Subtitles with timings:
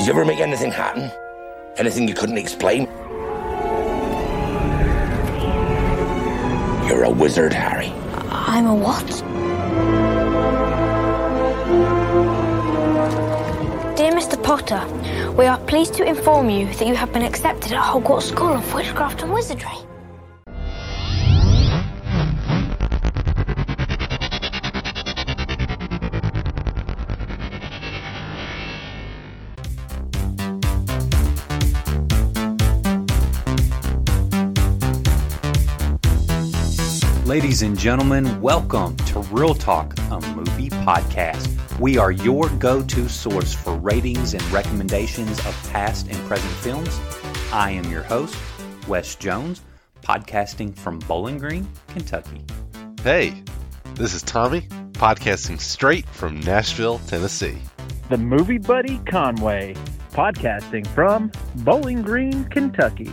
[0.00, 1.10] Did you ever make anything happen?
[1.76, 2.84] Anything you couldn't explain?
[6.88, 7.92] You're a wizard, Harry.
[8.30, 9.06] I'm a what?
[13.94, 14.42] Dear Mr.
[14.42, 14.82] Potter,
[15.32, 18.72] we are pleased to inform you that you have been accepted at Hogwarts School of
[18.72, 19.89] Witchcraft and Wizardry.
[37.60, 41.78] Ladies and gentlemen, welcome to Real Talk, a movie podcast.
[41.78, 46.98] We are your go to source for ratings and recommendations of past and present films.
[47.52, 48.34] I am your host,
[48.88, 49.60] Wes Jones,
[50.02, 52.46] podcasting from Bowling Green, Kentucky.
[53.02, 53.42] Hey,
[53.92, 57.58] this is Tommy, podcasting straight from Nashville, Tennessee.
[58.08, 59.74] The Movie Buddy Conway,
[60.12, 63.12] podcasting from Bowling Green, Kentucky.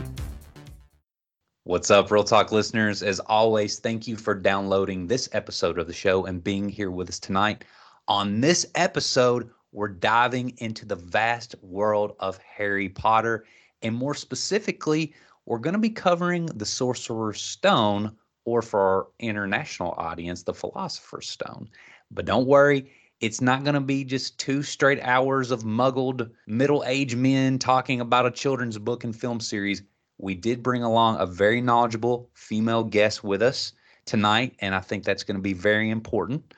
[1.67, 3.03] What's up, Real Talk listeners?
[3.03, 7.09] As always, thank you for downloading this episode of the show and being here with
[7.09, 7.65] us tonight.
[8.07, 13.43] On this episode, we're diving into the vast world of Harry Potter.
[13.81, 15.13] And more specifically,
[15.45, 21.27] we're going to be covering the Sorcerer's Stone, or for our international audience, the Philosopher's
[21.27, 21.67] Stone.
[22.09, 26.85] But don't worry, it's not going to be just two straight hours of muggled middle
[26.87, 29.83] aged men talking about a children's book and film series
[30.17, 33.73] we did bring along a very knowledgeable female guest with us
[34.05, 36.53] tonight, and I think that's going to be very important.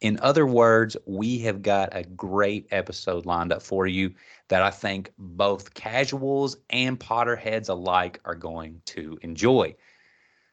[0.00, 4.14] In other words, we have got a great episode lined up for you
[4.48, 9.74] that I think both casuals and Potterheads alike are going to enjoy.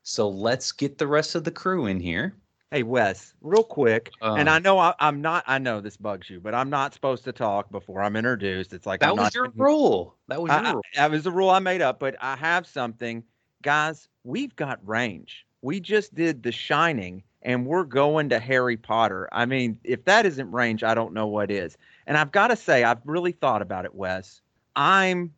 [0.02, 2.36] So let's get the rest of the crew in here.
[2.76, 4.59] Hey Wes, real quick, and I uh.
[4.59, 5.45] know I, I'm not.
[5.48, 8.73] I know this bugs you, but I'm not supposed to talk before I'm introduced.
[8.73, 10.18] It's like That I'm was not your rule.
[10.28, 10.81] That was your I, rule.
[10.94, 12.02] that was the rule I made up.
[12.02, 13.24] But I have something,
[13.62, 14.09] guys.
[14.25, 15.46] We've got range.
[15.62, 19.30] We just did The Shining, and we're going to Harry Potter.
[19.31, 21.78] I mean, if that isn't range, I don't know what is.
[22.07, 24.42] And I've got to say, I've really thought about it, Wes.
[24.75, 25.34] I'm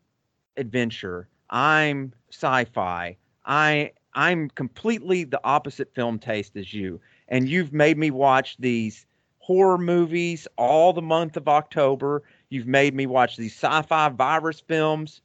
[0.57, 1.27] adventure.
[1.51, 3.15] I'm sci-fi.
[3.45, 6.99] I I'm completely the opposite film taste as you.
[7.29, 9.05] And you've made me watch these
[9.39, 12.23] horror movies all the month of October.
[12.49, 15.21] You've made me watch these sci-fi virus films.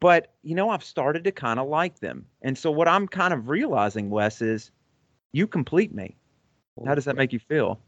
[0.00, 2.26] But you know, I've started to kind of like them.
[2.42, 4.70] And so what I'm kind of realizing, Wes, is
[5.32, 6.16] you complete me.
[6.86, 7.80] How does that make you feel?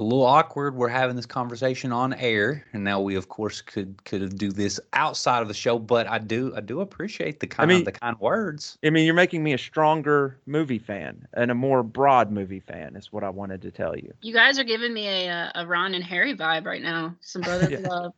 [0.00, 0.74] A little awkward.
[0.74, 4.80] We're having this conversation on air, and now we, of course, could could do this
[4.94, 5.78] outside of the show.
[5.78, 8.78] But I do I do appreciate the kind mean- of the kind words.
[8.84, 12.96] I mean, you're making me a stronger movie fan and a more broad movie fan,
[12.96, 14.12] is what I wanted to tell you.
[14.22, 17.14] You guys are giving me a uh, a Ron and Harry vibe right now.
[17.20, 17.88] Some brotherly Yeah.
[17.88, 18.12] love.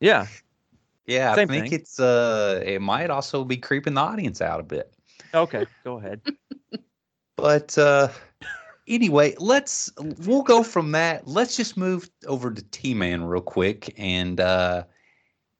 [0.00, 0.26] Yeah.
[1.06, 1.80] Yeah, Same I think thing.
[1.80, 4.92] it's uh it might also be creeping the audience out a bit.
[5.34, 5.66] Okay.
[5.84, 6.20] Go ahead.
[7.36, 8.08] But uh
[8.88, 11.28] anyway, let's we'll go from that.
[11.28, 13.94] Let's just move over to T Man real quick.
[13.98, 14.84] And uh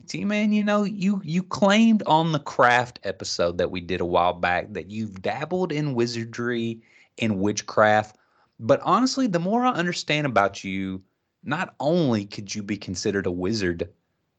[0.06, 4.06] T Man, you know, you you claimed on the craft episode that we did a
[4.06, 6.81] while back that you've dabbled in wizardry
[7.19, 8.16] and witchcraft.
[8.59, 11.03] But honestly, the more I understand about you,
[11.45, 13.89] not only could you be considered a wizard,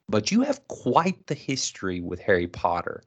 [0.09, 3.03] but you have quite the history with Harry Potter.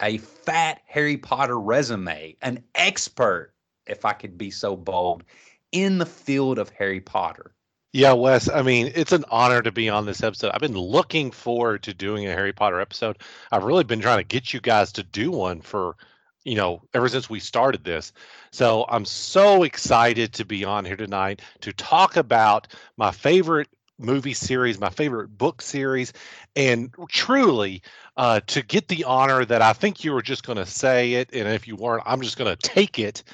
[0.00, 3.52] A fat Harry Potter resume, an expert
[3.88, 5.24] if I could be so bold,
[5.72, 7.52] in the field of Harry Potter.
[7.92, 10.50] Yeah, Wes, I mean, it's an honor to be on this episode.
[10.52, 13.18] I've been looking forward to doing a Harry Potter episode.
[13.50, 15.96] I've really been trying to get you guys to do one for,
[16.44, 18.12] you know, ever since we started this.
[18.52, 24.34] So I'm so excited to be on here tonight to talk about my favorite movie
[24.34, 26.12] series, my favorite book series,
[26.54, 27.82] and truly
[28.16, 31.30] uh, to get the honor that I think you were just going to say it.
[31.32, 33.24] And if you weren't, I'm just going to take it,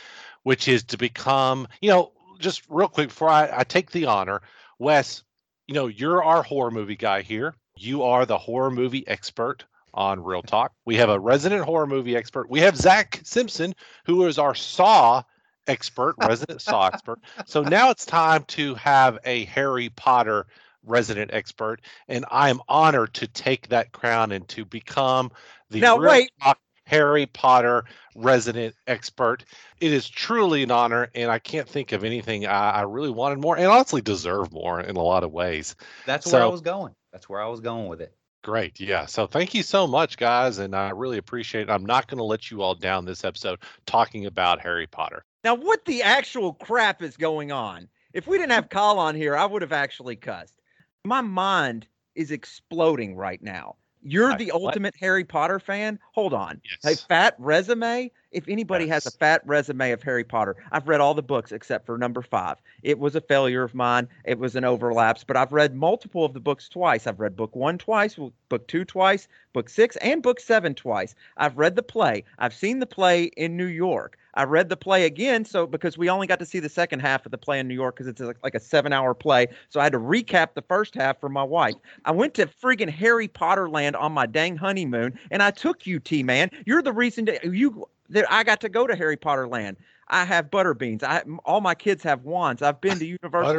[0.44, 4.42] which is to become, you know, just real quick before I, I take the honor,
[4.78, 5.24] Wes,
[5.66, 7.54] you know, you're our horror movie guy here.
[7.76, 10.72] You are the horror movie expert on Real Talk.
[10.84, 12.48] We have a resident horror movie expert.
[12.50, 13.74] We have Zach Simpson,
[14.04, 15.22] who is our Saw
[15.66, 17.20] expert, resident Saw expert.
[17.46, 20.46] So now it's time to have a Harry Potter
[20.84, 25.32] resident expert, and I am honored to take that crown and to become
[25.70, 26.30] the Now, Real wait.
[26.42, 27.84] Talk Harry Potter
[28.14, 29.44] resident expert.
[29.80, 33.40] It is truly an honor, and I can't think of anything I, I really wanted
[33.40, 35.76] more, and honestly deserve more in a lot of ways.
[36.06, 36.94] That's where I was going.
[37.12, 38.14] That's where I was going with it.
[38.44, 38.78] Great.
[38.78, 39.06] Yeah.
[39.06, 40.58] So thank you so much, guys.
[40.58, 41.70] And I really appreciate it.
[41.70, 45.24] I'm not going to let you all down this episode talking about Harry Potter.
[45.44, 47.88] Now, what the actual crap is going on?
[48.12, 50.60] If we didn't have Kyle on here, I would have actually cussed.
[51.04, 53.76] My mind is exploding right now.
[54.04, 54.62] You're I- the what?
[54.68, 55.98] ultimate Harry Potter fan.
[56.12, 56.60] Hold on.
[56.84, 57.02] A Yes.
[57.04, 58.10] fat resume.
[58.32, 61.86] If anybody has a fat resume of Harry Potter, I've read all the books except
[61.86, 62.58] for number five.
[62.82, 64.08] It was a failure of mine.
[64.24, 67.06] It was an overlaps, but I've read multiple of the books twice.
[67.06, 68.18] I've read book one twice,
[68.48, 71.14] book two twice, book six, and book seven twice.
[71.36, 72.24] I've read the play.
[72.38, 74.18] I've seen the play in New York.
[74.34, 77.24] I read the play again, so because we only got to see the second half
[77.24, 79.84] of the play in New York because it's like, like a seven-hour play, so I
[79.84, 81.74] had to recap the first half for my wife.
[82.04, 86.00] I went to friggin' Harry Potter land on my dang honeymoon, and I took you,
[86.00, 86.50] T man.
[86.66, 89.76] You're the reason that you that I got to go to Harry Potter land.
[90.08, 91.02] I have butter beans.
[91.02, 92.62] I all my kids have wands.
[92.62, 93.50] I've been to Universal.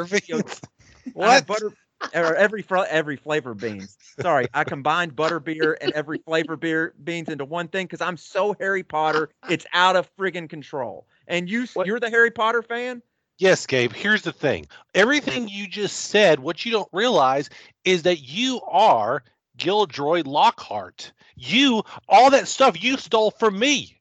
[1.21, 1.47] I have What?
[1.47, 1.71] butter
[2.13, 3.97] or every fr- every flavor beans.
[4.21, 8.17] Sorry, I combined butter beer and every flavor beer beans into one thing because I'm
[8.17, 11.07] so Harry Potter, it's out of friggin' control.
[11.27, 11.87] And you what?
[11.87, 13.01] you're the Harry Potter fan.
[13.37, 13.91] Yes, Gabe.
[13.91, 14.65] Here's the thing.
[14.93, 17.49] Everything you just said, what you don't realize
[17.83, 19.23] is that you are
[19.57, 21.11] Gilderoy Lockhart.
[21.35, 23.99] You, all that stuff you stole from me.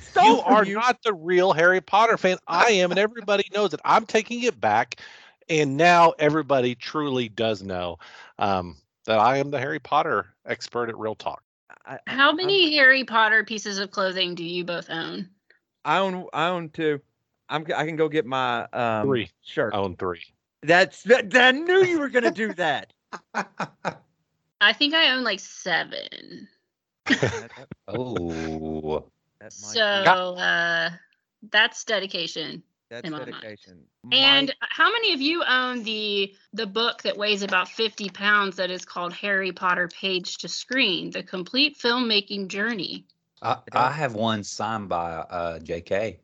[0.00, 0.74] Stole you from are you.
[0.74, 2.36] not the real Harry Potter fan.
[2.46, 3.80] I am, and everybody knows it.
[3.84, 5.00] I'm taking it back,
[5.48, 7.98] and now everybody truly does know
[8.38, 8.76] um,
[9.06, 11.42] that I am the Harry Potter expert at Real Talk.
[11.86, 15.28] I, I- How I'm- many Harry Potter pieces of clothing do you both own?
[15.84, 16.26] I own.
[16.32, 17.00] I own two.
[17.48, 17.66] I'm.
[17.66, 19.30] g- I can go get my um, Three.
[19.42, 19.74] shirt.
[19.74, 20.22] I own three.
[20.62, 21.02] That's.
[21.02, 22.92] That, I knew you were gonna do that.
[24.60, 26.48] I think I own like seven.
[27.06, 29.04] that, that- Oh,
[29.40, 30.90] that So uh,
[31.50, 32.62] that's dedication.
[32.94, 33.44] That's in my mind.
[34.12, 38.56] And Mike- how many of you own the the book that weighs about 50 pounds
[38.56, 43.06] that is called Harry Potter Page to Screen: The Complete Filmmaking Journey?
[43.42, 46.20] I, I have one signed by uh, J.K.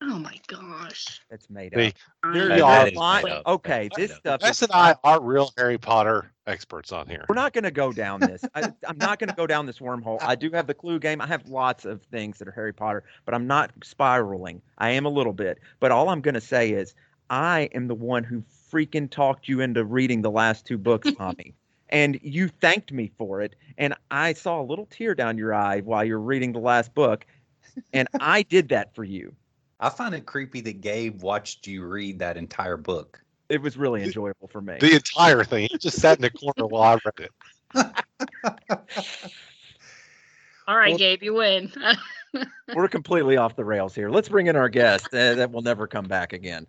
[0.00, 1.20] Oh my gosh.
[1.28, 1.92] that's made See,
[2.22, 2.32] up.
[2.32, 2.90] Here you are.
[2.92, 3.42] Fine.
[3.46, 7.08] Okay, That's this made stuff Wes is and I are real Harry Potter experts on
[7.08, 7.24] here.
[7.28, 8.44] We're not going to go down this.
[8.54, 10.18] I, I'm not going to go down this wormhole.
[10.22, 11.20] I do have the clue game.
[11.20, 14.62] I have lots of things that are Harry Potter, but I'm not spiraling.
[14.78, 15.58] I am a little bit.
[15.80, 16.94] But all I'm going to say is
[17.28, 21.54] I am the one who freaking talked you into reading the last two books, Tommy.
[21.88, 23.56] and you thanked me for it.
[23.78, 27.26] And I saw a little tear down your eye while you're reading the last book.
[27.92, 29.34] And I did that for you.
[29.80, 33.20] I find it creepy that Gabe watched you read that entire book.
[33.48, 34.76] It was really enjoyable for me.
[34.80, 35.68] The entire thing.
[35.70, 37.30] He just sat in the corner while I read it.
[40.66, 41.72] All right, Well- Gabe, you win.
[42.74, 44.10] We're completely off the rails here.
[44.10, 46.66] Let's bring in our guest uh, that will never come back again.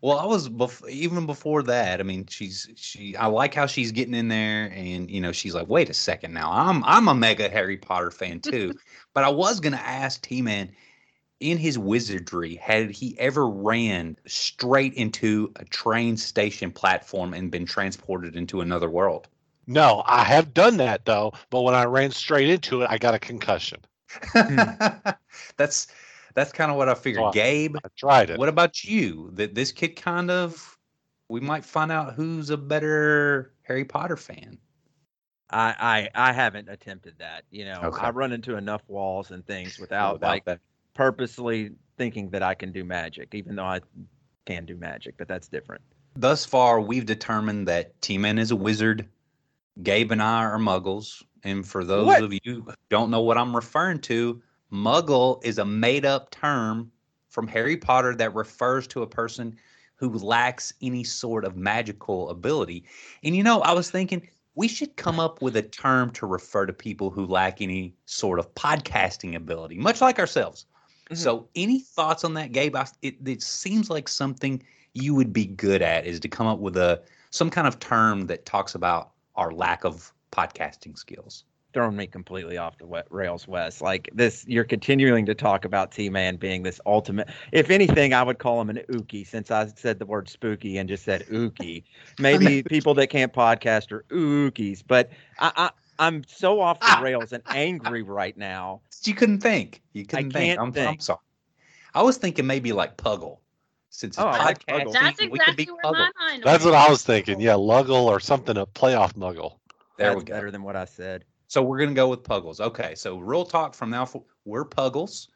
[0.00, 2.00] Well, I was bef- even before that.
[2.00, 3.14] I mean, she's she.
[3.16, 6.34] I like how she's getting in there, and you know, she's like, "Wait a second,
[6.34, 8.74] now I'm I'm a mega Harry Potter fan too."
[9.14, 10.70] but I was gonna ask T Man,
[11.44, 17.66] in his wizardry, had he ever ran straight into a train station platform and been
[17.66, 19.28] transported into another world?
[19.66, 23.14] No, I have done that though, but when I ran straight into it, I got
[23.14, 23.80] a concussion.
[24.32, 24.58] Hmm.
[25.56, 25.88] that's
[26.34, 27.22] that's kind of what I figured.
[27.22, 27.30] Wow.
[27.30, 28.38] Gabe, I tried it.
[28.38, 29.30] what about you?
[29.34, 30.78] That this kid kind of
[31.28, 34.58] we might find out who's a better Harry Potter fan.
[35.50, 37.44] I, I I haven't attempted that.
[37.50, 38.06] You know, Okay.
[38.06, 40.60] I run into enough walls and things without Without like that.
[40.94, 43.80] Purposely thinking that I can do magic, even though I
[44.46, 45.82] can do magic, but that's different.
[46.16, 49.08] Thus far, we've determined that T-Man is a wizard.
[49.82, 51.22] Gabe and I are muggles.
[51.42, 52.22] And for those What?
[52.22, 54.40] of you who don't know what I'm referring to,
[54.72, 56.90] muggle is a made up term
[57.28, 59.56] from Harry Potter that refers to a person
[59.96, 62.84] who lacks any sort of magical ability.
[63.22, 66.66] And you know, I was thinking we should come up with a term to refer
[66.66, 70.66] to people who lack any sort of podcasting ability, much like ourselves.
[71.10, 71.16] Mhm.
[71.16, 72.76] So, any thoughts on that, Gabe?
[72.76, 74.62] I, it, it seems like something
[74.94, 78.26] you would be good at is to come up with a some kind of term
[78.28, 81.44] that talks about our lack of podcasting skills.
[81.72, 83.80] Throwing me completely off the wet rails, Wes.
[83.80, 87.28] Like this, you're continuing to talk about T Man being this ultimate.
[87.50, 90.88] If anything, I would call him an ookie since I said the word spooky and
[90.88, 91.82] just said ookie.
[92.20, 97.00] Maybe people that can't podcast are ookies, but I, I I'm so off the ah!
[97.02, 98.80] rails and angry right now.
[99.04, 99.82] You couldn't think.
[99.92, 100.58] You couldn't think.
[100.58, 101.18] can't I'm, I'm sorry.
[101.94, 103.38] I was thinking maybe like Puggle,
[103.90, 104.84] since it's Oh, I like podcasting.
[104.86, 104.92] Puggle.
[104.92, 106.10] That's we could be exactly where my Puggle.
[106.18, 106.74] mind That's went.
[106.74, 107.40] what I was thinking.
[107.40, 109.58] Yeah, Luggle or something, a playoff Muggle.
[109.96, 110.34] There That's we go.
[110.34, 111.24] better than what I said.
[111.46, 112.60] So we're gonna go with Puggles.
[112.60, 114.04] Okay, so real talk from now.
[114.04, 115.28] For, we're Puggles.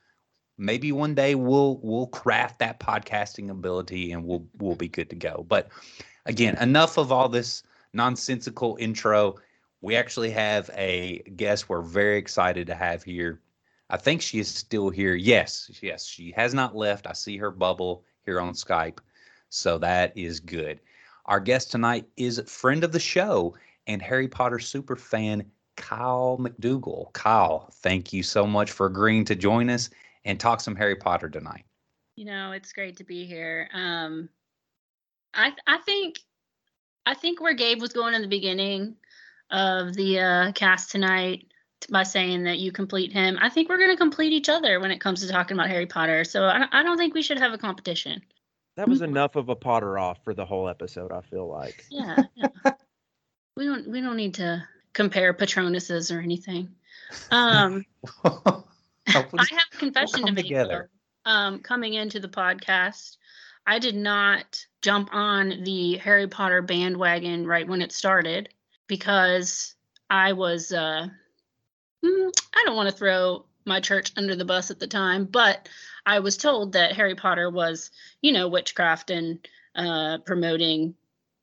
[0.56, 5.16] Maybe one day we'll we'll craft that podcasting ability and we'll we'll be good to
[5.16, 5.44] go.
[5.48, 5.68] But
[6.26, 7.62] again, enough of all this
[7.92, 9.36] nonsensical intro.
[9.80, 13.40] We actually have a guest we're very excited to have here.
[13.90, 15.14] I think she is still here.
[15.14, 17.06] Yes, yes, she has not left.
[17.06, 18.98] I see her bubble here on Skype,
[19.48, 20.80] so that is good.
[21.26, 23.54] Our guest tonight is friend of the show
[23.86, 25.44] and Harry Potter super fan
[25.76, 27.12] Kyle McDougal.
[27.12, 29.90] Kyle, thank you so much for agreeing to join us
[30.24, 31.64] and talk some Harry Potter tonight.
[32.16, 33.68] You know, it's great to be here.
[33.72, 34.28] Um,
[35.34, 36.18] I I think
[37.06, 38.96] I think where Gabe was going in the beginning
[39.50, 41.46] of the uh, cast tonight
[41.90, 44.90] by saying that you complete him, I think we're going to complete each other when
[44.90, 46.24] it comes to talking about Harry Potter.
[46.24, 48.22] So I, I don't think we should have a competition.
[48.76, 51.10] That was enough of a Potter off for the whole episode.
[51.10, 51.84] I feel like.
[51.90, 52.48] Yeah, yeah.
[53.56, 56.68] we don't we don't need to compare Patronuses or anything.
[57.32, 57.84] Um,
[58.24, 58.62] I
[59.06, 60.44] have a confession to make.
[60.44, 60.90] together.
[61.24, 63.16] Um, coming into the podcast,
[63.66, 68.48] I did not jump on the Harry Potter bandwagon right when it started
[68.88, 69.74] because
[70.10, 70.72] I was.
[70.72, 71.06] Uh,
[72.04, 75.68] mm, I don't want to throw my church under the bus at the time, but
[76.04, 77.90] I was told that Harry Potter was,
[78.22, 80.94] you know, witchcraft and uh, promoting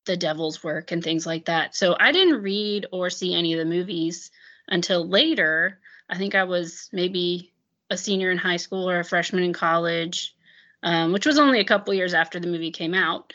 [0.05, 1.75] the devil's work and things like that.
[1.75, 4.31] So I didn't read or see any of the movies
[4.67, 5.79] until later.
[6.09, 7.53] I think I was maybe
[7.89, 10.35] a senior in high school or a freshman in college,
[10.83, 13.33] um, which was only a couple years after the movie came out.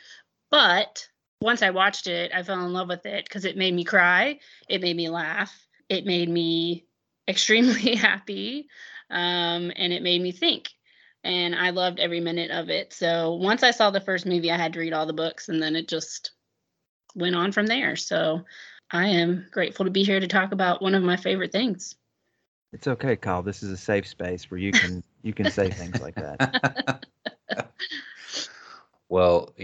[0.51, 1.09] But
[1.41, 4.39] once I watched it, I fell in love with it because it made me cry,
[4.69, 6.87] it made me laugh, it made me
[7.27, 8.69] extremely happy,
[9.11, 10.71] um, and it made me think.
[11.25, 12.93] And I loved every minute of it.
[12.93, 15.63] So once I saw the first movie, I had to read all the books, and
[15.63, 16.33] then it just
[17.15, 17.97] went on from there.
[17.97, 18.45] So
[18.91, 21.95] I am grateful to be here to talk about one of my favorite things.
[22.73, 23.43] It's okay, Kyle.
[23.43, 27.05] This is a safe space where you can you can say things like that.
[29.11, 29.55] well,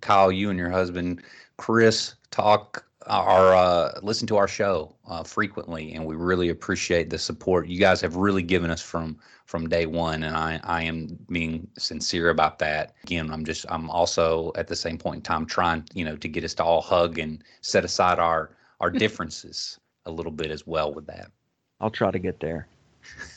[0.00, 1.22] Kyle, you and your husband
[1.58, 7.18] Chris talk our uh, listen to our show uh, frequently, and we really appreciate the
[7.18, 10.22] support you guys have really given us from from day one.
[10.22, 12.94] And I I am being sincere about that.
[13.04, 16.28] Again, I'm just I'm also at the same point in time trying you know to
[16.28, 20.66] get us to all hug and set aside our our differences a little bit as
[20.66, 21.30] well with that.
[21.80, 22.68] I'll try to get there.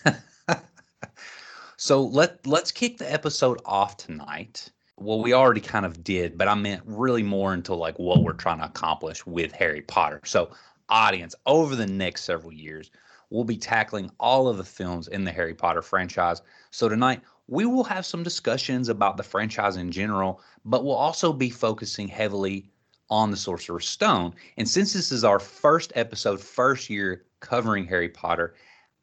[1.78, 4.70] so let let's kick the episode off tonight.
[4.98, 8.34] Well, we already kind of did, but I meant really more into like what we're
[8.34, 10.22] trying to accomplish with Harry Potter.
[10.25, 10.52] So,
[10.90, 12.92] audience, over the next several years,
[13.30, 16.42] we'll be tackling all of the films in the Harry Potter franchise.
[16.72, 21.34] So tonight we will have some discussions about the franchise in general, but we'll also
[21.34, 22.70] be focusing heavily
[23.10, 24.34] on the Sorcerer's Stone.
[24.58, 28.56] And since this is our first episode, first year covering Harry Potter,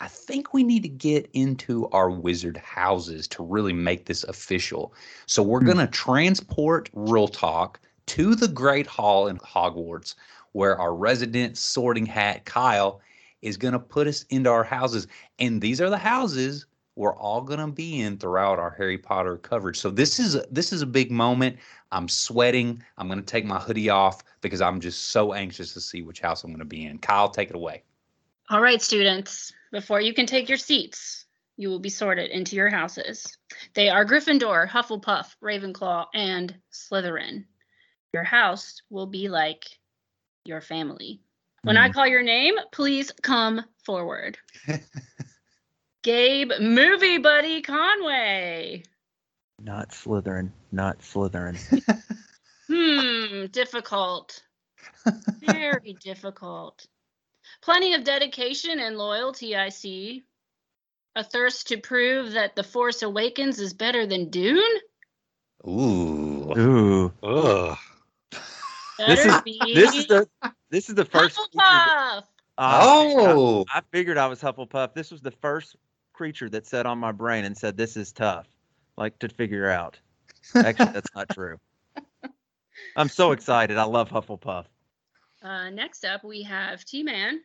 [0.02, 4.92] I think we need to get into our wizard houses to really make this official.
[5.26, 5.66] So we're hmm.
[5.66, 10.16] going to transport Real Talk to the Great Hall in Hogwarts,
[10.50, 13.00] where our resident sorting hat, Kyle,
[13.42, 15.06] is going to put us into our houses.
[15.38, 16.66] And these are the houses
[16.96, 19.78] we're all going to be in throughout our Harry Potter coverage.
[19.78, 21.58] So this is a, this is a big moment.
[21.92, 22.82] I'm sweating.
[22.98, 26.20] I'm going to take my hoodie off because I'm just so anxious to see which
[26.20, 26.98] house I'm going to be in.
[26.98, 27.84] Kyle, take it away.
[28.50, 31.26] All right, students, before you can take your seats,
[31.56, 33.36] you will be sorted into your houses.
[33.74, 37.46] They are Gryffindor, Hufflepuff, Ravenclaw, and Slytherin.
[38.12, 39.64] Your house will be like
[40.44, 41.20] your family.
[41.62, 44.36] When I call your name, please come forward.
[46.02, 48.82] Gabe Movie Buddy Conway.
[49.60, 50.50] Not Slytherin.
[50.70, 51.58] Not Slytherin.
[52.72, 54.42] Hmm, difficult.
[55.40, 56.86] Very difficult.
[57.62, 60.24] Plenty of dedication and loyalty, I see.
[61.14, 64.62] A thirst to prove that The Force Awakens is better than Dune?
[65.66, 66.52] Ooh.
[66.58, 67.12] Ooh.
[67.22, 67.78] Ugh.
[68.98, 70.28] This is be this is the
[70.70, 71.36] this is the first.
[71.36, 72.24] creature that- Hufflepuff.
[72.58, 73.64] Ah, oh.
[73.72, 74.94] I, I figured I was Hufflepuff.
[74.94, 75.76] This was the first
[76.12, 78.46] creature that sat on my brain and said, "This is tough,"
[78.96, 79.98] like to figure out.
[80.54, 81.58] Actually, that's not true.
[82.96, 83.78] I'm so excited.
[83.78, 84.66] I love Hufflepuff.
[85.42, 87.40] Uh, next up, we have T Man.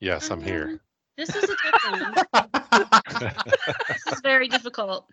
[0.00, 0.64] Yes, I'm here.
[0.64, 0.80] Um,
[1.16, 2.26] This is a tough
[3.20, 3.32] one.
[3.88, 5.06] this is very difficult.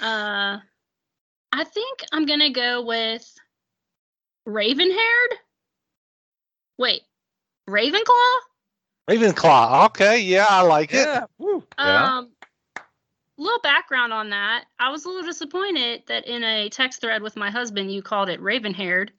[0.00, 0.58] Uh,
[1.52, 3.26] I think I'm gonna go with
[4.44, 5.38] Raven haired.
[6.78, 7.02] Wait,
[7.68, 8.36] Ravenclaw?
[9.08, 9.86] Ravenclaw.
[9.86, 11.06] Okay, yeah, I like it.
[11.06, 11.24] Yeah.
[11.38, 11.64] Woo.
[11.78, 12.18] Yeah.
[12.18, 12.30] Um,
[13.38, 14.64] little background on that.
[14.78, 18.28] I was a little disappointed that in a text thread with my husband, you called
[18.28, 19.12] it Raven haired.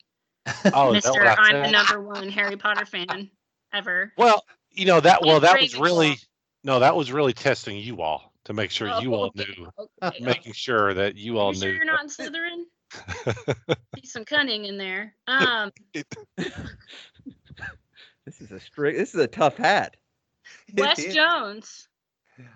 [0.73, 3.29] Oh, Mister, I I'm the number one Harry Potter fan
[3.73, 4.13] ever.
[4.17, 5.21] Well, you know that.
[5.21, 6.17] Well, that was really
[6.63, 6.79] no.
[6.79, 9.69] That was really testing you all to make sure you all Oh, knew,
[10.03, 10.23] Okay.
[10.23, 11.75] making sure that you all you sure knew.
[11.75, 12.63] you're not in Slytherin?
[13.95, 15.13] See some cunning in there.
[15.27, 15.71] Um,
[18.25, 18.97] This is a strict.
[18.97, 19.95] This is a tough hat.
[20.75, 21.87] Wes Jones.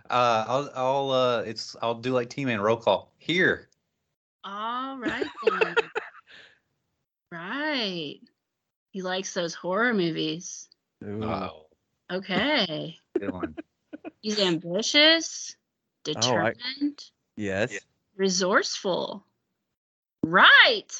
[0.10, 3.70] Uh, I'll, I'll, uh, it's, I'll do like team and roll call here.
[4.44, 5.76] All right then.
[7.32, 8.20] Right.
[8.92, 10.70] He likes those horror movies.
[11.04, 11.24] Ooh.
[11.24, 11.66] Oh,
[12.12, 12.98] Okay.
[13.20, 13.56] Good one.
[14.22, 15.56] He's ambitious,
[16.08, 17.04] Oh, I- determined,
[17.38, 17.78] Yes.
[18.16, 19.26] resourceful.
[20.24, 20.92] Right.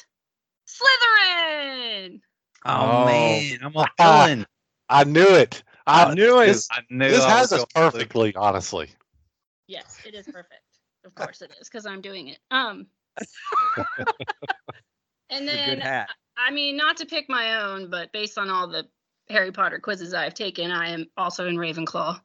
[0.66, 2.20] Slytherin.
[2.64, 3.04] Oh, Oh.
[3.06, 4.46] man, I'm a villain.
[4.88, 5.62] I knew it.
[5.86, 6.64] I knew it.
[6.70, 7.98] I knew This I has was us going to.
[7.98, 8.90] perfectly, honestly.
[9.66, 10.62] Yes, it is perfect.
[11.04, 12.38] Of course it is, because I'm doing it.
[12.50, 12.86] Um.
[13.16, 13.26] and
[15.48, 16.10] It's a good then, hat.
[16.36, 18.86] I mean, not to pick my own, but based on all the
[19.28, 22.20] Harry Potter quizzes I've taken, I am also in Ravenclaw.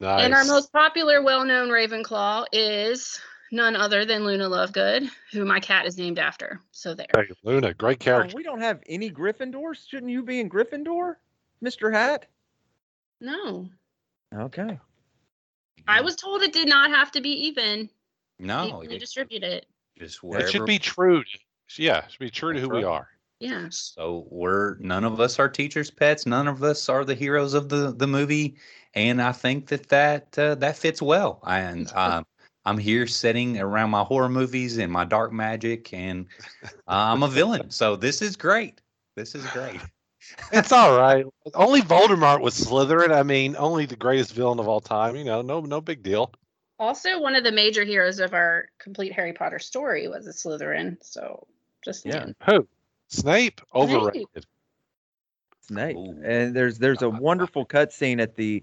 [0.00, 0.24] Nice.
[0.24, 3.18] And our most popular, well-known Ravenclaw is
[3.52, 6.60] none other than Luna Lovegood, who my cat is named after.
[6.72, 7.06] So there.
[7.14, 8.36] Hey, Luna, great Oh, character.
[8.36, 9.88] we don't have any Gryffindors.
[9.88, 11.16] Shouldn't you be in Gryffindor,
[11.64, 11.92] Mr.
[11.92, 12.26] Hat?
[13.20, 13.68] No,
[14.34, 14.78] Okay.
[15.88, 17.88] I was told it did not have to be even.
[18.38, 19.66] No, evenly you distribute it.
[19.96, 21.22] just It should be true.
[21.78, 23.08] Yeah, it should be true to who we are.
[23.40, 23.66] Yeah.
[23.70, 26.26] So we're none of us are teachers' pets.
[26.26, 28.56] None of us are the heroes of the the movie,
[28.94, 31.40] and I think that that uh, that fits well.
[31.46, 32.24] And um,
[32.64, 36.26] I'm here sitting around my horror movies and my dark magic, and
[36.86, 37.70] I'm a villain.
[37.70, 38.80] So this is great.
[39.16, 39.80] This is great.
[40.52, 41.24] It's all right.
[41.54, 43.14] Only Voldemort was Slytherin.
[43.14, 45.14] I mean, only the greatest villain of all time.
[45.14, 46.32] You know, no, no big deal.
[46.78, 50.96] Also, one of the major heroes of our complete Harry Potter story was a Slytherin.
[51.02, 51.46] So
[51.84, 52.26] just Yeah.
[52.46, 52.66] Who?
[53.08, 53.60] Snape?
[53.74, 54.46] Overrated.
[55.60, 55.96] Snape.
[55.96, 56.20] Ooh.
[56.24, 58.62] And there's there's a wonderful cutscene at the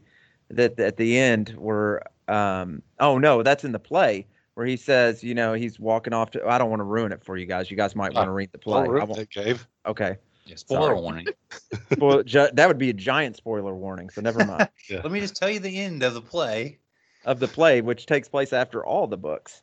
[0.49, 5.23] that at the end where um oh no, that's in the play where he says,
[5.23, 7.71] you know, he's walking off to I don't want to ruin it for you guys.
[7.71, 8.87] You guys might want to read the play.
[8.87, 9.57] Oh, I won't- it, Gabe.
[9.85, 10.17] okay.
[10.45, 10.99] Yeah, spoiler Sorry.
[11.01, 11.27] warning.
[11.99, 14.67] Well, ju- that would be a giant spoiler warning, so never mind.
[14.89, 16.79] Let me just tell you the end of the play.
[17.23, 19.61] of the play, which takes place after all the books.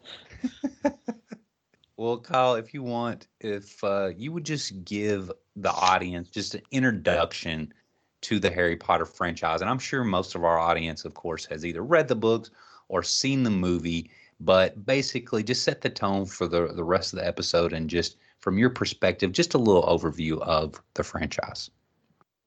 [2.00, 6.62] Well, Kyle, if you want, if uh, you would just give the audience just an
[6.70, 7.74] introduction
[8.22, 11.62] to the Harry Potter franchise, and I'm sure most of our audience, of course, has
[11.62, 12.52] either read the books
[12.88, 14.10] or seen the movie,
[14.40, 18.16] but basically just set the tone for the, the rest of the episode and just
[18.38, 21.70] from your perspective, just a little overview of the franchise.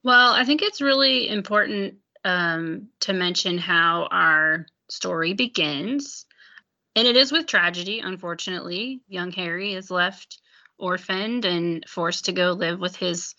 [0.02, 1.94] Well, I think it's really important
[2.26, 6.26] um, to mention how our story begins.
[6.96, 9.02] And it is with tragedy, unfortunately.
[9.08, 10.40] Young Harry is left
[10.78, 13.36] orphaned and forced to go live with his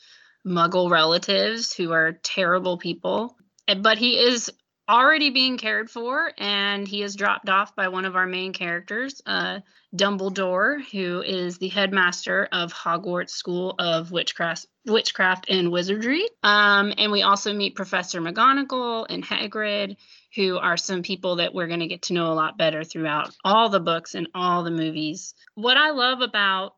[0.47, 3.37] muggle relatives who are terrible people.
[3.81, 4.51] But he is
[4.89, 9.23] already being cared for and he is dropped off by one of our main characters,
[9.27, 9.61] uh,
[9.95, 16.29] Dumbledore, who is the headmaster of Hogwarts School of Witchcraft, Witchcraft and Wizardry.
[16.43, 19.97] Um, and we also meet Professor McGonagall and Hagrid,
[20.35, 23.31] who are some people that we're going to get to know a lot better throughout
[23.45, 25.35] all the books and all the movies.
[25.55, 26.73] What I love about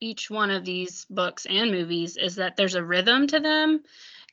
[0.00, 3.82] each one of these books and movies is that there's a rhythm to them.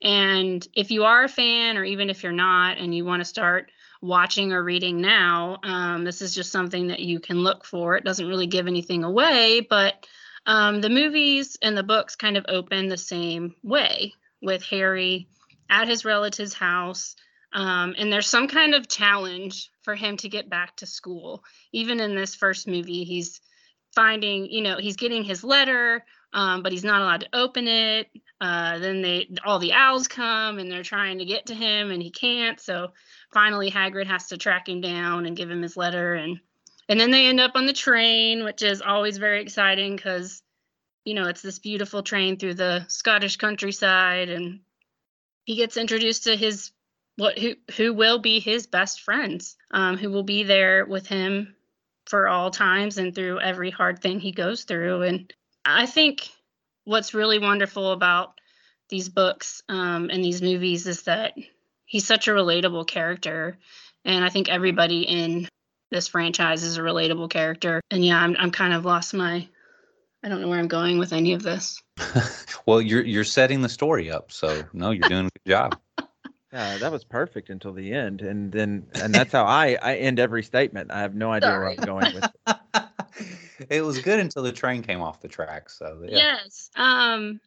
[0.01, 3.25] And if you are a fan, or even if you're not, and you want to
[3.25, 3.69] start
[4.01, 7.95] watching or reading now, um, this is just something that you can look for.
[7.95, 10.07] It doesn't really give anything away, but
[10.45, 15.27] um, the movies and the books kind of open the same way with Harry
[15.69, 17.15] at his relative's house.
[17.51, 21.43] Um, and there's some kind of challenge for him to get back to school.
[21.73, 23.41] Even in this first movie, he's
[23.93, 28.07] finding, you know, he's getting his letter, um, but he's not allowed to open it.
[28.41, 32.01] Uh, then they, all the owls come and they're trying to get to him, and
[32.01, 32.59] he can't.
[32.59, 32.93] So
[33.33, 36.39] finally, Hagrid has to track him down and give him his letter, and
[36.87, 40.41] and then they end up on the train, which is always very exciting because,
[41.05, 44.61] you know, it's this beautiful train through the Scottish countryside, and
[45.43, 46.71] he gets introduced to his
[47.17, 51.55] what who who will be his best friends, um, who will be there with him
[52.05, 55.03] for all times and through every hard thing he goes through.
[55.03, 55.31] And
[55.63, 56.29] I think
[56.89, 58.33] what's really wonderful about
[58.89, 61.35] these books um, and these movies is that
[61.85, 63.57] he's such a relatable character,
[64.03, 65.47] and I think everybody in
[65.91, 67.81] this franchise is a relatable character.
[67.91, 69.47] And yeah, I'm I'm kind of lost my.
[70.23, 71.81] I don't know where I'm going with any of this.
[72.65, 75.79] well, you're you're setting the story up, so no, you're doing a good job.
[76.51, 80.17] Yeah, that was perfect until the end, and then and that's how I I end
[80.17, 80.89] every statement.
[80.89, 82.25] I have no idea where I'm going with.
[83.69, 83.81] It.
[83.81, 85.69] was good until the train came off the track.
[85.69, 86.17] So yeah.
[86.17, 86.69] Yes.
[86.75, 87.39] Um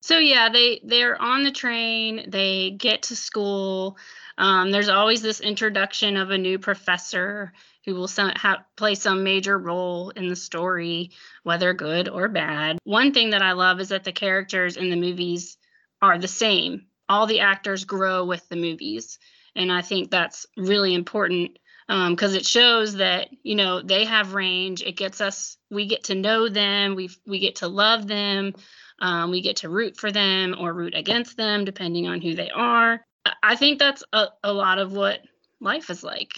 [0.00, 3.96] so yeah, they they're on the train, they get to school.
[4.38, 7.52] Um, there's always this introduction of a new professor
[7.84, 11.10] who will some, ha- play some major role in the story,
[11.42, 12.78] whether good or bad.
[12.84, 15.56] One thing that I love is that the characters in the movies
[16.02, 16.86] are the same.
[17.08, 19.18] All the actors grow with the movies,
[19.54, 24.34] and I think that's really important because um, it shows that you know they have
[24.34, 24.82] range.
[24.82, 28.54] It gets us, we get to know them, we we get to love them,
[28.98, 32.50] Um, we get to root for them or root against them, depending on who they
[32.50, 33.04] are.
[33.42, 35.20] I think that's a, a lot of what
[35.60, 36.30] life is like.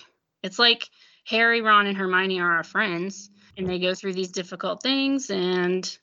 [0.42, 0.88] It's like
[1.26, 5.98] Harry, Ron, and Hermione are our friends, and they go through these difficult things and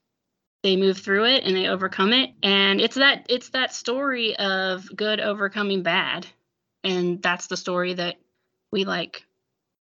[0.64, 2.32] they move through it and they overcome it.
[2.42, 6.26] And it's that it's that story of good overcoming bad.
[6.84, 8.16] And that's the story that
[8.72, 9.25] we like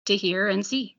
[0.07, 0.97] to hear and see.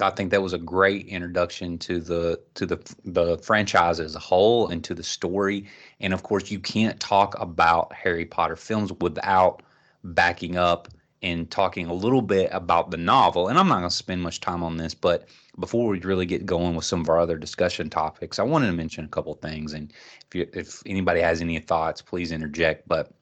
[0.00, 4.18] I think that was a great introduction to the to the the franchise as a
[4.18, 5.66] whole and to the story.
[6.00, 9.62] And of course, you can't talk about Harry Potter films without
[10.04, 10.88] backing up
[11.22, 13.48] and talking a little bit about the novel.
[13.48, 16.44] And I'm not going to spend much time on this, but before we really get
[16.44, 19.72] going with some of our other discussion topics, I wanted to mention a couple things.
[19.72, 19.92] And
[20.26, 22.86] if you, if anybody has any thoughts, please interject.
[22.86, 23.12] But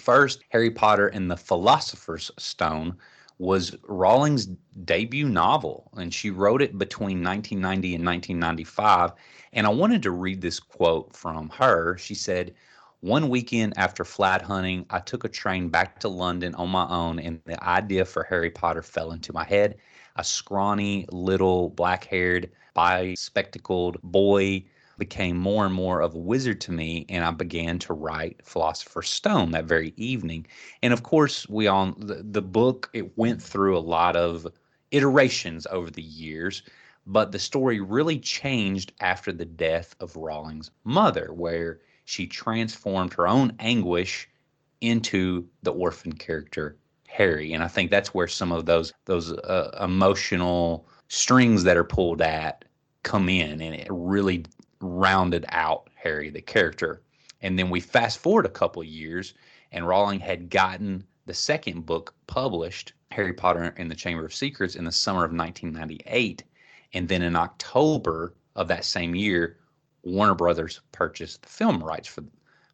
[0.00, 2.96] first, Harry Potter and the Philosopher's Stone
[3.38, 4.46] was Rowling's
[4.84, 9.12] debut novel, and she wrote it between 1990 and 1995.
[9.52, 11.96] And I wanted to read this quote from her.
[11.98, 12.54] She said,
[13.00, 17.18] one weekend after flat hunting, I took a train back to London on my own,
[17.18, 19.76] and the idea for Harry Potter fell into my head.
[20.16, 24.64] A scrawny, little, black haired, bi spectacled boy
[24.98, 29.10] became more and more of a wizard to me, and I began to write Philosopher's
[29.10, 30.46] Stone that very evening.
[30.82, 34.46] And of course, we all, the, the book, it went through a lot of
[34.90, 36.62] iterations over the years
[37.06, 43.28] but the story really changed after the death of Rowling's mother, where she transformed her
[43.28, 44.28] own anguish
[44.80, 46.76] into the orphan character
[47.08, 51.84] Harry, and I think that's where some of those those uh, emotional strings that are
[51.84, 52.64] pulled at
[53.04, 54.44] come in, and it really
[54.84, 57.02] rounded out Harry the character.
[57.40, 59.34] And then we fast forward a couple years,
[59.72, 64.76] and Rowling had gotten the second book published, Harry Potter and the Chamber of Secrets,
[64.76, 66.44] in the summer of 1998,
[66.92, 69.58] and then in October of that same year,
[70.02, 72.24] Warner Brothers purchased the film rights for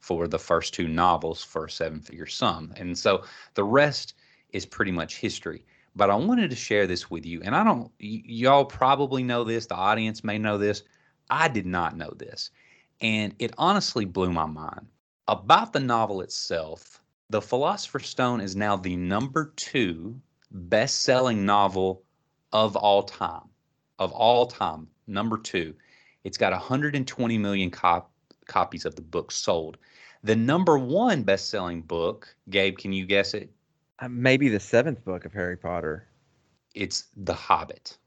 [0.01, 2.73] for the first two novels for a seven figure sum.
[2.77, 3.23] And so
[3.55, 4.15] the rest
[4.51, 5.65] is pretty much history.
[5.95, 7.43] But I wanted to share this with you.
[7.45, 10.83] And I don't, y- y'all probably know this, the audience may know this.
[11.31, 12.51] I did not know this.
[13.01, 14.87] And it honestly blew my mind.
[15.29, 22.03] About the novel itself, The Philosopher's Stone is now the number two best selling novel
[22.53, 23.49] of all time.
[23.99, 25.75] Of all time, number two.
[26.25, 28.11] It's got 120 million cop-
[28.47, 29.79] copies of the book sold.
[30.23, 33.51] The number one best selling book, Gabe, can you guess it?
[34.01, 36.09] Uh, maybe the seventh book of Harry Potter.
[36.75, 37.97] It's The Hobbit.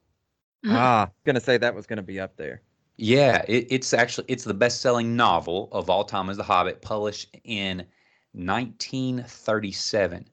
[0.66, 2.62] Ah, gonna say that was gonna be up there.
[2.98, 7.36] Yeah, it, it's actually it's the best-selling novel of all time is The Hobbit, published
[7.44, 7.78] in
[8.34, 10.28] 1937,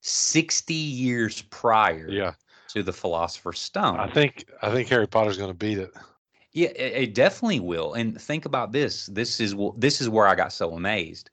[0.00, 2.32] 60 years prior Yeah,
[2.68, 3.98] to The Philosopher's Stone.
[3.98, 5.92] I think I think Harry Potter's going to beat it.
[6.52, 7.94] Yeah, it, it definitely will.
[7.94, 9.06] And think about this.
[9.06, 11.30] This is this is where I got so amazed.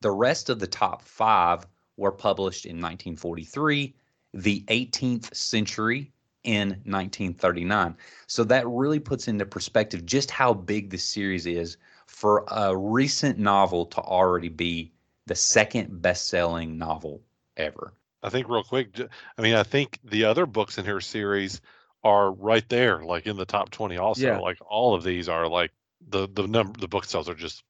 [0.00, 1.66] The rest of the top five
[1.96, 3.94] were published in 1943,
[4.32, 6.12] the 18th century
[6.48, 7.94] in 1939.
[8.26, 13.38] So that really puts into perspective just how big this series is for a recent
[13.38, 14.92] novel to already be
[15.26, 17.20] the second best-selling novel
[17.58, 17.92] ever.
[18.22, 18.98] I think real quick.
[19.36, 21.60] I mean, I think the other books in her series
[22.02, 23.98] are right there, like in the top twenty.
[23.98, 24.38] Also, Yeah.
[24.38, 25.72] like all of these are like
[26.08, 27.62] the the number the book sales are just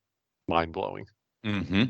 [0.47, 1.07] mind blowing.
[1.45, 1.85] hmm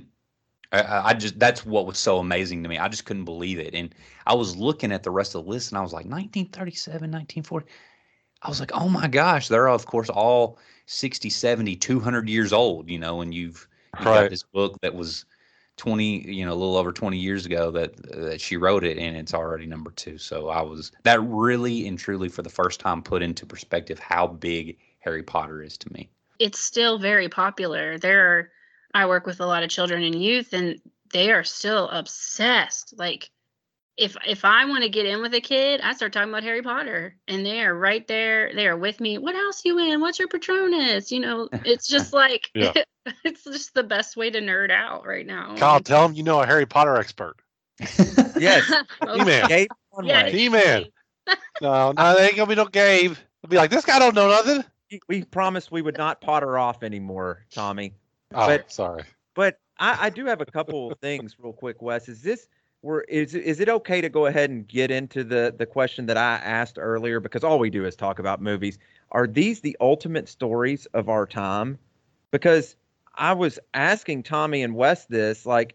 [0.72, 2.78] I- I, I just that's what was so amazing to me.
[2.78, 3.94] I just couldn't believe it, and
[4.26, 7.66] I was looking at the rest of the list, and I was like, 1937, 1940.
[8.42, 12.88] I was like, oh my gosh, they're of course all 60, 70, 200 years old,
[12.90, 15.24] you know, and you've, you've got this book that was
[15.76, 19.16] 20, you know, a little over 20 years ago that that she wrote it, and
[19.16, 20.18] it's already number two.
[20.18, 24.26] So I was that really and truly for the first time put into perspective how
[24.26, 26.10] big Harry Potter is to me.
[26.40, 27.96] It's still very popular.
[27.98, 28.50] There are
[28.94, 30.80] I work with a lot of children and youth and
[31.12, 32.94] they are still obsessed.
[32.98, 33.30] Like
[33.96, 36.62] if if I want to get in with a kid, I start talking about Harry
[36.62, 38.54] Potter and they are right there.
[38.54, 39.18] They are with me.
[39.18, 40.00] What else you in?
[40.00, 41.10] What's your Patronus?
[41.10, 42.72] You know, it's just like Yeah.
[43.24, 45.56] it's just the best way to nerd out right now.
[45.56, 47.36] Kyle, tell them you know a Harry Potter expert.
[48.38, 48.72] Yes,
[49.14, 49.48] He-Man.
[49.48, 49.68] Gabe
[50.04, 50.32] yeah, Conway.
[50.32, 50.84] He-Man.
[51.60, 53.16] No, no, there ain't gonna be no Gabe.
[53.44, 54.64] I'll be like, this guy don't know nothing.
[54.90, 57.94] We- We promised we would not potter off anymore, Tommy.
[58.34, 59.02] Oh, But- sorry.
[59.34, 62.08] But I, I do have a couple of things real quick, Wes.
[62.08, 62.48] Is this
[62.80, 66.06] where is it- is it okay to go ahead and get into the the question
[66.06, 67.20] that I asked earlier?
[67.20, 68.78] Because all we do is talk about movies.
[69.12, 71.78] Are these the ultimate stories of our time?
[72.30, 72.76] Because
[73.14, 75.74] I was asking Tommy and Wes this, like,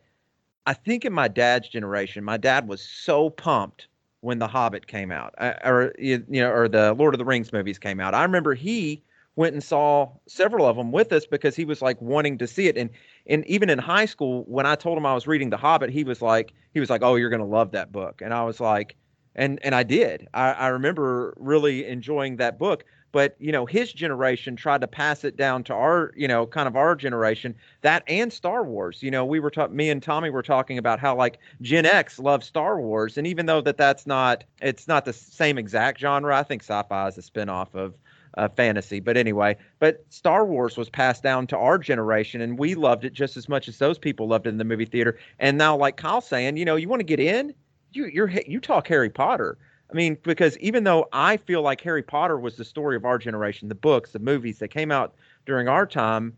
[0.65, 3.87] I think in my dad's generation, my dad was so pumped
[4.21, 7.25] when The Hobbit came out, uh, or you you know, or the Lord of the
[7.25, 8.13] Rings movies came out.
[8.13, 9.01] I remember he
[9.35, 12.67] went and saw several of them with us because he was like wanting to see
[12.67, 12.77] it.
[12.77, 12.89] And
[13.27, 16.03] and even in high school, when I told him I was reading The Hobbit, he
[16.03, 18.95] was like he was like, "Oh, you're gonna love that book," and I was like,
[19.35, 20.27] and and I did.
[20.33, 25.23] I, I remember really enjoying that book but you know his generation tried to pass
[25.23, 29.09] it down to our you know kind of our generation that and star wars you
[29.09, 32.45] know we were talking me and tommy were talking about how like gen x loves
[32.45, 36.43] star wars and even though that that's not it's not the same exact genre i
[36.43, 37.93] think sci-fi is a spin-off of
[38.37, 38.99] uh, fantasy.
[38.99, 43.13] But anyway but star wars was passed down to our generation and we loved it
[43.13, 45.17] just as much as those people loved it in the movie theater.
[45.39, 47.53] And now like Kyle saying you know you want to get in?
[47.91, 49.57] You you're you talk harry potter.
[49.91, 53.19] I mean, because even though I feel like Harry Potter was the story of our
[53.19, 55.13] generation, the books, the movies that came out
[55.45, 56.35] during our time,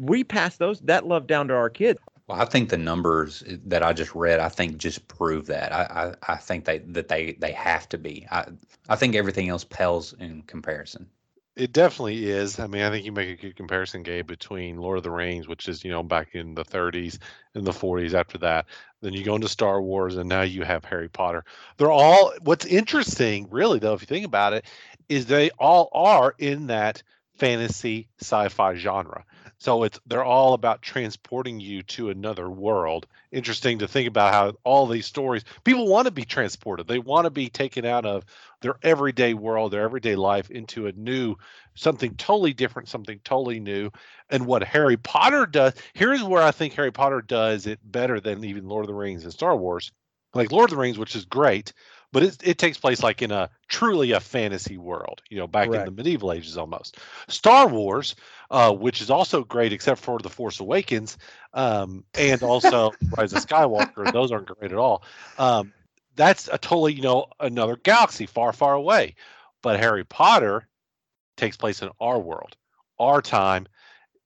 [0.00, 1.98] we passed those that love down to our kids.
[2.28, 5.72] Well, I think the numbers that I just read, I think just prove that.
[5.72, 8.26] I, I, I think they that they they have to be.
[8.30, 8.46] I
[8.88, 11.08] I think everything else pales in comparison.
[11.56, 12.60] It definitely is.
[12.60, 15.48] I mean, I think you make a good comparison, Gabe, between Lord of the Rings,
[15.48, 17.18] which is, you know, back in the 30s
[17.54, 18.66] and the 40s after that.
[19.00, 21.44] Then you go into Star Wars, and now you have Harry Potter.
[21.76, 24.66] They're all, what's interesting, really, though, if you think about it,
[25.08, 27.02] is they all are in that
[27.38, 29.24] fantasy sci fi genre.
[29.60, 33.06] So it's they're all about transporting you to another world.
[33.32, 36.86] Interesting to think about how all these stories people want to be transported.
[36.86, 38.24] They want to be taken out of
[38.60, 41.36] their everyday world, their everyday life into a new
[41.74, 43.90] something totally different, something totally new.
[44.30, 48.44] And what Harry Potter does, here's where I think Harry Potter does it better than
[48.44, 49.90] even Lord of the Rings and Star Wars.
[50.34, 51.72] Like Lord of the Rings, which is great,
[52.12, 55.68] but it, it takes place like in a truly a fantasy world, you know, back
[55.68, 55.86] Correct.
[55.86, 56.98] in the medieval ages almost.
[57.28, 58.16] Star Wars,
[58.50, 61.18] uh, which is also great except for The Force Awakens
[61.52, 64.10] um, and also Rise of Skywalker.
[64.12, 65.02] Those aren't great at all.
[65.38, 65.72] Um,
[66.16, 69.14] that's a totally, you know, another galaxy far, far away.
[69.62, 70.66] But Harry Potter
[71.36, 72.56] takes place in our world,
[72.98, 73.66] our time.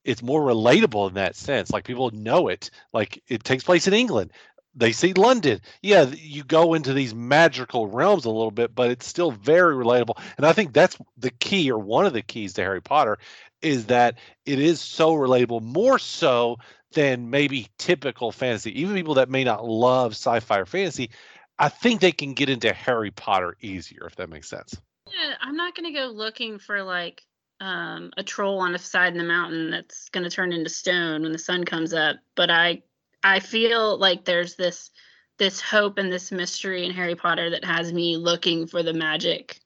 [0.05, 1.71] It's more relatable in that sense.
[1.71, 2.71] Like people know it.
[2.93, 4.33] Like it takes place in England
[4.75, 5.61] they see London.
[5.83, 10.21] Yeah, you go into these magical realms a little bit, but it's still very relatable.
[10.37, 13.19] And I think that's the key, or one of the keys to Harry Potter,
[13.61, 16.59] is that it is so relatable, more so
[16.93, 18.81] than maybe typical fantasy.
[18.81, 21.11] Even people that may not love sci-fi or fantasy,
[21.59, 24.77] I think they can get into Harry Potter easier, if that makes sense.
[25.07, 27.23] Yeah, I'm not gonna go looking for like
[27.61, 31.33] um, a troll on the side of the mountain that's gonna turn into stone when
[31.33, 32.83] the sun comes up, but I
[33.23, 34.91] I feel like there's this
[35.39, 39.59] this hope and this mystery in Harry Potter that has me looking for the magic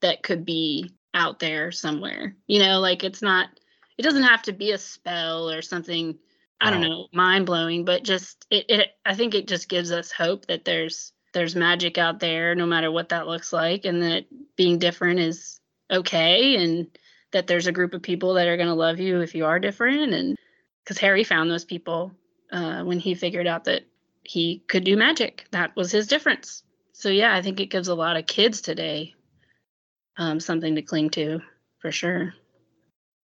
[0.00, 2.36] that could be out there somewhere.
[2.46, 3.48] You know, like it's not
[3.98, 6.18] it doesn't have to be a spell or something
[6.60, 10.10] I don't know, mind blowing, but just it, it I think it just gives us
[10.10, 14.24] hope that there's there's magic out there no matter what that looks like and that
[14.56, 16.86] being different is okay and
[17.32, 19.58] that there's a group of people that are going to love you if you are
[19.58, 20.38] different and
[20.86, 22.12] cuz Harry found those people
[22.52, 23.84] uh, when he figured out that
[24.22, 25.46] he could do magic.
[25.50, 26.62] That was his difference.
[26.92, 29.14] So yeah, I think it gives a lot of kids today
[30.16, 31.40] um, something to cling to
[31.78, 32.34] for sure.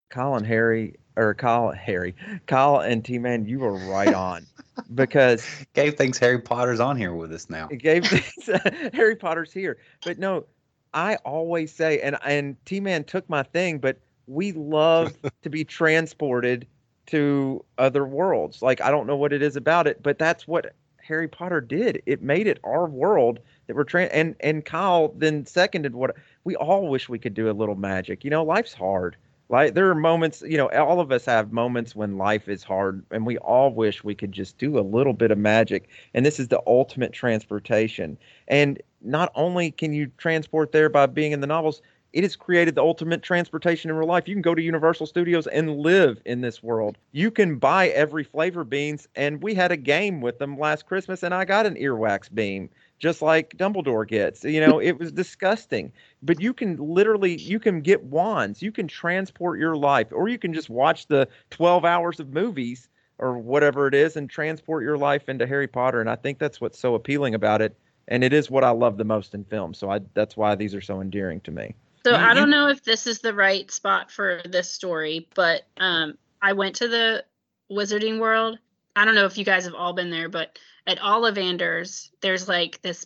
[0.09, 2.15] Colin Harry or Kyle Harry,
[2.47, 4.45] Kyle and T Man, you were right on
[4.95, 7.67] because Gabe thinks Harry Potter's on here with us now.
[7.67, 8.49] Gabe thinks
[8.93, 10.45] Harry Potter's here, but no,
[10.93, 15.63] I always say, and and T Man took my thing, but we love to be
[15.63, 16.67] transported
[17.09, 18.61] to other worlds.
[18.61, 22.03] Like I don't know what it is about it, but that's what Harry Potter did.
[22.05, 24.09] It made it our world that we're trying.
[24.09, 28.23] And and Kyle then seconded what we all wish we could do a little magic.
[28.23, 29.17] You know, life's hard.
[29.49, 33.03] Like there are moments, you know, all of us have moments when life is hard,
[33.09, 35.89] and we all wish we could just do a little bit of magic.
[36.13, 38.15] And this is the ultimate transportation.
[38.47, 42.75] And not only can you transport there by being in the novels, it has created
[42.75, 44.27] the ultimate transportation in real life.
[44.27, 46.97] You can go to Universal Studios and live in this world.
[47.11, 51.21] You can buy every flavor beans, and we had a game with them last Christmas,
[51.21, 54.43] and I got an earwax bean, just like Dumbledore gets.
[54.43, 55.91] You know, it was disgusting.
[56.23, 60.39] But you can literally, you can get wands, you can transport your life, or you
[60.39, 64.97] can just watch the 12 hours of movies or whatever it is and transport your
[64.97, 66.01] life into Harry Potter.
[66.01, 67.75] And I think that's what's so appealing about it.
[68.07, 69.73] And it is what I love the most in film.
[69.73, 71.75] So I, that's why these are so endearing to me.
[72.05, 76.17] So I don't know if this is the right spot for this story, but um,
[76.41, 77.25] I went to the
[77.71, 78.57] Wizarding World.
[78.95, 80.57] I don't know if you guys have all been there, but
[80.87, 83.05] at Ollivanders, there's like this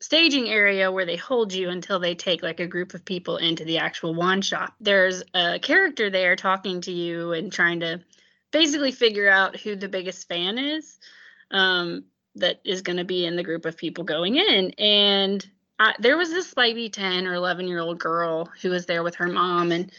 [0.00, 3.64] staging area where they hold you until they take like a group of people into
[3.64, 4.74] the actual wand shop.
[4.80, 8.00] There's a character there talking to you and trying to
[8.50, 10.98] basically figure out who the biggest fan is
[11.52, 14.72] um, that is going to be in the group of people going in.
[14.72, 15.46] And
[15.98, 19.28] there was this maybe 10 or 11 year old girl who was there with her
[19.28, 19.90] mom and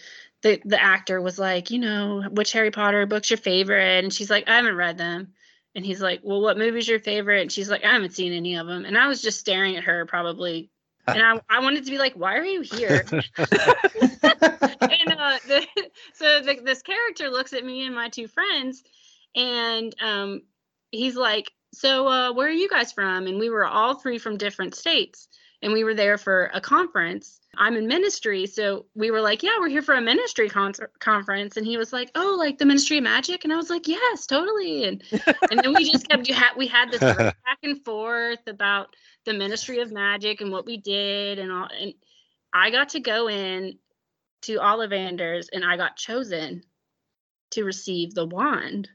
[0.42, 4.04] the the actor was like, you know, which Harry Potter book's your favorite?
[4.04, 5.34] And she's like, I haven't read them.
[5.76, 7.42] And he's like, well, what movie's your favorite?
[7.42, 8.86] And she's like, I haven't seen any of them.
[8.86, 10.70] And I was just staring at her, probably,
[11.08, 13.06] and I I wanted to be like, why are you here?
[13.12, 13.20] and
[15.18, 15.66] uh, the,
[16.14, 18.84] so the, this character looks at me and my two friends,
[19.36, 20.42] and um,
[20.92, 23.28] he's like, so uh, where are you guys from?
[23.28, 25.28] And we were all three from different states,
[25.64, 27.40] and we were there for a conference.
[27.58, 31.56] I'm in ministry, so we were like, yeah, we're here for a ministry con- conference,
[31.56, 34.28] and he was like, oh, like the Ministry of Magic, and I was like, yes,
[34.28, 35.02] totally, and
[35.50, 37.00] and then we just kept you had we had this
[37.46, 38.96] back and forth about
[39.26, 41.94] the Ministry of Magic and what we did, and all, and
[42.54, 43.78] I got to go in
[44.44, 46.64] to Ollivanders, and I got chosen
[47.52, 48.90] to receive the wand,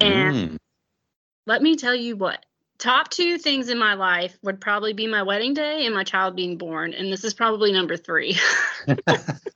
[0.00, 0.56] and Mm.
[1.46, 2.44] let me tell you what
[2.84, 6.36] top two things in my life would probably be my wedding day and my child
[6.36, 8.36] being born and this is probably number three.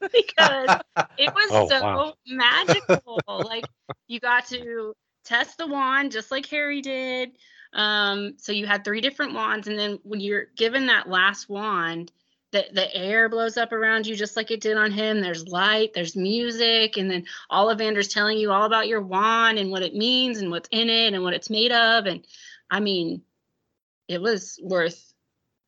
[0.00, 0.70] Because
[1.18, 2.14] it was Oh, so wow.
[2.26, 3.22] magical.
[3.26, 3.66] Like
[4.06, 4.94] you got to
[5.26, 7.32] test the wand just like harry did.
[7.74, 12.10] Um, so you had three different wands and then when you're given that last wand
[12.52, 15.20] the, the air blows up around you just like it did on him.
[15.20, 19.82] There's light there's music and then ollivander's telling you all about your wand and what
[19.82, 22.24] it means and what's in it and what it's made of and
[22.70, 23.22] i mean
[24.08, 25.12] it was worth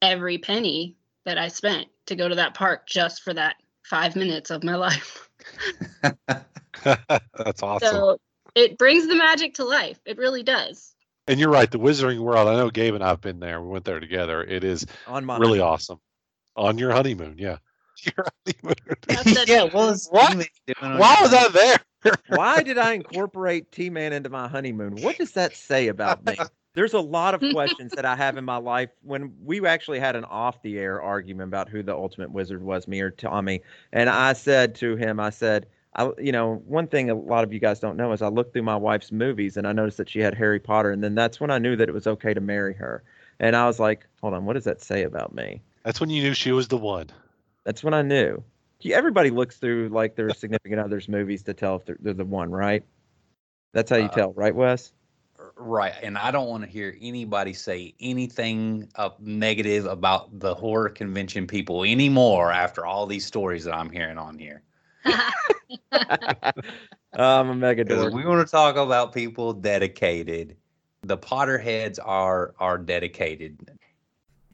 [0.02, 4.50] every penny that i spent to go to that park just for that five minutes
[4.50, 5.28] of my life
[6.84, 7.88] That's awesome.
[7.88, 8.20] so
[8.54, 10.94] it brings the magic to life it really does
[11.30, 11.70] and you're right.
[11.70, 12.48] The Wizarding World.
[12.48, 13.62] I know Gabe and I've been there.
[13.62, 14.42] We went there together.
[14.42, 16.00] It is On my really awesome.
[16.56, 17.58] On your honeymoon, yeah.
[18.02, 19.46] Your honeymoon.
[19.46, 20.30] Yeah, what was What?
[20.30, 22.14] Steven doing on Why your was I there?
[22.28, 24.96] Why did I incorporate T Man into my honeymoon?
[25.02, 26.36] What does that say about me?
[26.74, 28.90] There's a lot of questions that I have in my life.
[29.02, 32.86] When we actually had an off the air argument about who the ultimate wizard was,
[32.86, 37.10] me or Tommy, and I said to him, I said, I, you know, one thing
[37.10, 39.66] a lot of you guys don't know is I looked through my wife's movies and
[39.66, 41.92] I noticed that she had Harry Potter, and then that's when I knew that it
[41.92, 43.02] was okay to marry her.
[43.40, 45.62] And I was like, hold on, what does that say about me?
[45.84, 47.08] That's when you knew she was the one.
[47.64, 48.42] That's when I knew.
[48.84, 52.50] Everybody looks through like their significant others' movies to tell if they're, they're the one,
[52.50, 52.84] right?
[53.72, 54.92] That's how you Uh, tell, right, Wes?
[55.62, 60.88] Right, and I don't want to hear anybody say anything uh, negative about the horror
[60.88, 64.62] convention people anymore after all these stories that I'm hearing on here.
[67.12, 68.14] I'm a mega 'Cause dork.
[68.14, 70.56] we want to talk about people dedicated.
[71.02, 73.58] The Potterheads are are dedicated.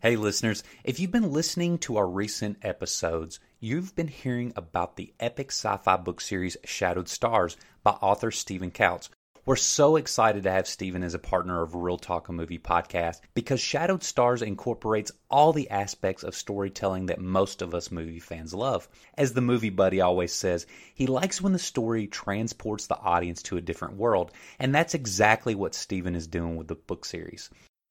[0.02, 5.14] Hey listeners, if you've been listening to our recent episodes, you've been hearing about the
[5.20, 9.08] epic sci-fi book series Shadowed Stars by author Stephen Couts.
[9.46, 13.20] We're so excited to have Stephen as a partner of Real Talk a Movie podcast
[13.32, 18.52] because Shadowed Stars incorporates all the aspects of storytelling that most of us movie fans
[18.52, 18.88] love.
[19.16, 23.56] As the movie buddy always says, he likes when the story transports the audience to
[23.56, 27.48] a different world, and that's exactly what Stephen is doing with the book series.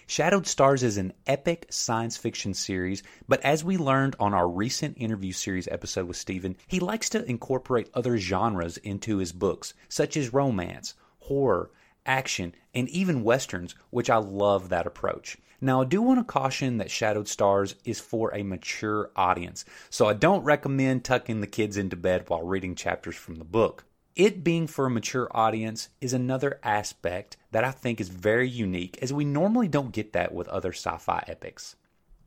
[0.07, 4.97] Shadowed Stars is an epic science fiction series, but as we learned on our recent
[4.97, 10.17] interview series episode with Stephen, he likes to incorporate other genres into his books, such
[10.17, 10.95] as romance,
[11.27, 11.71] horror,
[12.05, 15.37] action, and even westerns, which I love that approach.
[15.61, 20.05] Now, I do want to caution that Shadowed Stars is for a mature audience, so
[20.05, 23.85] I don't recommend tucking the kids into bed while reading chapters from the book.
[24.15, 28.99] It being for a mature audience is another aspect that I think is very unique,
[29.01, 31.75] as we normally don't get that with other sci fi epics.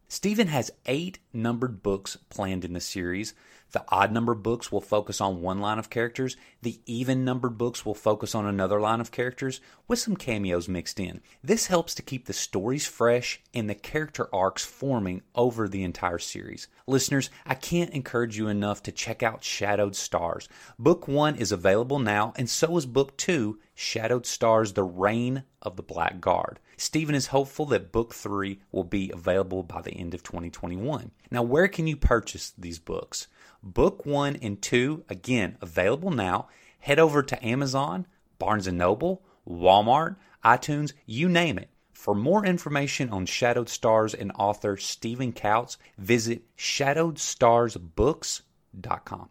[0.09, 3.35] Stephen has eight numbered books planned in the series.
[3.73, 6.37] The odd numbered books will focus on one line of characters.
[6.63, 10.99] The even numbered books will focus on another line of characters with some cameos mixed
[10.99, 11.21] in.
[11.43, 16.19] This helps to keep the stories fresh and the character arcs forming over the entire
[16.19, 16.69] series.
[16.87, 20.49] Listeners, I can't encourage you enough to check out Shadowed Stars.
[20.79, 25.77] Book 1 is available now, and so is Book 2, Shadowed Stars The Reign of
[25.77, 26.59] the Black Guard.
[26.79, 31.11] Stephen is hopeful that Book 3 will be available by the end of 2021.
[31.31, 33.27] Now, where can you purchase these books?
[33.63, 36.49] Book 1 and 2, again, available now.
[36.81, 38.07] Head over to Amazon,
[38.39, 41.71] Barnes & Noble, Walmart, iTunes, you name it.
[41.93, 49.29] For more information on Shadowed Stars and author Stephen Couts, visit shadowedstarsbooks.com.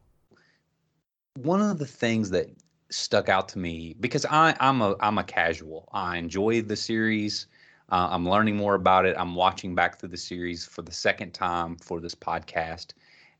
[1.36, 2.50] One of the things that
[2.90, 5.88] stuck out to me because I, I'm a I'm a casual.
[5.92, 7.48] I enjoy the series.
[7.90, 9.16] Uh, I'm learning more about it.
[9.18, 12.88] I'm watching back through the series for the second time for this podcast,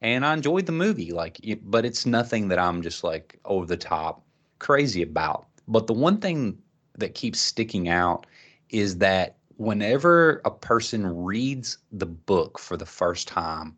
[0.02, 1.12] and I enjoyed the movie.
[1.12, 4.24] Like, but it's nothing that I'm just like over the top
[4.60, 5.48] crazy about.
[5.68, 6.58] But the one thing
[6.98, 8.26] that keeps sticking out
[8.70, 13.76] is that whenever a person reads the book for the first time,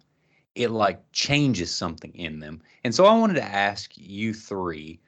[0.56, 2.62] it like changes something in them.
[2.84, 5.00] And so I wanted to ask you three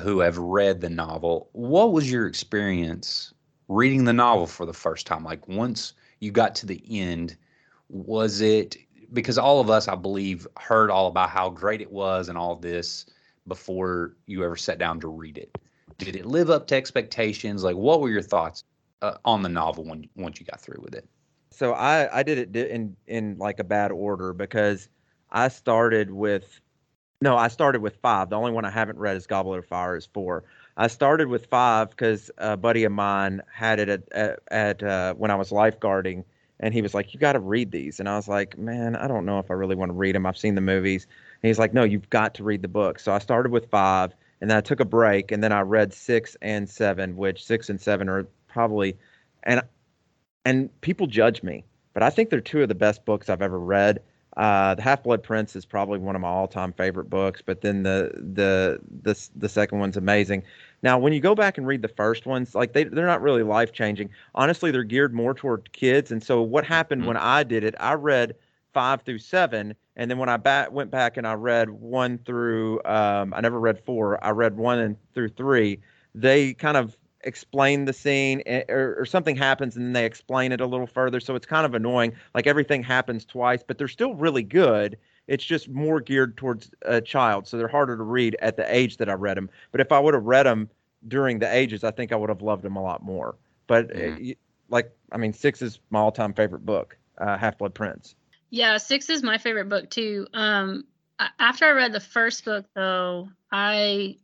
[0.00, 3.32] who have read the novel, what was your experience
[3.68, 5.24] reading the novel for the first time?
[5.24, 7.36] Like once you got to the end,
[7.88, 8.76] was it
[9.12, 12.56] because all of us, I believe, heard all about how great it was and all
[12.56, 13.06] this
[13.46, 15.56] before you ever sat down to read it?
[15.98, 17.64] Did it live up to expectations?
[17.64, 18.64] Like, what were your thoughts
[19.02, 21.08] uh, on the novel when once you got through with it?
[21.50, 24.88] So I I did it in in like a bad order because
[25.30, 26.60] I started with
[27.22, 28.28] no, I started with five.
[28.28, 30.44] The only one I haven't read is Goblet of Fire is four.
[30.76, 35.14] I started with five because a buddy of mine had it at at, at uh,
[35.14, 36.24] when I was lifeguarding,
[36.60, 39.06] and he was like, "You got to read these," and I was like, "Man, I
[39.08, 40.26] don't know if I really want to read them.
[40.26, 41.06] I've seen the movies."
[41.42, 44.14] And he's like, "No, you've got to read the book." So I started with five,
[44.40, 47.68] and then I took a break, and then I read six and seven, which six
[47.70, 48.96] and seven are probably,
[49.42, 49.62] and
[50.44, 53.58] and people judge me, but I think they're two of the best books I've ever
[53.58, 54.00] read.
[54.36, 57.82] Uh, the Half Blood Prince is probably one of my all-time favorite books, but then
[57.84, 60.42] the the the the second one's amazing.
[60.82, 63.42] Now, when you go back and read the first ones, like they they're not really
[63.42, 64.10] life changing.
[64.34, 66.12] Honestly, they're geared more toward kids.
[66.12, 67.06] And so, what happened Mhm.
[67.06, 67.74] when I did it?
[67.80, 68.34] I read
[68.74, 72.82] five through seven, and then when I ba- went back and I read one through,
[72.84, 74.22] um, I never read four.
[74.22, 75.80] I read one and through three.
[76.14, 80.52] They kind of explain the scene eh, or, or something happens and then they explain
[80.52, 83.88] it a little further so it's kind of annoying like everything happens twice but they're
[83.88, 84.96] still really good
[85.26, 88.96] it's just more geared towards a child so they're harder to read at the age
[88.98, 90.68] that i read them but if i would have read them
[91.08, 93.34] during the ages i think i would have loved them a lot more
[93.66, 94.28] but uh, Mhm.
[94.28, 94.36] y-
[94.68, 98.14] like i mean six is my all-time favorite book uh, half blood prince
[98.50, 100.26] Yeah, six is my favorite book too.
[100.32, 100.84] Um,
[101.38, 104.16] after I read the first book, though, I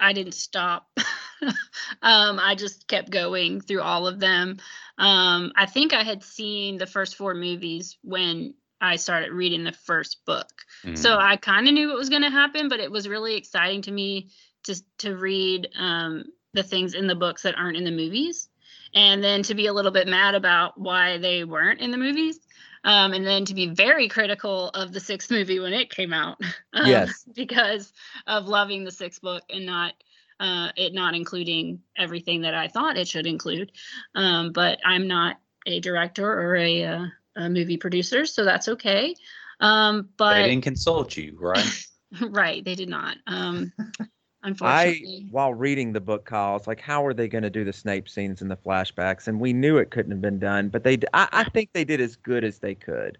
[0.00, 0.88] I didn't stop.
[2.02, 4.58] um, I just kept going through all of them.
[4.98, 9.72] Um, I think I had seen the first four movies when I started reading the
[9.72, 10.50] first book.
[10.96, 13.82] So I kind of knew what was going to happen, but it was really exciting
[13.82, 14.28] to me
[14.64, 18.48] to to read um, the things in the books that aren't in the movies,
[18.94, 22.38] and then to be a little bit mad about why they weren't in the movies,
[22.84, 26.40] um, and then to be very critical of the sixth movie when it came out.
[26.72, 27.24] um, Yes.
[27.34, 27.92] because
[28.26, 29.94] of loving the sixth book and not
[30.42, 33.70] uh, it not including everything that I thought it should include.
[34.16, 35.36] Um, but I'm not
[35.66, 39.14] a director or a, uh, a movie producer, so that's okay.
[39.60, 41.86] Um, but they didn't consult you, right?
[42.20, 43.18] right, they did not.
[43.28, 47.50] Um, I, unfortunately, while reading the book, Kyle, it's like, how are they going to
[47.50, 49.28] do the Snape scenes and the flashbacks?
[49.28, 52.42] And we knew it couldn't have been done, but they—I think they did as good
[52.42, 53.16] as they could.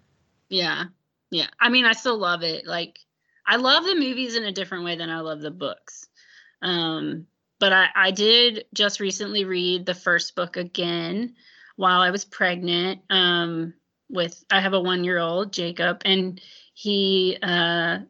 [0.48, 0.86] yeah,
[1.30, 1.46] yeah.
[1.60, 2.66] I mean, I still love it.
[2.66, 2.98] Like,
[3.46, 6.08] I love the movies in a different way than I love the books.
[6.62, 7.26] Um,
[7.58, 11.34] but I, I did just recently read the first book again
[11.76, 13.02] while I was pregnant.
[13.10, 13.74] Um,
[14.08, 16.40] with I have a one year old Jacob, and
[16.74, 18.00] he uh,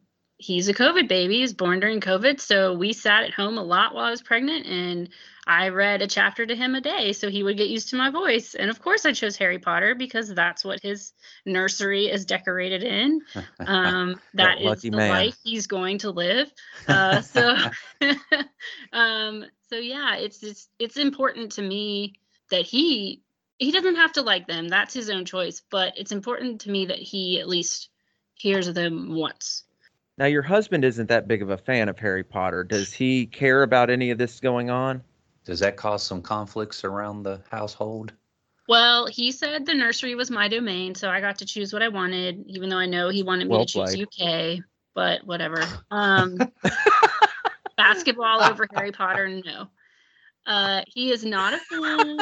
[0.43, 1.37] he's a COVID baby.
[1.37, 4.23] He was born during COVID, so we sat at home a lot while I was
[4.23, 5.09] pregnant, and
[5.47, 8.11] I read a chapter to him a day so he would get used to my
[8.11, 8.55] voice.
[8.55, 11.13] And of course, I chose Harry Potter because that's what his
[11.45, 13.23] nursery is decorated in.
[13.61, 15.11] Um, That that is the man.
[15.11, 16.53] life he's going to live.
[16.89, 17.57] Uh, so,
[18.93, 22.15] um, so yeah, it's it's it's important to me
[22.51, 23.23] that he
[23.59, 24.69] he doesn't have to like them.
[24.69, 25.63] That's his own choice.
[25.71, 27.89] But it's important to me that he at least
[28.35, 29.65] hears them once.
[30.19, 32.65] Now, your husband isn't that big of a fan of Harry Potter.
[32.65, 35.03] Does he care about any of this going on?
[35.45, 38.13] Does that cause some conflicts around the household?
[38.69, 41.89] Well, he said the nursery was my domain, so I got to choose what I
[41.89, 44.59] wanted, even though I know he wanted me Well to choose played.
[44.59, 44.65] UK.
[44.95, 45.65] But whatever.
[45.91, 46.39] Um,
[47.77, 49.69] basketball over Harry Potter, no.
[50.47, 52.19] Uh, he is not a fan.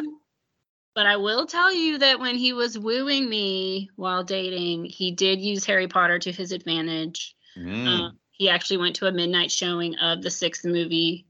[0.95, 5.41] But I will tell you that when he was wooing me while dating, he did
[5.41, 7.35] use Harry Potter to his advantage.
[7.57, 7.87] Mm.
[7.87, 11.27] Um, he actually went to a midnight showing of the sixth movie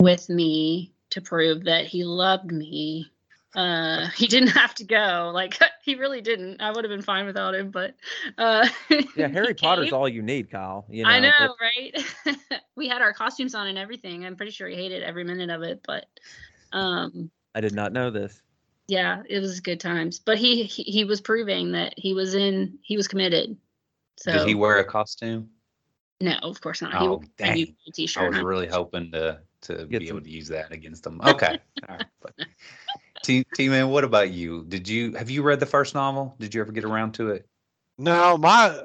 [0.00, 3.10] with me to prove that he loved me.
[3.54, 5.30] Uh, he didn't have to go.
[5.34, 6.60] Like he really didn't.
[6.60, 7.94] I would have been fine without him, but
[8.36, 8.68] uh,
[9.16, 10.84] Yeah, Harry Potter's all you need, Kyle.
[10.88, 12.36] You know, I know, but- right?
[12.76, 14.24] we had our costumes on and everything.
[14.24, 16.06] I'm pretty sure he hated every minute of it, but
[16.72, 18.42] um, I did not know this.
[18.86, 20.18] yeah, it was good times.
[20.18, 22.78] But he, he he was proving that he was in.
[22.82, 23.56] He was committed.
[24.18, 25.48] So Did he wear a costume?
[26.20, 26.92] no, of course not.
[26.92, 27.76] he Oh, wore a new dang.
[27.94, 28.22] t-shirt.
[28.24, 28.44] I was huh?
[28.44, 31.20] really hoping to to Get be some- able to use that against them.
[31.26, 31.58] Okay.
[31.88, 32.04] All right.
[32.22, 32.34] But
[33.24, 34.64] T T man, what about you?
[34.68, 36.34] Did you have you read the first novel?
[36.38, 37.46] Did you ever get around to it?
[38.00, 38.80] No, my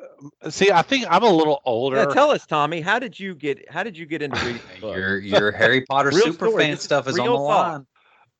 [0.49, 1.97] see, I think I'm a little older.
[1.97, 2.81] Yeah, tell us, Tommy.
[2.81, 3.71] How did you get?
[3.71, 4.61] How did you get into reading?
[4.81, 4.87] the?
[4.87, 6.63] Your your Harry Potter Real super story.
[6.63, 7.41] fan This stuff is on the talk.
[7.41, 7.85] line.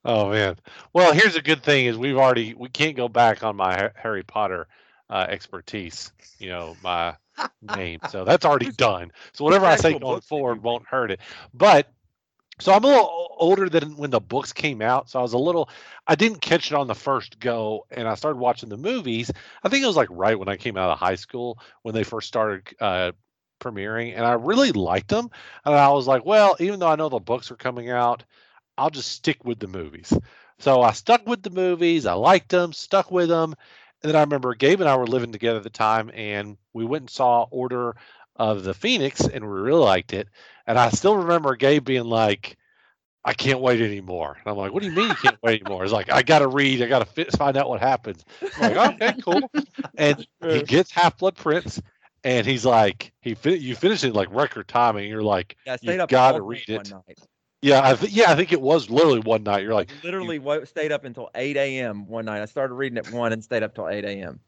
[0.05, 0.55] Oh man.
[0.93, 4.23] Well, here's a good thing is we've already we can't go back on my Harry
[4.23, 4.67] Potter
[5.13, 7.15] uh, expertise, you know, my
[7.61, 7.99] name.
[8.09, 9.11] So that's already done.
[9.33, 11.19] So whatever I say going books did you forward won't hurt it.
[11.53, 11.87] But
[12.59, 15.09] so I'm a little older than when the books came out.
[15.09, 15.69] So I was a little,
[16.07, 17.85] I didn't catch it on the first go.
[17.91, 19.31] And I started watching the movies.
[19.63, 22.03] I think it was like right when I came out of high school when they
[22.03, 23.11] first started uh,
[23.61, 24.15] premiering.
[24.15, 25.29] And I really liked them.
[25.63, 28.23] And I was like, well, even though I know the books are coming out,
[28.79, 30.11] I'll just stick with the movies.
[30.57, 32.07] So I stuck with the movies.
[32.07, 33.55] I liked them, stuck with them.
[34.03, 36.83] And then I remember Gabe and I were living together at the time, and we
[36.83, 37.95] went and saw Order
[38.35, 40.27] of the Phoenix, and we really liked it.
[40.67, 42.57] And I still remember Gabe being like,
[43.23, 44.37] I can't wait anymore.
[44.37, 45.83] And I'm like, what do you mean you can't wait anymore?
[45.83, 46.81] It's like, I got to read.
[46.81, 48.25] I got to find out what happens.
[48.41, 49.49] I'm like, okay, cool.
[49.97, 51.81] And he gets Half Blood Prince,
[52.25, 55.07] and he's like, he fin- you finish it like record timing.
[55.09, 56.89] You're like, Yeah, up gotta all read it.
[56.89, 57.19] Night.
[57.63, 59.63] Yeah, I th- yeah, I think it was literally one night.
[59.63, 62.07] You're like, Literally wo- stayed up until 8 a.m.
[62.07, 62.41] one night.
[62.41, 64.41] I started reading at 1 and stayed up till 8 a.m.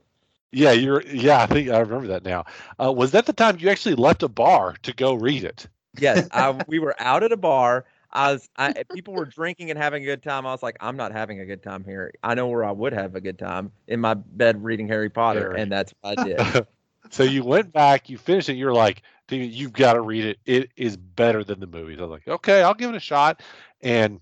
[0.51, 2.45] yeah, you're, yeah, I think I remember that now.
[2.81, 5.67] Uh, was that the time you actually left a bar to go read it?
[5.97, 7.85] Yes, I, we were out at a bar.
[8.11, 10.45] I was, I, people were drinking and having a good time.
[10.45, 12.13] I was like, I'm not having a good time here.
[12.23, 15.49] I know where I would have a good time in my bed reading Harry Potter,
[15.49, 15.61] Harry.
[15.61, 16.49] and that's what I did.
[17.09, 18.55] so you went back, you finished it.
[18.55, 20.39] You're like, you've got to read it.
[20.45, 21.97] It is better than the movies.
[21.99, 23.41] I was like, okay, I'll give it a shot.
[23.81, 24.19] And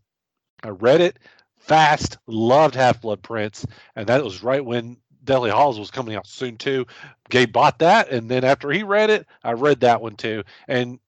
[0.63, 1.19] I read it
[1.57, 3.65] fast, loved Half Blood Prince.
[3.95, 6.85] And that was right when Deathly Hallows was coming out soon, too.
[7.29, 8.09] Gabe bought that.
[8.09, 10.43] And then after he read it, I read that one, too.
[10.67, 10.99] And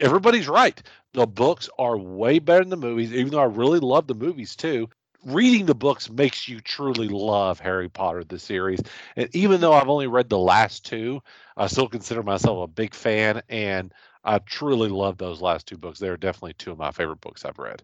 [0.00, 0.80] everybody's right.
[1.12, 4.54] The books are way better than the movies, even though I really love the movies,
[4.56, 4.88] too.
[5.24, 8.80] Reading the books makes you truly love Harry Potter, the series.
[9.16, 11.22] And even though I've only read the last two,
[11.56, 13.92] I still consider myself a big fan, and
[14.24, 15.98] I truly love those last two books.
[15.98, 17.82] They're definitely two of my favorite books I've read.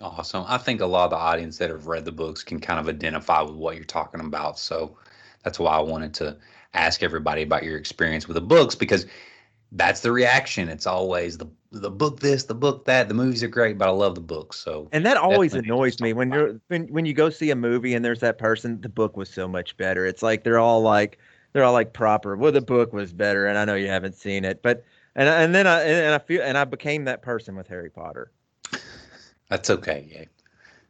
[0.00, 0.44] Awesome.
[0.48, 2.88] I think a lot of the audience that have read the books can kind of
[2.88, 4.58] identify with what you're talking about.
[4.58, 4.98] So
[5.42, 6.36] that's why I wanted to
[6.72, 9.06] ask everybody about your experience with the books because
[9.72, 10.68] that's the reaction.
[10.68, 11.48] It's always the
[11.80, 13.08] the book this, the book that.
[13.08, 14.58] The movies are great, but I love the books.
[14.58, 17.94] So And that always annoys me when you're when when you go see a movie
[17.94, 18.80] and there's that person.
[18.80, 20.06] The book was so much better.
[20.06, 21.18] It's like they're all like
[21.52, 22.36] they're all like proper.
[22.36, 24.84] Well, the book was better, and I know you haven't seen it, but
[25.16, 28.32] and and then I and I feel and I became that person with Harry Potter.
[29.48, 30.08] that's okay.
[30.10, 30.24] Yeah,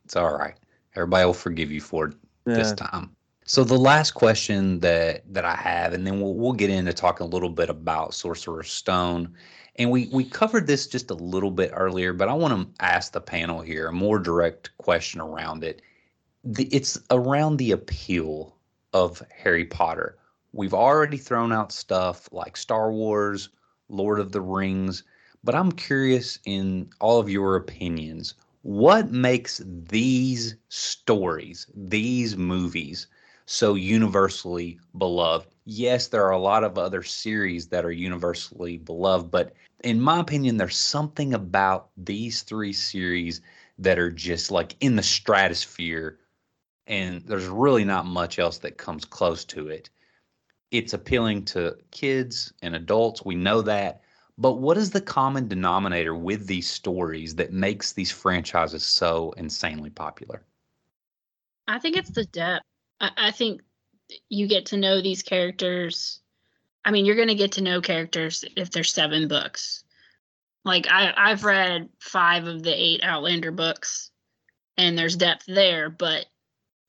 [0.04, 0.54] it's all right.
[0.96, 2.14] Everybody will forgive you for it
[2.44, 3.14] this time.
[3.46, 7.26] So the last question that that I have, and then we'll we'll get into talking
[7.26, 9.34] a little bit about Sorcerer's Stone,
[9.76, 13.12] and we we covered this just a little bit earlier, but I want to ask
[13.12, 15.82] the panel here a more direct question around it.
[16.44, 18.56] The, it's around the appeal
[18.92, 20.18] of Harry Potter.
[20.52, 23.48] We've already thrown out stuff like Star Wars,
[23.88, 25.02] Lord of the Rings,
[25.42, 33.08] but I'm curious in all of your opinions, what makes these stories, these movies,
[33.46, 35.53] so universally beloved?
[35.66, 40.20] Yes, there are a lot of other series that are universally beloved, but in my
[40.20, 43.40] opinion, there's something about these three series
[43.78, 46.18] that are just like in the stratosphere,
[46.86, 49.90] and there's really not much else that comes close to it.
[50.70, 54.02] It's appealing to kids and adults, we know that.
[54.36, 59.90] But what is the common denominator with these stories that makes these franchises so insanely
[59.90, 60.44] popular?
[61.68, 62.64] I think it's the depth.
[63.00, 63.62] I, I think
[64.28, 66.20] you get to know these characters.
[66.84, 69.84] I mean, you're going to get to know characters if there's seven books.
[70.64, 74.10] Like I, I've read five of the eight Outlander books,
[74.76, 76.26] and there's depth there, but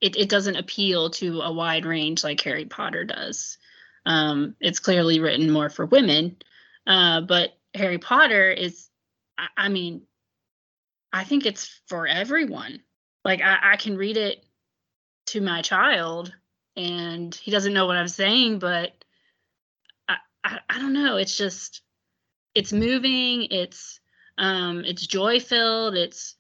[0.02, 3.58] it, it doesn't appeal to a wide range like Harry Potter does.
[4.06, 6.38] Um, it's clearly written more for women,
[6.86, 8.90] uh, but Harry Potter is,
[9.38, 10.04] I, I mean,
[11.12, 12.82] I think it's for everyone.
[13.24, 14.46] Like I, I can read it
[15.28, 16.34] to my child
[16.76, 18.94] and he doesn't know what I'm saying, but
[20.08, 21.18] I, I, I don't know.
[21.18, 21.82] It's just
[22.54, 24.00] it's moving, it's
[24.38, 26.36] um it's joy filled, it's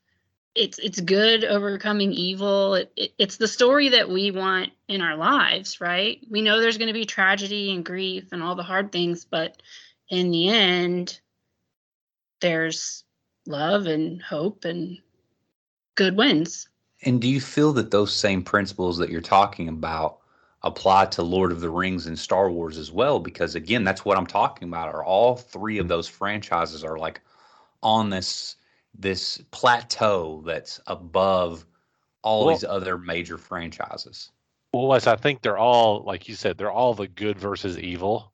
[0.55, 2.75] it's it's good overcoming evil.
[2.75, 6.19] It, it, it's the story that we want in our lives, right?
[6.29, 9.61] We know there's going to be tragedy and grief and all the hard things, but
[10.09, 11.19] in the end
[12.41, 13.03] there's
[13.47, 14.97] love and hope and
[15.95, 16.67] good wins.
[17.03, 20.19] And do you feel that those same principles that you're talking about
[20.65, 23.19] apply to Lord of the Rings and Star Wars as well?
[23.19, 24.93] Because again, that's what I'm talking about.
[24.93, 27.21] Are all three of those franchises are like
[27.81, 28.57] on this
[28.97, 31.65] this plateau that's above
[32.21, 34.31] all Well- these other major franchises.
[34.73, 38.33] Well, Wes, I think they're all, like you said, they're all the good versus evil,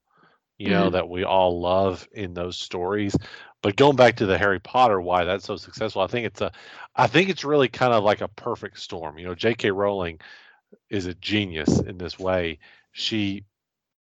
[0.58, 0.94] you know, mm-hmm.
[0.94, 3.16] that we all love in those stories.
[3.62, 6.52] But going back to the Harry Potter, why that's so successful, I think it's a,
[6.96, 9.20] I think it's really kind of like a perfect storm.
[9.20, 9.70] You know, J.K.
[9.70, 10.20] Rowling
[10.90, 12.60] is a genius in this way.
[12.92, 13.46] She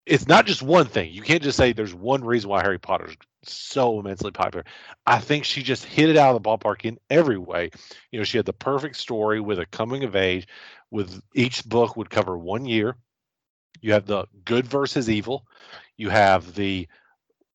[0.06, 1.14] it's not just one thing.
[1.14, 4.66] You can't just say there's one reason why Harry Potter is so immensely popular.
[5.06, 7.72] I think she just hit it out of the ballpark in every way.
[8.12, 10.48] You know, she had the perfect story with a coming of age,
[10.92, 12.96] with each book would cover one year.
[13.82, 15.46] You have the good versus evil.
[15.98, 16.88] You have the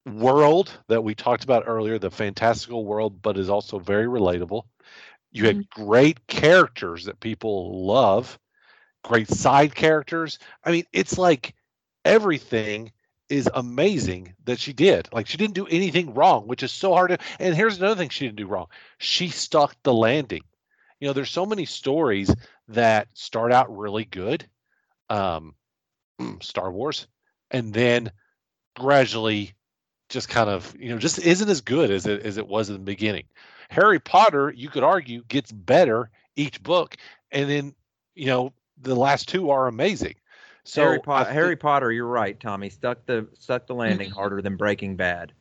[0.07, 4.65] world that we talked about earlier, the fantastical world, but is also very relatable.
[5.33, 5.85] You had mm-hmm.
[5.85, 8.39] great characters that people love,
[9.05, 10.39] great side characters.
[10.65, 11.55] I mean, it's like
[12.05, 12.93] everything
[13.29, 15.09] is amazing that she did.
[15.13, 17.19] Like she didn't do anything wrong, which is so hard to.
[17.39, 18.67] And here's another thing she didn't do wrong.
[18.99, 20.43] She stuck the landing.
[21.01, 22.35] You know, there's so many stories
[22.69, 24.47] that start out really good,
[25.09, 25.55] um,
[26.41, 27.07] Star Wars,
[27.51, 28.11] and then
[28.77, 29.55] gradually
[30.09, 32.75] just kind of you know just isn't as good as it as it was in
[32.75, 33.25] the beginning.
[33.71, 36.97] Harry Potter, you could argue, gets better each book,
[37.31, 37.75] and then
[38.15, 40.15] you know the last two are amazing.
[40.65, 42.69] So Harry, po- Harry Potter, you're right, Tommy.
[42.69, 45.33] Stuck the stuck the landing harder than Breaking Bad.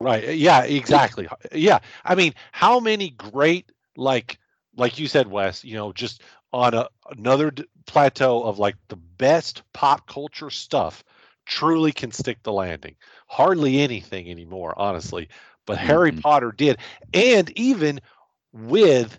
[0.00, 0.36] Right.
[0.36, 0.62] Yeah.
[0.64, 1.28] Exactly.
[1.52, 1.78] yeah.
[2.04, 4.38] I mean, how many great like
[4.76, 5.64] like you said, Wes?
[5.64, 11.04] You know, just on a, another d- plateau of like the best pop culture stuff
[11.46, 12.96] truly can stick the landing.
[13.26, 15.28] Hardly anything anymore, honestly.
[15.66, 15.86] But mm-hmm.
[15.86, 16.78] Harry Potter did,
[17.12, 18.00] and even
[18.52, 19.18] with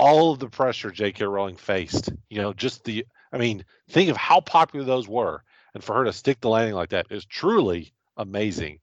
[0.00, 1.24] all of the pressure J.K.
[1.26, 5.44] Rowling faced, you know, just the I mean, think of how popular those were,
[5.74, 8.80] and for her to stick the landing like that is truly amazing.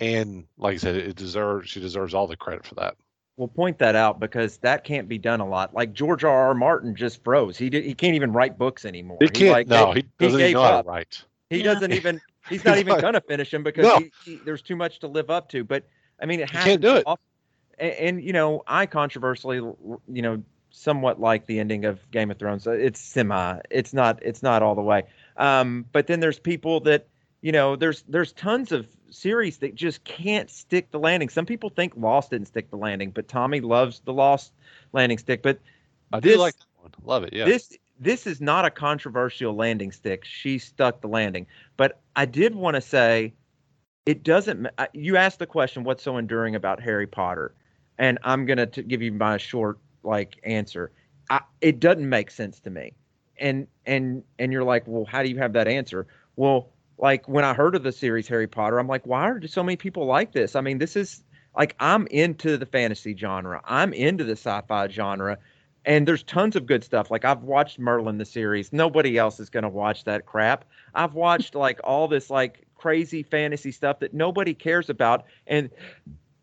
[0.00, 2.96] And like I said, it deserves she deserves all the credit for that.
[3.36, 5.74] We'll point that out because that can't be done a lot.
[5.74, 6.48] Like George R.
[6.48, 6.54] R.
[6.54, 7.58] Martin just froze.
[7.58, 9.18] He did, he can't even write books anymore.
[9.20, 9.52] He can't.
[9.52, 11.24] Like, no, he, he doesn't he know how to write.
[11.50, 11.74] He yeah.
[11.74, 12.20] doesn't even.
[12.48, 14.02] He's not even gonna finish them because no.
[14.24, 15.64] he, there's too much to live up to.
[15.64, 15.84] But
[16.20, 16.64] I mean, it happens.
[16.72, 17.06] Can't do it.
[17.78, 20.42] and, and, you know, I controversially, you know,
[20.74, 22.66] somewhat like the ending of Game of Thrones.
[22.66, 23.58] It's semi.
[23.70, 24.18] It's not.
[24.22, 25.04] It's not all the way.
[25.36, 27.06] Um, but then there's people that
[27.40, 27.76] you know.
[27.76, 31.28] There's there's tons of series that just can't stick the landing.
[31.28, 34.52] Some people think Lost didn't stick the landing, but Tommy loves the Lost
[34.92, 35.42] landing stick.
[35.42, 35.60] But
[36.12, 36.90] I this, do like that one.
[37.04, 37.32] Love it.
[37.32, 37.44] Yeah.
[37.44, 40.24] This this is not a controversial landing stick.
[40.24, 41.46] She stuck the landing.
[41.76, 43.32] But I did want to say,
[44.06, 44.68] it doesn't.
[44.92, 47.54] You asked the question, what's so enduring about Harry Potter?
[47.96, 50.90] And I'm gonna give you my short like answer.
[51.30, 52.92] I, it doesn't make sense to me.
[53.38, 56.06] And and and you're like, well, how do you have that answer?
[56.36, 59.62] Well, like when I heard of the series Harry Potter, I'm like, why are so
[59.62, 60.54] many people like this?
[60.54, 61.24] I mean, this is
[61.56, 63.60] like I'm into the fantasy genre.
[63.64, 65.38] I'm into the sci-fi genre.
[65.86, 67.10] And there's tons of good stuff.
[67.10, 68.72] Like I've watched Merlin the series.
[68.72, 70.64] Nobody else is going to watch that crap.
[70.94, 75.70] I've watched like all this like crazy fantasy stuff that nobody cares about and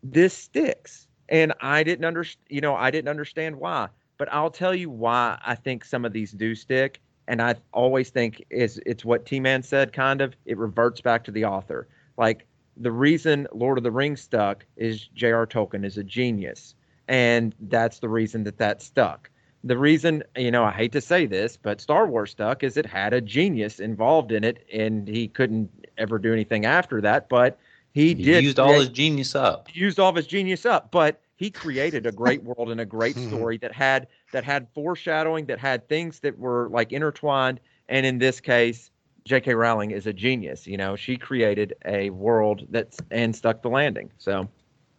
[0.02, 2.44] this sticks and I didn't understand.
[2.48, 3.88] You know, I didn't understand why.
[4.18, 8.10] But I'll tell you why I think some of these do stick, and I always
[8.10, 9.92] think is it's what T Man said.
[9.92, 11.88] Kind of, it reverts back to the author.
[12.16, 12.46] Like
[12.76, 15.46] the reason Lord of the Rings stuck is J.R.
[15.46, 16.74] Tolkien is a genius,
[17.08, 19.28] and that's the reason that that stuck.
[19.64, 22.86] The reason, you know, I hate to say this, but Star Wars stuck is it
[22.86, 27.28] had a genius involved in it, and he couldn't ever do anything after that.
[27.28, 27.58] But
[27.92, 29.68] he, he did used all his genius up.
[29.74, 33.16] Used all of his genius up, but he created a great world and a great
[33.16, 33.28] hmm.
[33.28, 37.60] story that had that had foreshadowing, that had things that were like intertwined.
[37.88, 38.90] And in this case,
[39.24, 39.54] J.K.
[39.54, 40.66] Rowling is a genius.
[40.66, 44.10] You know, she created a world that's and stuck the landing.
[44.18, 44.48] So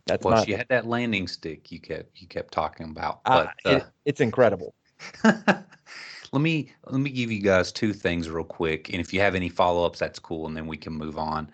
[0.05, 3.21] that's well, my, she had that landing stick you kept you kept talking about.
[3.25, 4.75] Uh, but uh, it, it's incredible.
[5.23, 9.35] let me let me give you guys two things real quick, and if you have
[9.35, 11.49] any follow ups, that's cool, and then we can move on.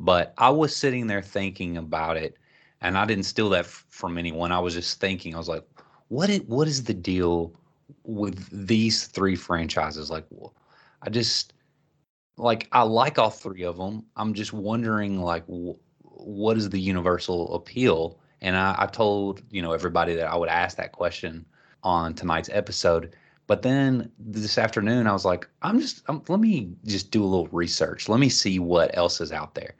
[0.00, 2.36] But I was sitting there thinking about it
[2.80, 4.52] and I didn't steal that f- from anyone.
[4.52, 5.64] I was just thinking, I was like,
[6.08, 7.52] what is, what is the deal
[8.04, 10.10] with these three franchises?
[10.10, 10.26] Like,
[11.02, 11.52] I just
[12.36, 14.04] like I like all three of them.
[14.16, 18.18] I'm just wondering, like, what is the universal appeal?
[18.40, 21.44] And I, I told you know everybody that I would ask that question
[21.82, 23.14] on tonight's episode.
[23.48, 27.26] But then this afternoon, I was like, I'm just I'm, let me just do a
[27.26, 28.08] little research.
[28.08, 29.74] Let me see what else is out there.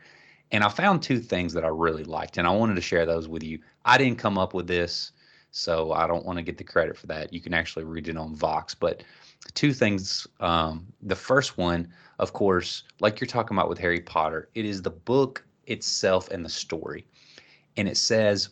[0.51, 3.29] And I found two things that I really liked, and I wanted to share those
[3.29, 3.61] with you.
[3.85, 5.13] I didn't come up with this,
[5.51, 7.31] so I don't want to get the credit for that.
[7.31, 8.75] You can actually read it on Vox.
[8.75, 9.05] But
[9.53, 10.27] two things.
[10.41, 14.81] Um, the first one, of course, like you're talking about with Harry Potter, it is
[14.81, 17.05] the book itself and the story.
[17.77, 18.49] And it says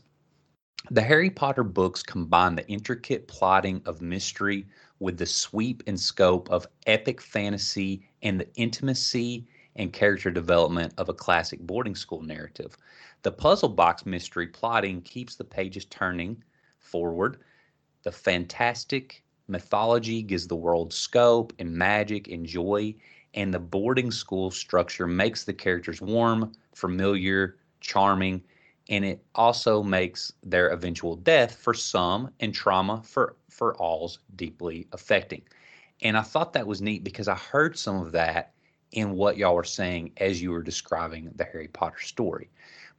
[0.91, 4.67] the Harry Potter books combine the intricate plotting of mystery
[4.99, 11.09] with the sweep and scope of epic fantasy and the intimacy and character development of
[11.09, 12.77] a classic boarding school narrative.
[13.23, 16.43] The puzzle box mystery plotting keeps the pages turning
[16.79, 17.39] forward.
[18.03, 22.95] The fantastic mythology gives the world scope and magic and joy,
[23.35, 28.43] and the boarding school structure makes the characters warm, familiar, charming,
[28.89, 34.87] and it also makes their eventual death for some and trauma for for all's deeply
[34.93, 35.43] affecting.
[36.03, 38.53] And I thought that was neat because I heard some of that
[38.93, 42.51] in what y'all were saying as you were describing the Harry Potter story.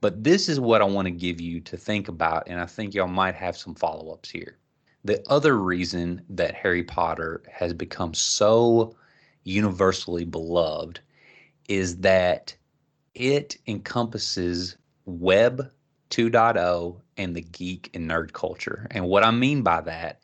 [0.02, 2.94] But this is what I want to give you to think about, and I think
[2.94, 4.58] y'all might have some follow ups here.
[5.04, 8.96] The other reason that Harry Potter has become so
[9.44, 11.00] universally beloved
[11.70, 12.56] is that
[13.16, 15.72] it encompasses Web
[16.10, 18.88] 2.0 and the geek and nerd culture.
[18.92, 20.22] And what I mean by that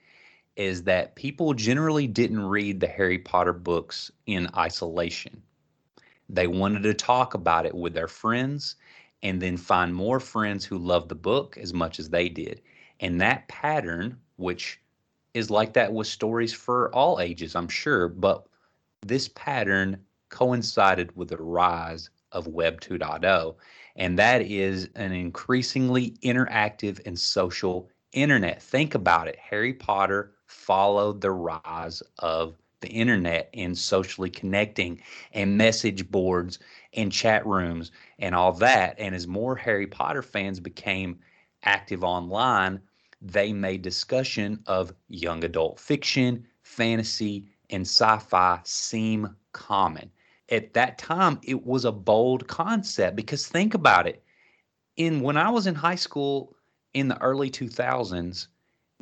[0.56, 5.42] is that people generally didn't read the Harry Potter books in isolation.
[6.30, 8.76] They wanted to talk about it with their friends
[9.24, 12.62] and then find more friends who loved the book as much as they did.
[13.00, 14.80] And that pattern, which
[15.34, 18.46] is like that with stories for all ages, I'm sure, but
[19.02, 19.98] this pattern
[20.30, 23.56] coincided with the rise of Web 2.0,
[23.96, 28.62] and that is an increasingly interactive and social internet.
[28.62, 29.38] Think about it.
[29.38, 35.02] Harry Potter followed the rise of the internet and socially connecting
[35.34, 36.60] and message boards
[36.94, 38.96] and chat rooms and all that.
[39.00, 41.20] And as more Harry Potter fans became
[41.64, 42.82] active online,
[43.22, 50.12] they made discussion of young adult fiction, fantasy, and sci fi seem common.
[50.54, 54.24] At that time, it was a bold concept because think about it.
[54.97, 56.56] In when I was in high school
[56.93, 58.47] in the early 2000s,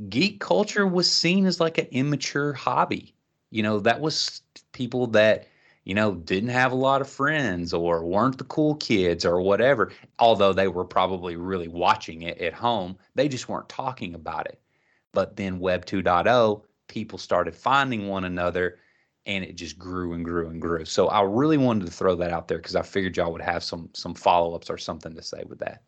[0.08, 3.14] geek culture was seen as like an immature hobby.
[3.50, 4.42] You know, that was
[4.72, 5.50] people that,
[5.84, 9.92] you know, didn't have a lot of friends or weren't the cool kids or whatever.
[10.20, 14.62] Although they were probably really watching it at home, they just weren't talking about it.
[15.12, 18.80] But then Web 2.0, people started finding one another
[19.26, 20.86] and it just grew and grew and grew.
[20.86, 23.64] So I really wanted to throw that out there because I figured y'all would have
[23.64, 25.82] some some follow-ups or something to say with that.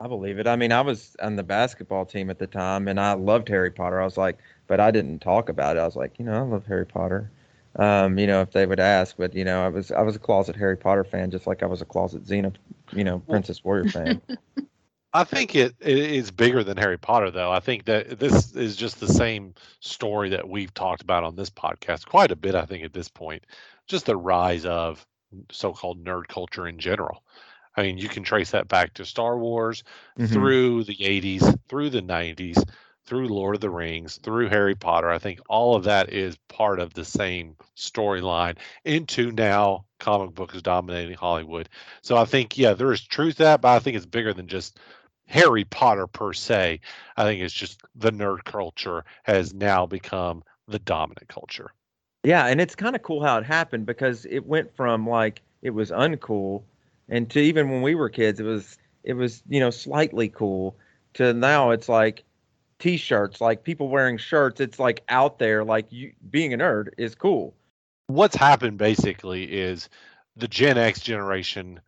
[0.00, 0.48] I believe it.
[0.48, 3.70] I mean, I was on the basketball team at the time, and I loved Harry
[3.70, 4.00] Potter.
[4.00, 5.80] I was like, but I didn't talk about it.
[5.80, 7.30] I was like, you know, I love Harry Potter.
[7.76, 10.18] Um, you know, if they would ask, but you know, I was I was a
[10.18, 12.52] closet Harry Potter fan, just like I was a closet Xena,
[12.92, 14.20] you know, Princess Warrior fan.
[15.14, 17.52] I think it, it is bigger than Harry Potter, though.
[17.52, 21.50] I think that this is just the same story that we've talked about on this
[21.50, 22.54] podcast quite a bit.
[22.54, 23.44] I think at this point,
[23.86, 25.06] just the rise of
[25.50, 27.22] so-called nerd culture in general.
[27.76, 29.84] I mean, you can trace that back to Star Wars
[30.18, 30.28] Mhm.
[30.32, 32.62] through the 80s, through the 90s,
[33.04, 35.10] through Lord of the Rings, through Harry Potter.
[35.10, 40.54] I think all of that is part of the same storyline into now comic book
[40.54, 41.68] is dominating Hollywood.
[42.02, 44.48] So I think, yeah, there is truth to that, but I think it's bigger than
[44.48, 44.78] just
[45.32, 46.78] Harry Potter per se.
[47.16, 51.70] I think it's just the nerd culture has now become the dominant culture.
[52.22, 55.70] Yeah, and it's kind of cool how it happened because it went from like it
[55.70, 56.64] was uncool,
[57.08, 60.76] and to even when we were kids, it was it was you know slightly cool.
[61.14, 62.24] To now, it's like
[62.78, 64.60] t-shirts, like people wearing shirts.
[64.60, 67.54] It's like out there, like you being a nerd is cool.
[68.06, 69.88] what's happened basically is
[70.36, 71.80] the Gen X generation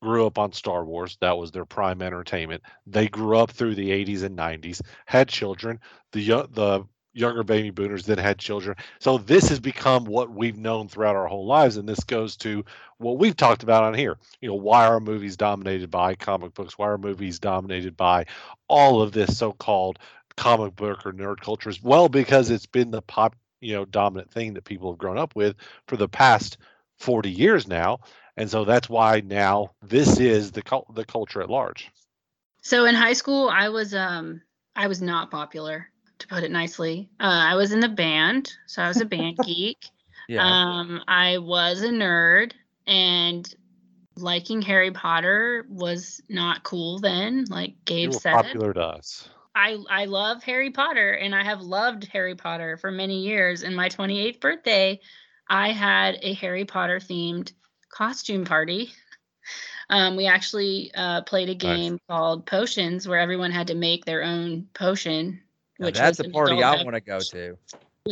[0.00, 1.16] grew up on Star Wars.
[1.20, 2.62] That was their prime entertainment.
[2.86, 5.80] They grew up through the 80s and 90s, had children.
[6.12, 6.84] The the
[7.14, 8.76] younger baby boomers then had children.
[9.00, 12.64] So this has become what we've known throughout our whole lives and this goes to
[12.98, 14.18] what we've talked about on here.
[14.40, 16.78] You know, why are movies dominated by comic books?
[16.78, 18.26] Why are movies dominated by
[18.68, 19.98] all of this so-called
[20.36, 24.54] comic book or nerd culture well because it's been the pop you know dominant thing
[24.54, 25.56] that people have grown up with
[25.88, 26.58] for the past
[26.98, 27.98] 40 years now
[28.38, 31.90] and so that's why now this is the cul- the culture at large
[32.62, 34.42] So in high school, I was um
[34.76, 37.10] I was not popular, to put it nicely.
[37.20, 39.86] Uh, I was in the band, so I was a band geek.
[40.28, 42.52] Yeah, Um, I was a nerd,
[42.86, 43.52] and
[44.16, 47.46] liking Harry Potter was not cool then.
[47.48, 51.42] Like you Gabe were said, popular to us I I love Harry Potter, and I
[51.44, 53.62] have loved Harry Potter for many years.
[53.62, 55.00] And my 28th birthday,
[55.48, 57.52] I had a Harry Potter themed
[57.88, 58.92] costume party.
[59.90, 64.22] Um, we actually uh, played a game called Potions, where everyone had to make their
[64.22, 65.40] own potion.
[65.78, 67.56] Now Which that's a party I want to go to.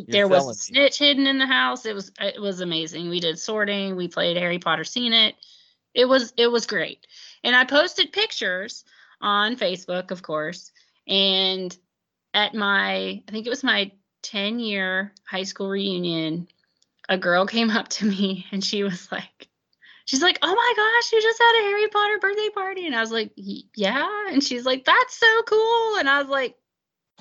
[0.09, 0.55] there was a me.
[0.55, 1.85] snitch hidden in the house.
[1.85, 3.11] It was it was amazing.
[3.11, 3.97] We did sorting.
[3.97, 5.35] We played Harry Potter Seen It.
[5.95, 7.07] It was it was great.
[7.45, 8.85] And I posted pictures
[9.21, 10.73] on Facebook, of course.
[11.07, 11.77] And
[12.33, 13.91] at my I think it was my
[14.23, 16.49] 10 year high school reunion,
[17.09, 19.49] a girl came up to me and she was like
[20.07, 23.01] She's like, "Oh my gosh, you just had a Harry Potter birthday party." And I
[23.03, 26.57] was like, "Yeah." And she's like, "That's so cool." And I was like,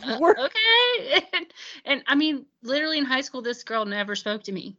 [0.03, 1.25] uh, okay.
[1.33, 1.47] And,
[1.85, 4.77] and I mean, literally in high school, this girl never spoke to me.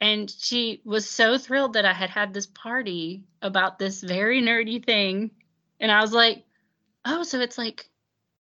[0.00, 4.84] and she was so thrilled that I had had this party about this very nerdy
[4.84, 5.32] thing.
[5.80, 6.44] And I was like,
[7.06, 7.88] oh, so it's like,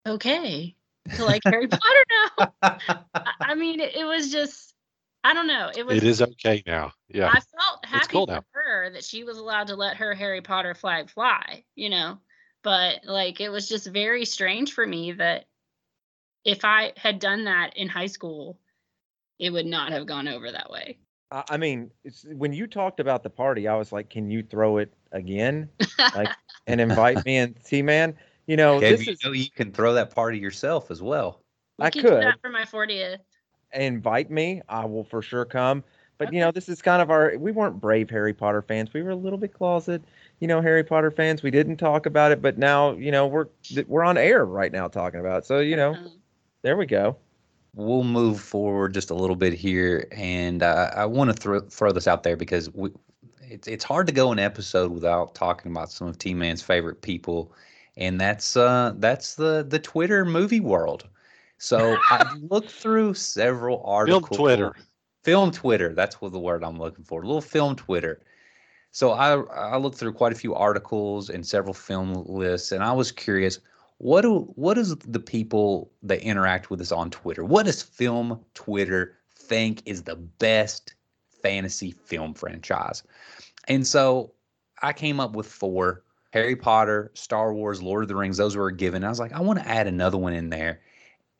[0.06, 0.76] okay
[1.14, 2.54] to like Harry Potter now.
[2.62, 4.75] I, I mean, it, it was just,
[5.26, 5.72] I don't know.
[5.76, 5.96] It was.
[5.96, 6.92] It is okay now.
[7.08, 7.26] Yeah.
[7.26, 8.44] I felt happy cool for now.
[8.52, 12.18] her that she was allowed to let her Harry Potter flag fly, you know.
[12.62, 15.46] But like, it was just very strange for me that
[16.44, 18.60] if I had done that in high school,
[19.40, 20.96] it would not have gone over that way.
[21.32, 24.44] I I mean, it's, when you talked about the party, I was like, "Can you
[24.44, 25.68] throw it again,
[26.14, 26.30] like,
[26.68, 28.14] and invite me and T Man?"
[28.46, 31.42] You know, Kev, this you is know you can throw that party yourself as well.
[31.78, 32.22] We I can do could.
[32.22, 33.18] that for my 40th.
[33.72, 34.62] Invite me.
[34.68, 35.84] I will for sure come.
[36.18, 37.36] But you know, this is kind of our.
[37.36, 38.92] We weren't brave Harry Potter fans.
[38.94, 40.02] We were a little bit closet,
[40.40, 41.42] you know, Harry Potter fans.
[41.42, 43.48] We didn't talk about it, but now, you know, we're
[43.86, 45.40] we're on air right now talking about.
[45.40, 45.46] It.
[45.46, 46.12] So you know, Um,
[46.62, 47.16] there we go.
[47.74, 51.92] We'll move forward just a little bit here, and uh, I want to throw throw
[51.92, 52.88] this out there because we,
[53.42, 57.02] it's it's hard to go an episode without talking about some of T Man's favorite
[57.02, 57.52] people,
[57.98, 61.06] and that's uh that's the the Twitter movie world.
[61.58, 64.28] So I looked through several articles.
[64.28, 64.38] Film.
[64.38, 64.76] Twitter.
[65.22, 65.94] film Twitter.
[65.94, 67.22] That's what the word I'm looking for.
[67.22, 68.20] A little film Twitter.
[68.90, 72.92] So I I looked through quite a few articles and several film lists, and I
[72.92, 73.58] was curious.
[73.98, 77.44] What do what does the people that interact with us on Twitter?
[77.44, 80.94] What does film Twitter think is the best
[81.42, 83.02] fantasy film franchise?
[83.68, 84.32] And so
[84.82, 88.36] I came up with four: Harry Potter, Star Wars, Lord of the Rings.
[88.36, 89.04] Those were a given.
[89.04, 90.80] I was like, I want to add another one in there.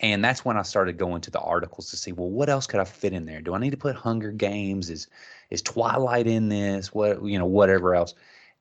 [0.01, 2.81] And that's when I started going to the articles to see, well, what else could
[2.81, 3.41] I fit in there?
[3.41, 4.91] Do I need to put Hunger Games?
[4.91, 5.09] Is
[5.51, 6.93] is Twilight in this?
[6.93, 8.15] What you know, whatever else.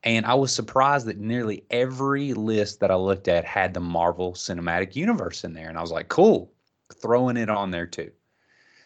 [0.03, 4.33] And I was surprised that nearly every list that I looked at had the Marvel
[4.33, 5.67] Cinematic Universe in there.
[5.67, 6.51] And I was like, cool,
[6.93, 8.11] throwing it on there too.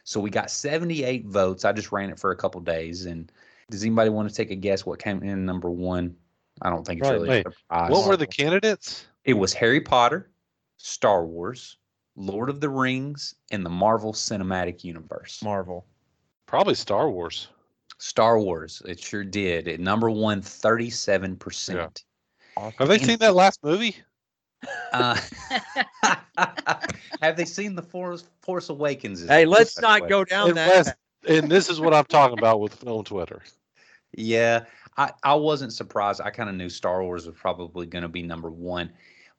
[0.06, 1.66] So we got 78 votes.
[1.66, 3.06] I just ran it for a couple days.
[3.06, 3.30] And
[3.70, 6.16] does anybody want to take a guess what came in number one?
[6.62, 7.92] I don't think it's Right, really wait, a surprise.
[7.92, 9.06] What were the candidates?
[9.26, 10.32] It was Harry Potter,
[10.78, 11.78] Star Wars,
[12.20, 15.42] Lord of the Rings, and the Marvel Cinematic Universe.
[15.44, 15.86] Marvel.
[16.46, 17.48] Probably Star Wars.
[17.98, 19.68] Star Wars, it sure did.
[19.68, 22.02] At number one, 37%.
[22.58, 23.96] Have they And- seen that last movie?
[24.92, 25.18] Uh,
[27.22, 29.26] have they seen the Force Force Awakens?
[29.26, 30.10] Hey, let's not way.
[30.10, 30.98] go down Unless- that.
[31.30, 33.42] and this is what I'm talking about with film Twitter.
[34.18, 34.66] Yeah,
[34.98, 36.20] I, I wasn't surprised.
[36.20, 38.92] I kind of knew Star Wars was probably going to be number one.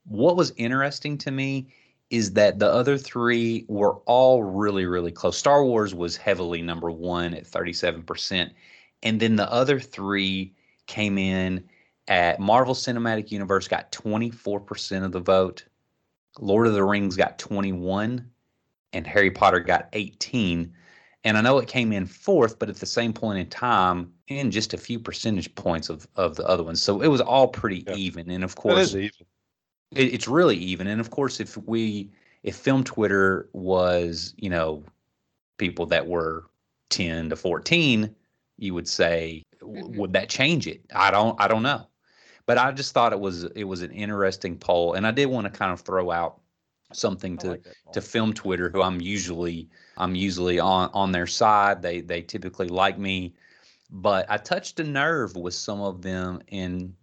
[0.06, 1.68] What was interesting to me
[2.10, 5.38] is that the other three were all really, really close.
[5.38, 8.50] Star Wars was heavily number one at 37%.
[9.02, 10.52] And then the other three
[10.86, 11.64] came in
[12.08, 15.64] at Marvel Cinematic Universe got 24% of the vote.
[16.40, 18.28] Lord of the Rings got 21
[18.92, 20.72] and Harry Potter got 18.
[21.22, 24.50] And I know it came in fourth, but at the same point in time, in
[24.50, 26.82] just a few percentage points of, of the other ones.
[26.82, 27.94] So it was all pretty Yeah.
[27.94, 28.30] even.
[28.30, 29.26] And of course, even.
[29.92, 30.86] It, it's really even.
[30.86, 32.10] And of course, if we,
[32.42, 34.84] if film Twitter was, you know,
[35.58, 36.46] people that were
[36.90, 38.14] 10 to 14,
[38.58, 39.96] you would say, Mhm.
[39.96, 40.82] would that change it?
[40.94, 41.86] I don't, I don't know.
[42.46, 44.94] But I just thought it was, it was an interesting poll.
[44.94, 46.40] And I did want to kind of throw out
[46.92, 51.82] something to, like to film Twitter, who I'm usually I'm usually on on their side.
[51.82, 53.34] They they typically like me,
[53.90, 56.96] but I touched a nerve with some of them in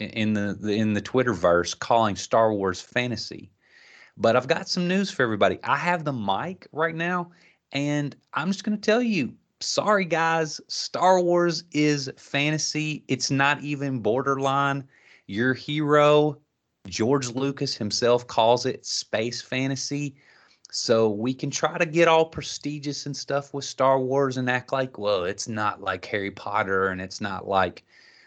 [0.00, 3.50] in the, in the Twitterverse calling Star Wars fantasy.
[4.16, 5.58] But I've got some news for everybody.
[5.62, 7.30] I have the mic right now,
[7.72, 9.34] and I'm just going to tell you.
[9.60, 10.60] Sorry, guys.
[10.68, 13.04] Star Wars is fantasy.
[13.08, 14.84] It's not even borderline.
[15.26, 16.38] Your hero,
[16.86, 20.16] George Lucas himself, calls it space fantasy.
[20.72, 24.72] So we can try to get all prestigious and stuff with Star Wars and act
[24.72, 27.84] like, well, it's not like Harry Potter and it's not like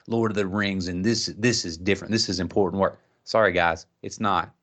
[0.07, 2.11] Lord of the Rings and this this is different.
[2.11, 2.99] This is important work.
[3.23, 4.53] Sorry guys, it's not.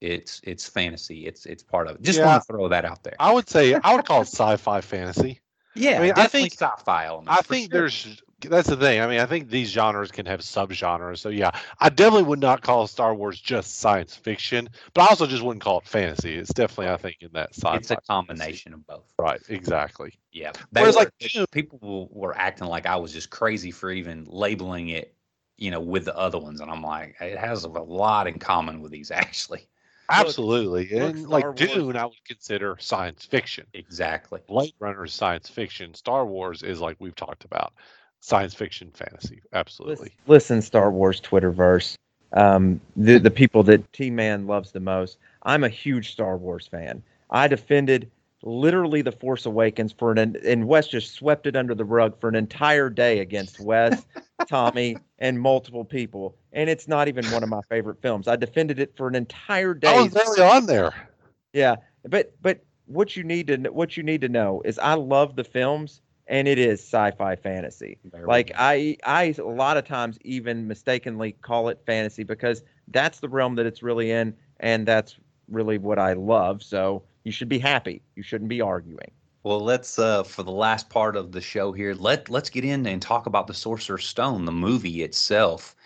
[0.00, 1.26] It's it's fantasy.
[1.26, 2.02] It's it's part of it.
[2.02, 2.26] Just Yeah.
[2.26, 3.16] want to throw that out there.
[3.18, 5.40] I would say I would call it sci-fi fantasy.
[5.74, 7.38] Yeah, I mean, I think- sci-fi elements.
[7.38, 7.80] I think sure.
[7.80, 9.00] there's that's the thing.
[9.00, 11.18] I mean, I think these genres can have subgenres.
[11.18, 15.26] So yeah, I definitely would not call Star Wars just science fiction, but I also
[15.26, 16.34] just wouldn't call it fantasy.
[16.36, 17.76] It's definitely, I think, in that sci-fi.
[17.76, 18.06] it's a fantasy.
[18.06, 19.12] combination of both.
[19.18, 19.40] Right.
[19.48, 20.12] Exactly.
[20.32, 20.52] Yeah.
[20.70, 24.90] Whereas, were- like, Dune- people were acting like I was just crazy for even labeling
[24.90, 25.14] it,
[25.56, 28.80] you know, with the other ones, and I'm like, it has a lot in common
[28.82, 29.66] with these actually.
[30.08, 30.88] Absolutely.
[30.88, 33.66] look, and Star like Wars- Dune, I would consider science fiction.
[33.74, 34.40] Exactly.
[34.46, 35.94] Blade Runner is science fiction.
[35.94, 37.72] Star Wars is like we've talked about,
[38.20, 39.42] science fiction, fantasy.
[39.52, 40.12] Absolutely.
[40.26, 41.96] Listen, Star Wars Twitterverse.
[42.32, 45.18] Um, the the people that T Man loves the most.
[45.44, 47.02] I'm a huge Star Wars fan.
[47.30, 48.10] I defended
[48.42, 52.28] literally The Force Awakens for an and Wes just swept it under the rug for
[52.28, 54.06] an entire day against Wes,
[54.48, 56.36] Tommy, and multiple people.
[56.52, 58.28] And it's not even one of my favorite films.
[58.28, 59.88] I defended it for an entire day.
[59.88, 60.92] I was really on there.
[61.52, 65.36] Yeah, but but what you need to what you need to know is I love
[65.36, 67.98] the films and it is sci-fi fantasy.
[68.04, 68.52] Very Like.
[68.56, 73.54] I I a lot of times even mistakenly call it fantasy because that's the realm
[73.56, 75.16] that it's really in and that's
[75.48, 76.62] really what I love.
[76.62, 78.02] So you should be happy.
[78.14, 79.10] You shouldn't be arguing.
[79.42, 82.86] Well, let's uh for the last part of the show here, let let's get in
[82.86, 85.76] and talk about the Sorcerer's Stone, the movie itself.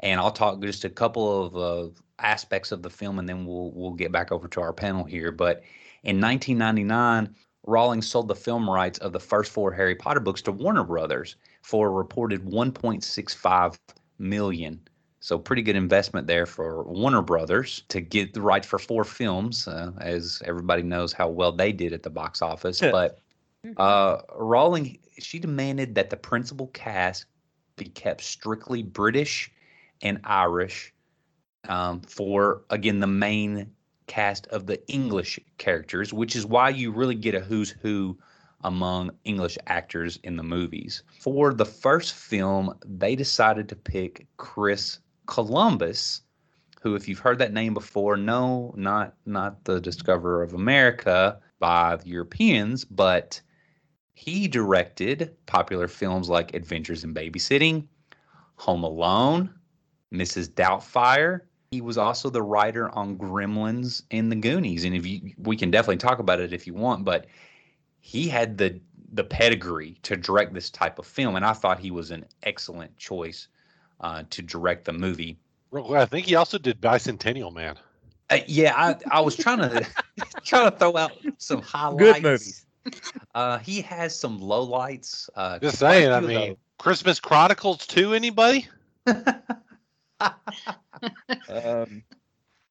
[0.00, 3.70] And I'll talk just a couple of uh, aspects of the film and then we'll
[3.72, 5.30] we'll get back over to our panel here.
[5.30, 5.62] But
[6.02, 7.34] in 1999,
[7.66, 11.36] Rowlings sold the film rights of the first four Harry Potter books to Warner Brothers
[11.62, 13.78] for a reported 1.65
[14.18, 14.80] million.
[15.20, 19.66] So pretty good investment there for Warner Brothers to get the rights for four films,
[19.66, 22.80] uh, as everybody knows how well they did at the box office.
[22.80, 23.20] but
[23.78, 27.24] uh, Rowling, she demanded that the principal cast
[27.76, 29.50] be kept strictly British
[30.02, 30.92] and Irish
[31.68, 33.70] um, for again the main
[34.06, 38.18] cast of the English characters, which is why you really get a who's who
[38.62, 41.02] among English actors in the movies.
[41.20, 46.22] For the first film, they decided to pick Chris Columbus,
[46.80, 51.96] who, if you've heard that name before, no, not not the discoverer of America by
[51.96, 53.40] the Europeans, but
[54.14, 57.86] he directed popular films like Adventures in Babysitting,
[58.56, 59.50] Home Alone,
[60.12, 60.48] Mrs.
[60.48, 61.40] Doubtfire.
[61.74, 65.72] He was also the writer on Gremlins and The Goonies, and if you, we can
[65.72, 67.26] definitely talk about it if you want, but
[67.98, 68.80] he had the
[69.12, 72.96] the pedigree to direct this type of film, and I thought he was an excellent
[72.96, 73.48] choice
[74.00, 75.36] uh, to direct the movie.
[75.72, 77.76] Well, I think he also did Bicentennial Man.
[78.30, 79.84] Uh, yeah, I, I was trying to
[80.44, 82.20] trying to throw out some highlights.
[82.20, 82.66] Good movies.
[83.34, 85.28] Uh, he has some lowlights.
[85.34, 86.12] Uh, Just saying.
[86.12, 88.68] I few of mean, Christmas Chronicles 2, anybody?
[91.48, 92.02] Um,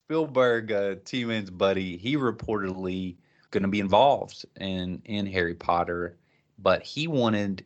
[0.05, 3.15] Spielberg, uh, T Man's buddy, he reportedly
[3.51, 6.17] going to be involved in in Harry Potter,
[6.59, 7.65] but he wanted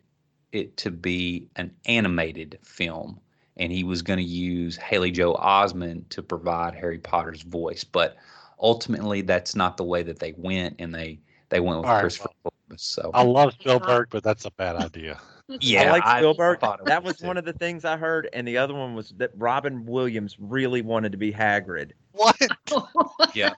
[0.52, 3.20] it to be an animated film,
[3.56, 7.84] and he was going to use Haley Joel Osment to provide Harry Potter's voice.
[7.84, 8.16] But
[8.60, 11.18] ultimately, that's not the way that they went, and they
[11.48, 12.82] they went with All right, Christopher Columbus.
[12.82, 15.18] So I love Spielberg, but that's a bad idea.
[15.60, 16.60] Yeah, I like Spielberg.
[16.60, 17.26] thought it that was too.
[17.26, 20.82] one of the things I heard, and the other one was that Robin Williams really
[20.82, 21.92] wanted to be Hagrid.
[22.12, 22.36] What?
[23.34, 23.54] Yeah,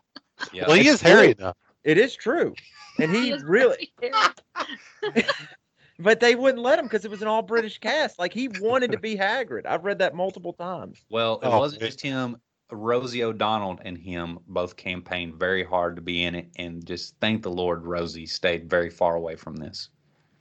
[0.53, 0.64] yeah.
[0.66, 1.45] well, he It's is hairy true.
[1.45, 1.57] enough.
[1.84, 2.55] It is true,
[2.99, 3.93] and he really.
[5.99, 8.18] But they wouldn't let him because it was an all British cast.
[8.18, 9.66] Like he wanted to be Hagrid.
[9.66, 11.05] I've read that multiple times.
[11.11, 12.38] Well, it Oh, wasn't it- just him.
[12.72, 17.43] Rosie O'Donnell and him both campaigned very hard to be in it, and just thank
[17.43, 19.91] the Lord Rosie stayed very far away from this.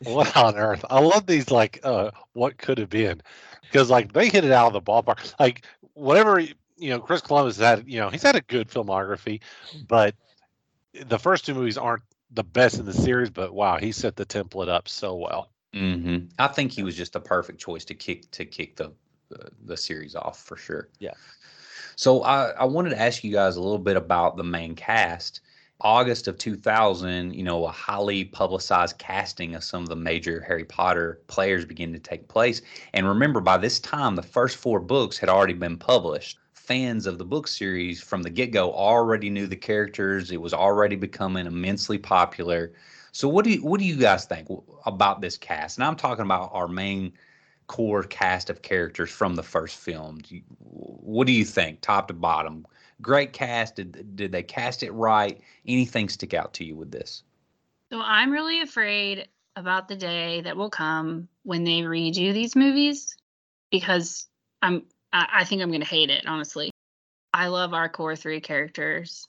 [0.03, 0.85] What on earth?
[0.89, 3.21] I love these like uh what could have been.
[3.63, 5.33] Because like they hit it out of the ballpark.
[5.39, 9.41] Like whatever you know, Chris Columbus had, you know, he's had a good filmography,
[9.87, 10.15] but
[10.93, 14.25] the first two movies aren't the best in the series, but wow, he set the
[14.25, 15.49] template up so well.
[15.73, 18.93] hmm I think he was just the perfect choice to kick to kick the
[19.29, 20.89] the, the series off for sure.
[20.99, 21.13] Yeah.
[21.95, 25.41] So I I wanted to ask you guys a little bit about the main cast.
[25.81, 30.65] August of 2000, you know, a highly publicized casting of some of the major Harry
[30.65, 32.61] Potter players began to take place.
[32.93, 36.37] And remember, by this time, the first four books had already been published.
[36.53, 40.31] Fans of the book series from the get go already knew the characters.
[40.31, 42.73] It was already becoming immensely popular.
[43.11, 44.49] So, what do you what do you guys think
[44.85, 45.77] about this cast?
[45.77, 47.13] And I'm talking about our main
[47.67, 50.19] core cast of characters from the first film.
[50.59, 52.65] What do you think, top to bottom?
[53.01, 53.75] Great cast.
[53.75, 55.39] Did did they cast it right?
[55.65, 57.23] Anything stick out to you with this?
[57.91, 63.15] So I'm really afraid about the day that will come when they redo these movies
[63.71, 64.27] because
[64.61, 66.71] I'm I, think I'm gonna hate it, honestly.
[67.33, 69.27] I love our core three characters.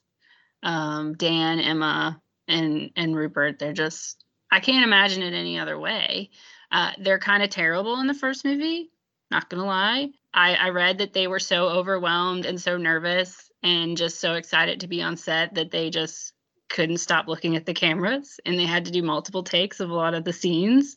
[0.62, 3.58] Um, Dan, Emma, and and Rupert.
[3.58, 6.30] They're just I can't imagine it any other way.
[6.72, 8.90] Uh, they're kind of terrible in the first movie,
[9.30, 10.10] not gonna lie.
[10.34, 14.80] I, I read that they were so overwhelmed and so nervous and just so excited
[14.80, 16.32] to be on set that they just
[16.68, 19.94] couldn't stop looking at the cameras and they had to do multiple takes of a
[19.94, 20.96] lot of the scenes.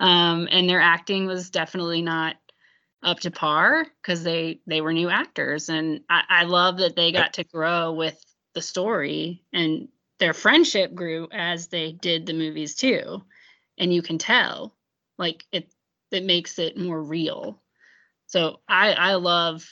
[0.00, 2.36] Um, and their acting was definitely not
[3.02, 7.12] up to par because they they were new actors and I, I love that they
[7.12, 8.18] got to grow with
[8.54, 9.88] the story and
[10.18, 13.22] their friendship grew as they did the movies too.
[13.78, 14.74] And you can tell
[15.18, 15.72] like it
[16.10, 17.60] it makes it more real.
[18.26, 19.64] So i i love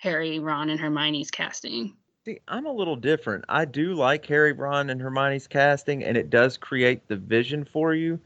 [0.00, 1.94] harry ron and hermione's casting
[2.26, 3.46] See, I'm a little different.
[3.48, 7.94] I do like Harry, Ron, and Hermione's casting, and it does create the vision for
[7.94, 8.20] you.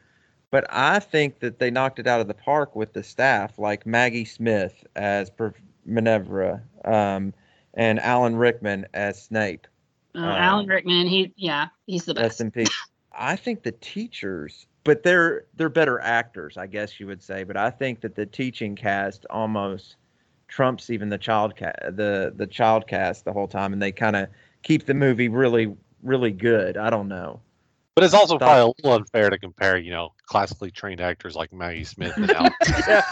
[0.51, 3.87] But I think that they knocked it out of the park with the staff, like
[3.87, 7.33] Maggie Smith as Prof- Minerva, um,
[7.75, 9.67] and Alan Rickman as Snape.
[10.15, 12.43] Uh, Alan Rickman, he yeah, he's the best.
[12.53, 12.69] peace.
[13.17, 17.45] I think the teachers, but they're they're better actors, I guess you would say.
[17.45, 19.97] But I think that the teaching cast almost
[20.49, 24.17] trumps even the child cast, the the child cast the whole time, and they kind
[24.17, 24.29] of
[24.63, 26.77] keep the movie really really good.
[26.77, 27.41] I don't know.
[27.95, 31.53] But it's also probably a little unfair to compare, you know, classically trained actors like
[31.53, 32.53] Maggie Smith and Alan.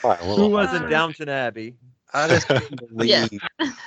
[0.00, 0.90] Probably Who wasn't unfair.
[0.90, 1.76] Downton Abbey?
[2.12, 3.26] I just couldn't Yeah.
[3.26, 3.40] believe,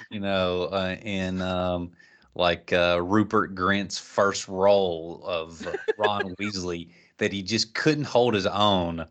[0.09, 1.91] you know, uh, in um,
[2.35, 8.33] like uh, Rupert Grint's first role of uh, Ron Weasley, that he just couldn't hold
[8.33, 9.05] his own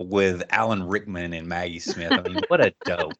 [0.00, 2.12] with Alan Rickman and Maggie Smith.
[2.12, 3.12] I mean, what a dope.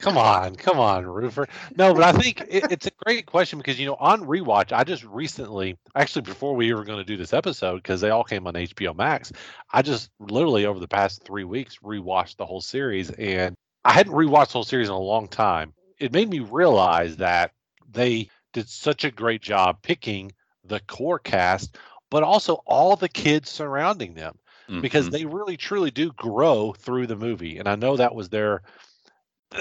[0.00, 1.46] Come on, come on, Roofer.
[1.76, 4.82] No, but I think it, it's a great question because you know on rewatch, I
[4.82, 8.48] just recently, actually before we were going to do this episode, because they all came
[8.48, 9.32] on HBO Max,
[9.72, 13.54] I just literally over the past three weeks rewatched the whole series, and
[13.84, 15.72] I hadn't rewatched the whole series in a long time.
[16.00, 17.52] It made me realize that
[17.88, 20.32] they did such a great job picking
[20.64, 21.76] the core cast,
[22.10, 24.36] but also all the kids surrounding them
[24.80, 25.10] because Mhm.
[25.10, 28.62] they really truly do grow through the movie and i know that was their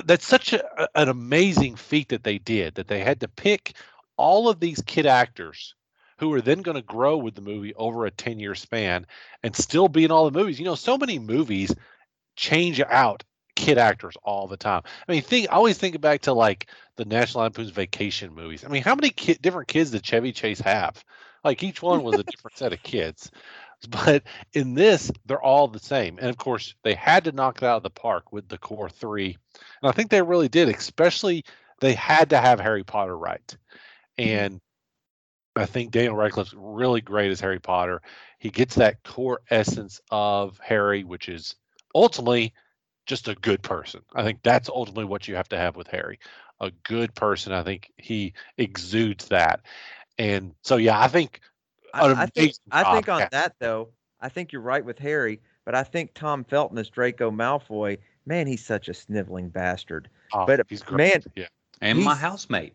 [0.05, 3.73] that's such a, an amazing feat that they did that they had to pick
[4.17, 5.75] all of these kid actors
[6.19, 9.05] who are then going to grow with the movie over a 10 year span
[9.43, 10.59] and still be in all the movies.
[10.59, 11.73] You know so many movies
[12.35, 13.23] change out
[13.55, 14.81] kid actors all the time.
[15.07, 18.65] I mean think i always think back to like the national lampoon's vacation movies.
[18.65, 21.03] I mean how many kid, different kids did chevy chase have?
[21.43, 23.31] Like each one was a different set of kids
[23.89, 24.23] but
[24.53, 26.17] in this they're all the same.
[26.19, 28.89] And of course they had to knock it out of the park with the core
[28.89, 29.37] three.
[29.81, 31.45] And i think they really did especially
[31.79, 33.55] they had to have harry potter right.
[34.17, 34.29] Mm-hmm.
[34.29, 34.61] And
[35.55, 38.01] i think daniel radcliffe's really great as harry potter.
[38.39, 41.55] He gets that core essence of harry which is
[41.93, 42.53] ultimately
[43.05, 44.01] just a good person.
[44.13, 46.19] I think that's ultimately what you have to have with harry.
[46.59, 49.61] A good person i think he exudes that.
[50.17, 51.41] And so yeah i think
[51.93, 53.89] I, I think I think on that though,
[54.21, 58.47] I think you're right with Harry, but I think Tom Felton as Draco Malfoy, man,
[58.47, 60.09] he's such a sniveling bastard.
[60.33, 61.13] Oh, but, he's great.
[61.13, 61.47] man, yeah.
[61.81, 62.73] and my housemate.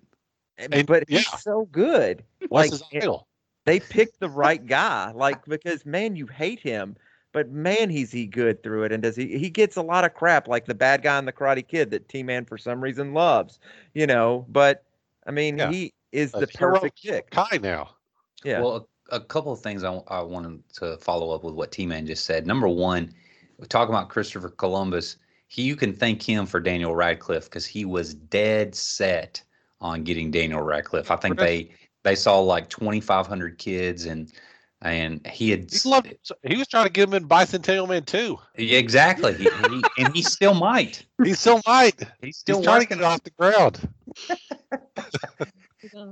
[0.58, 2.24] Eh, and- but he's so good.
[2.48, 3.26] What's like, his it- idol?
[3.64, 6.96] They picked the right guy, like because man, you hate him,
[7.32, 8.90] but man, he's he good through it.
[8.92, 9.38] And does he?
[9.38, 12.08] He gets a lot of crap, like the bad guy in the Karate Kid that
[12.08, 13.60] T Man for some reason loves,
[13.94, 14.44] you know.
[14.48, 14.82] But
[15.28, 15.70] I mean, Yeah.
[15.70, 17.30] he is A the perfect pick.
[17.30, 17.90] Kai now.
[18.42, 18.60] Yeah.
[18.60, 22.06] Well, a, couple of things I, I wanted to follow up with what T Man
[22.06, 22.46] just said.
[22.46, 23.12] Number one,
[23.58, 25.16] we talk about Christopher Columbus.
[25.48, 29.42] He, you can thank him for Daniel Radcliffe because he was dead set
[29.80, 31.10] on getting Daniel Radcliffe.
[31.10, 31.70] I think they
[32.02, 34.32] they saw like 2,500 kids and
[34.80, 36.12] and he had He loved.
[36.42, 38.38] He was trying to get him in Bicentennial Man too.
[38.56, 41.04] Yeah, exactly he, he, and he still might.
[41.22, 42.02] He still might.
[42.20, 43.88] He's still He's trying to get it off the ground.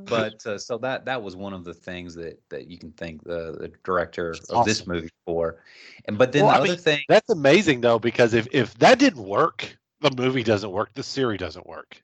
[0.08, 3.22] but uh, so that that was one of the things that that you can thank
[3.24, 5.62] the, the director of this movie for
[6.06, 8.74] and but then Well, the I other mean, thing That's amazing though, because if if
[8.78, 10.92] that didn't work, the movie doesn't work.
[10.94, 12.02] The series doesn't work.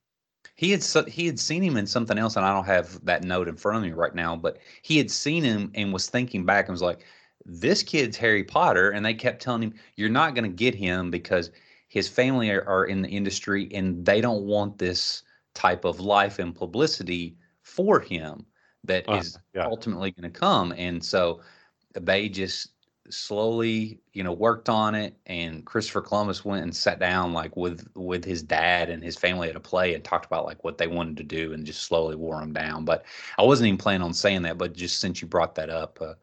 [0.55, 3.49] he had he had seen him in something else and i don't have that note
[3.49, 6.67] in front of me right now but he had seen him and was thinking back
[6.69, 7.05] and was like
[7.45, 11.11] this kid's harry potter and they kept telling him you're not going to get him
[11.11, 11.51] because
[11.89, 15.23] his family are, are in the industry and they don't want this
[15.55, 17.37] type of life and publicity
[17.77, 18.47] for him
[18.85, 19.67] that is Uh, yeah.
[19.67, 21.41] ultimately going to come and so
[22.01, 22.71] they just
[23.11, 27.87] slowly you know worked on it and christopher columbus went and sat down like with
[27.95, 30.89] with his dad and his family at a play and talked about like what they
[30.89, 33.05] wanted to do and just slowly wore them down but
[33.39, 36.15] i wasn't even planning on saying that but just since you brought that up uh,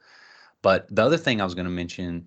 [0.61, 2.25] but the other thing i was going to mention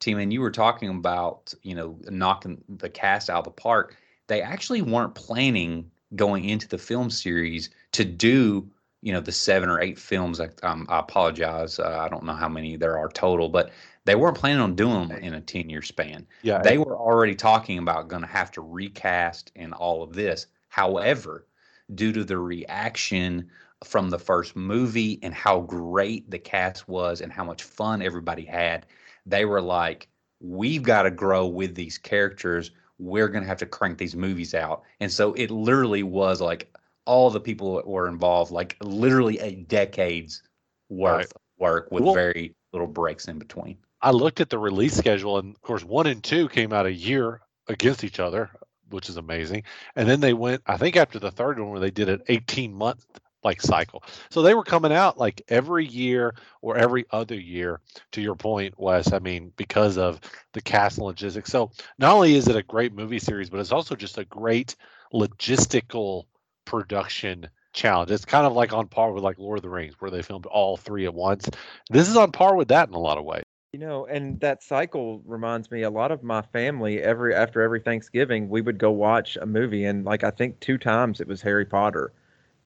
[0.00, 3.96] Tim, and you were talking about you know knocking the cast out of the park
[4.26, 8.68] they actually weren't planning going into the film series to do
[9.02, 12.34] you know the seven or eight films I, um, I apologize uh, i don't know
[12.34, 13.70] how many there are total but
[14.04, 16.26] they weren't planning on doing them in a 10 year span.
[16.40, 16.62] Yeah.
[16.62, 20.46] they were already talking about going to have to recast and all of this.
[20.68, 21.46] However
[21.94, 23.50] due to the reaction
[23.84, 28.46] from the first movie and how great the cast was and how much fun everybody
[28.46, 28.86] had
[29.26, 30.08] they were like
[30.40, 32.70] we've got to grow with these characters.
[32.98, 34.82] We're going to have to crank these movies out.
[35.00, 36.72] And so it literally was like
[37.08, 40.42] all the people that were involved like literally a decade's
[40.90, 41.24] worth Right.
[41.24, 45.38] of work with Well- very little breaks in between I looked at the release schedule,
[45.38, 48.50] and of course, one and two came out a year against each other.
[48.90, 49.64] which is amazing.
[49.96, 52.72] And then they went, I think, after the third one where they did an 18
[52.72, 53.04] month
[53.44, 54.02] like cycle.
[54.30, 57.80] So they were coming out like every year or every other year.
[58.12, 60.20] To your point, Wes, I mean, because of
[60.54, 61.50] the cast and logistics.
[61.52, 64.74] So not only is it a great movie series, but it's also just a great
[65.12, 66.24] logistical
[66.68, 68.10] production challenge.
[68.10, 70.46] It's kind of like on par with like Lord of the Rings, where they filmed
[70.46, 71.48] all three at once.
[71.90, 73.42] This is on par with that in a lot of ways.
[73.72, 77.02] You know, and that cycle reminds me a lot of my family.
[77.02, 80.78] Every after every Thanksgiving, we would go watch a movie, and like I think two
[80.78, 82.12] times it was Harry Potter,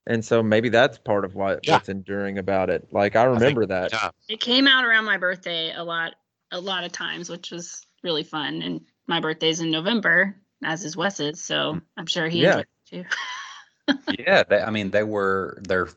[0.07, 1.73] and so maybe that's part of what, Yeah.
[1.73, 2.87] what's enduring about it.
[2.91, 3.91] Like I remember that.
[3.91, 4.09] Yeah.
[4.29, 6.15] It came out around my birthday a lot,
[6.51, 8.61] a lot of times, which was really fun.
[8.61, 11.79] And my birthday's in November, as is Wes's, so hmm.
[11.97, 12.49] I'm sure he Yeah.
[12.51, 13.05] enjoyed it too.
[14.19, 15.89] yeah, they, I mean, they were their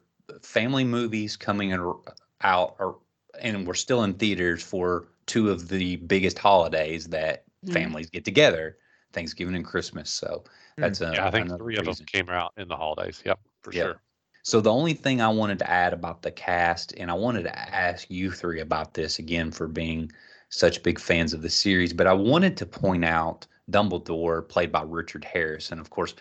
[0.43, 1.95] family movies coming in-
[2.43, 2.99] out, or,
[3.41, 7.73] and we're still in theaters for two of the biggest holidays that Mhm.
[7.73, 8.79] families get together,
[9.13, 10.11] Thanksgiving and Christmas.
[10.11, 10.45] So
[10.77, 13.23] that's a, Yeah, I think three of them came out in the holidays.
[13.25, 13.85] Yep, for Yep.
[13.85, 14.03] sure.
[14.43, 17.59] So the only thing I wanted to add about the cast, and I wanted to
[17.59, 20.13] ask you three about this again for being
[20.51, 24.83] such big fans of the series, but I wanted to point out Dumbledore, played by
[24.83, 26.15] Richard Harris, and of course,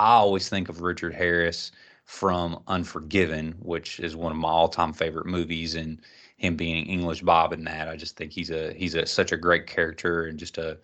[0.00, 1.72] I always think of Richard Harris
[2.06, 6.00] from Unforgiven, which is one of my all-time favorite movies, and
[6.38, 7.86] him being English Bob in that.
[7.86, 10.78] I just think he's a he's a such a great character and just a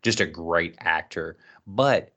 [0.00, 1.36] just a great actor.
[1.66, 2.12] But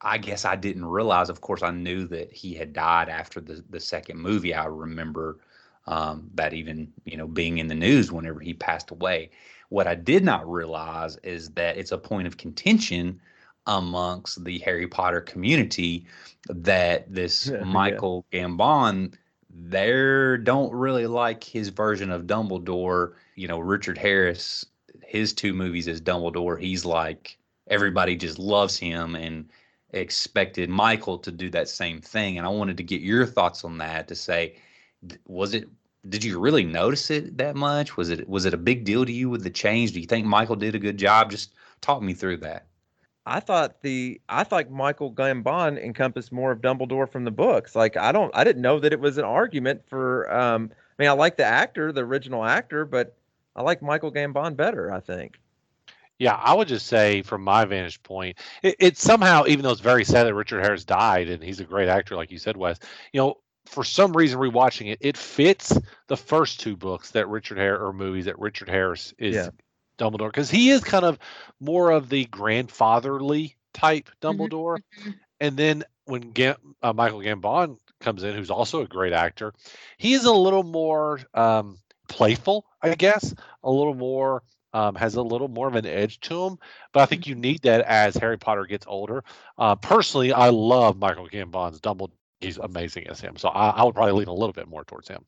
[0.00, 1.30] I guess I didn't realize.
[1.30, 4.52] Of course, I knew that he had died after the the second movie.
[4.52, 5.38] I remember
[5.86, 9.30] um, that even you know being in the news whenever he passed away.
[9.68, 13.20] What I did not realize is that it's a point of contention
[13.66, 16.06] amongst the Harry Potter community
[16.48, 17.64] that this Yeah.
[17.64, 19.14] Michael Gambon
[19.54, 23.12] they don't really like his version of Dumbledore.
[23.34, 24.64] You know, Richard Harris,
[25.02, 29.48] his two movies as Dumbledore, he's like everybody just loves him and
[29.90, 32.38] expected Michael to do that same thing.
[32.38, 34.56] And I wanted to get your thoughts on that to say,
[35.26, 35.68] was it
[36.08, 37.96] did you really notice it that much?
[37.96, 39.92] Was it was it a big deal to you with the change?
[39.92, 41.30] Do you think Michael did a good job?
[41.30, 42.66] Just talk me through that.
[43.24, 47.76] I thought the I thought Michael Gambon encompassed more of Dumbledore from the books.
[47.76, 51.08] Like I don't I didn't know that it was an argument for um I mean
[51.08, 53.16] I like the actor, the original actor, but
[53.54, 55.38] I like Michael Gambon better, I think.
[56.18, 59.80] Yeah, I would just say from my vantage point, it, it somehow, even though it's
[59.80, 62.78] very sad that Richard Harris died, and he's a great actor, like you said, Wes.
[63.12, 65.76] You know, for some reason, rewatching it, it fits
[66.06, 69.48] the first two books that Richard Harris or movies that Richard Harris is Yeah.
[70.02, 71.18] Dumbledore because he is kind of
[71.60, 74.50] more of the grandfatherly type Mhm.
[74.50, 74.78] Dumbledore.
[74.98, 75.14] Mhm.
[75.40, 79.52] And then when Gam- uh, Michael Gambon comes in, who's also a great actor,
[79.98, 84.42] he is a little more um, playful, I guess, a little more
[84.74, 86.58] um, has a little more of an edge to him.
[86.92, 89.24] But I think you need that as Harry Potter gets older.
[89.58, 92.12] Uh, personally, I love Michael Gambon's Dumbledore.
[92.40, 95.08] He's amazing as him, so I, I would probably lean a little bit more towards
[95.08, 95.24] him.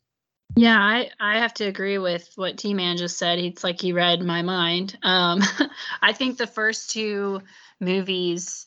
[0.57, 3.39] Yeah, I, I have to agree with what T Man just said.
[3.39, 4.97] It's like he read my mind.
[5.03, 5.41] Um,
[6.03, 7.43] I think the first two
[7.81, 8.67] movies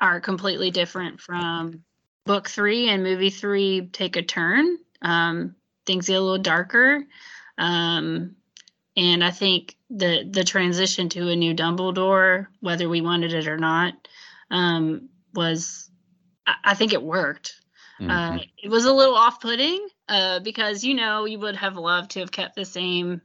[0.00, 1.82] are completely different from
[2.26, 4.78] book three and movie three take a turn.
[5.00, 7.04] Um, things get a little darker.
[7.56, 8.36] Um,
[8.96, 13.56] and I think the the transition to a new Dumbledore, whether we wanted it or
[13.56, 13.94] not,
[14.50, 15.90] um, was
[16.46, 17.54] I, I think it worked.
[18.00, 18.48] Uh, Mhm.
[18.58, 22.32] it was a little off-putting uh, because you know you would have loved to have
[22.32, 23.20] kept the same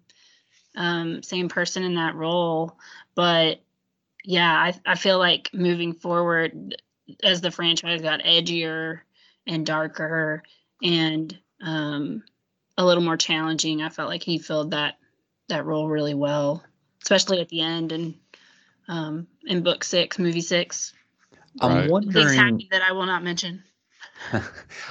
[0.76, 2.78] um, same person in that role,
[3.16, 3.62] but
[4.24, 6.76] yeah, I, I feel like moving forward
[7.24, 9.00] as the franchise got edgier
[9.48, 10.44] and darker
[10.84, 12.24] and um,
[12.78, 14.96] a little more challenging, I felt like he filled that
[15.50, 16.64] that role really well,
[17.02, 18.14] especially at the end and
[18.88, 20.94] um, in book six, movie six.
[21.60, 21.90] I'm Right.
[21.90, 22.38] Things wondering.
[22.38, 23.64] happened that I will not mention.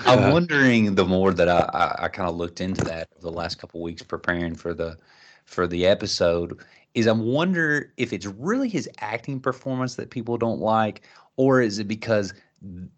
[0.06, 3.30] I'm uh, wondering the more that I, I, I kind of looked into that over
[3.30, 4.96] the last couple weeks preparing for the
[5.44, 6.58] for the episode
[6.94, 11.02] is I'm wonder if it's really his acting performance that people don't like,
[11.36, 12.34] or is it because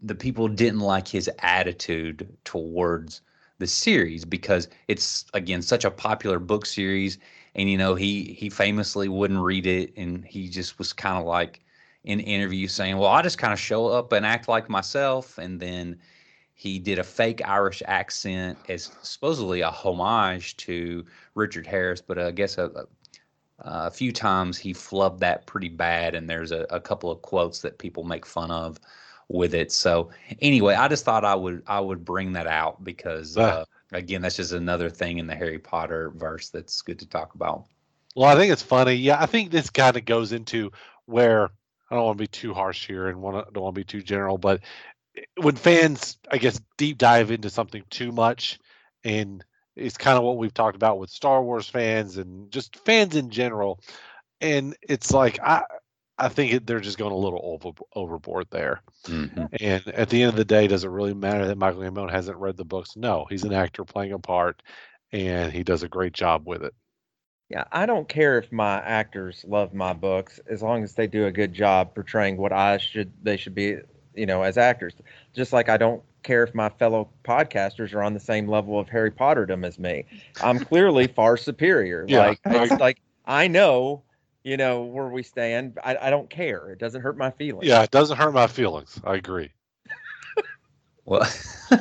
[0.03, 3.21] the people didn't like his attitude towards
[3.59, 4.25] the series?
[4.25, 7.19] Because it's again such a popular book series
[7.55, 11.25] and you know he he famously wouldn't read it and he just was kind of
[11.25, 11.61] like
[12.05, 15.61] in interviews saying well i just kind of show up and act like myself and
[15.61, 15.99] then
[16.61, 21.03] he did a fake irish accent as supposedly a homage to
[21.35, 22.85] richard harris but i guess a, a,
[23.61, 27.61] a few times he flubbed that pretty bad and there's a, a couple of quotes
[27.61, 28.79] that people make fun of
[29.29, 29.71] with it.
[29.71, 30.11] So
[30.43, 34.37] anyway i just thought i would i would bring that out because uh, again that's
[34.37, 37.65] just another thing in the harry potter verse that's good to talk about.
[38.17, 38.95] Well, I think it's funny.
[38.95, 40.73] Yeah, I think this kind of goes into
[41.07, 41.45] where
[41.91, 44.03] I don't want to be too harsh here and want don't want to be too
[44.03, 44.61] general, but
[45.37, 48.59] when fans, I guess, deep dive into something too much,
[49.05, 49.45] and
[49.77, 53.31] it's kind of what we've talked about with Star Wars fans and just fans in
[53.31, 53.81] general,
[54.41, 55.65] and it's like I.
[56.23, 58.83] I think it, they're just going a little over, overboard there.
[59.07, 59.49] Mhm.
[59.59, 62.37] And at the end of the day, does it really matter that Michael Gambon hasn't
[62.37, 62.95] read the books?
[62.95, 64.63] No, he's an actor playing a part,
[65.13, 66.75] and he does a great job with it.
[67.49, 71.25] Yeah, I don't care if my actors love my books as long as they do
[71.25, 73.79] a good job portraying what I should they should be,
[74.15, 74.95] you know, as actors.
[75.35, 78.89] Just like I don't care if my fellow podcasters are on the same level of
[78.89, 80.05] Harry Potterdom as me.
[80.43, 82.05] I'm clearly far superior.
[82.09, 84.03] Yeah, like I- it's like I know,
[84.43, 85.79] you know, where we stand.
[85.85, 86.71] I, I don't care.
[86.71, 87.69] It doesn't hurt my feelings.
[87.69, 89.01] Yeah, it doesn't hurt my feelings.
[89.05, 89.51] I agree.
[91.05, 91.29] Well,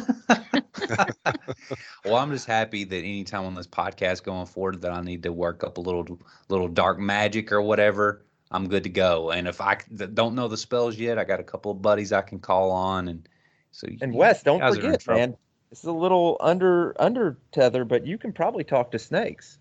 [2.06, 5.32] well, I'm just happy that anytime on this podcast going forward that I need to
[5.32, 6.20] work up a little
[6.50, 9.32] little dark magic or whatever, I'm good to go.
[9.32, 9.78] And if I
[10.14, 13.08] don't know the spells yet, I got a couple of buddies I can call on,
[13.08, 13.28] and
[13.72, 15.38] so And you Wes, don't guys are in forget, man.
[15.70, 19.60] This is a little under under tether, but you can probably talk to snakes.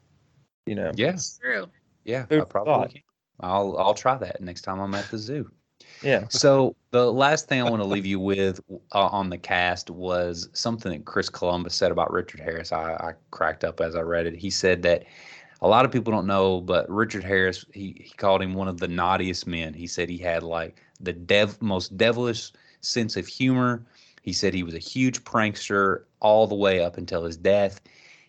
[0.66, 0.93] You know.
[0.94, 1.66] Yeah, It's true.
[2.05, 2.93] yeah, I Food for probably thought.
[2.93, 3.02] can.
[3.40, 5.51] I'll I'll try that next time I'm at the zoo.
[6.02, 6.24] Yeah.
[6.28, 8.60] So the last thing I want to leave you with
[8.93, 12.73] uh, on the cast was something that Chris Columbus said about Richard Harris.
[12.73, 14.35] I, I cracked up as I read it.
[14.35, 15.05] He said that
[15.61, 18.79] a lot of people don't know, but Richard Harris he, he called him one of
[18.79, 19.75] the naughtiest men.
[19.75, 23.85] He said he had like the dev most devilish sense of humor.
[24.23, 27.81] He said he was a huge prankster all the way up until his death.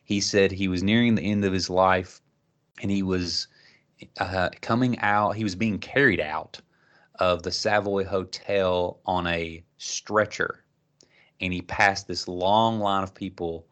[0.03, 2.19] He said he was nearing the end of his life,
[2.81, 3.47] and he was
[4.19, 5.35] uh, coming out.
[5.35, 6.59] He was being carried out
[7.15, 10.63] of the Savoy Hotel on a stretcher,
[11.41, 13.67] and he passed this long line of people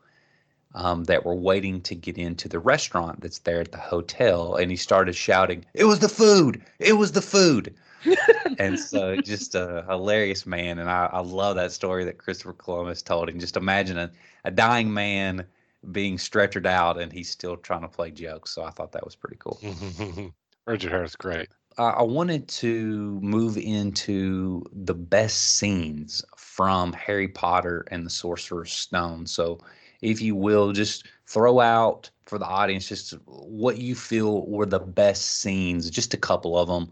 [0.76, 4.70] um, that were waiting to get into the restaurant that's there at the hotel, and
[4.72, 6.64] he started shouting, "It was the food!
[6.80, 7.74] It was the food!"
[8.60, 13.02] and so just a hilarious man, and I, I love that story that Christopher Columbus
[13.02, 13.30] told.
[13.30, 14.12] And just imagine a,
[14.46, 15.46] a dying man
[15.92, 18.52] being stretchered out, and he's still trying to play jokes.
[18.52, 19.60] So I thought that was pretty cool.
[20.66, 21.50] Richard Harris, great.
[21.78, 28.74] uh, I wanted to move into the best scenes from Harry Potter and the Sorcerer's
[28.74, 29.26] Stone.
[29.28, 29.60] So,
[30.02, 34.80] if you will, just throw out for the audience just what you feel were the
[34.80, 36.90] best scenes, just a couple of them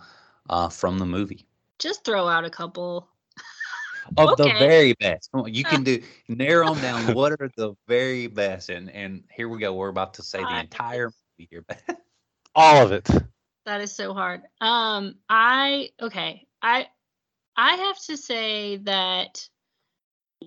[0.49, 1.45] uh, from the movie.
[1.79, 3.09] Just throw out a couple.
[4.17, 5.29] Of the very best.
[5.45, 7.15] You can do narrow them down.
[7.15, 8.69] What are the very best?
[8.69, 9.73] And and here we go.
[9.73, 11.65] We're about to say the entire movie here.
[12.55, 13.09] All of it.
[13.65, 14.43] That is so hard.
[14.61, 16.45] Um, I okay.
[16.61, 16.87] I
[17.57, 19.47] I have to say that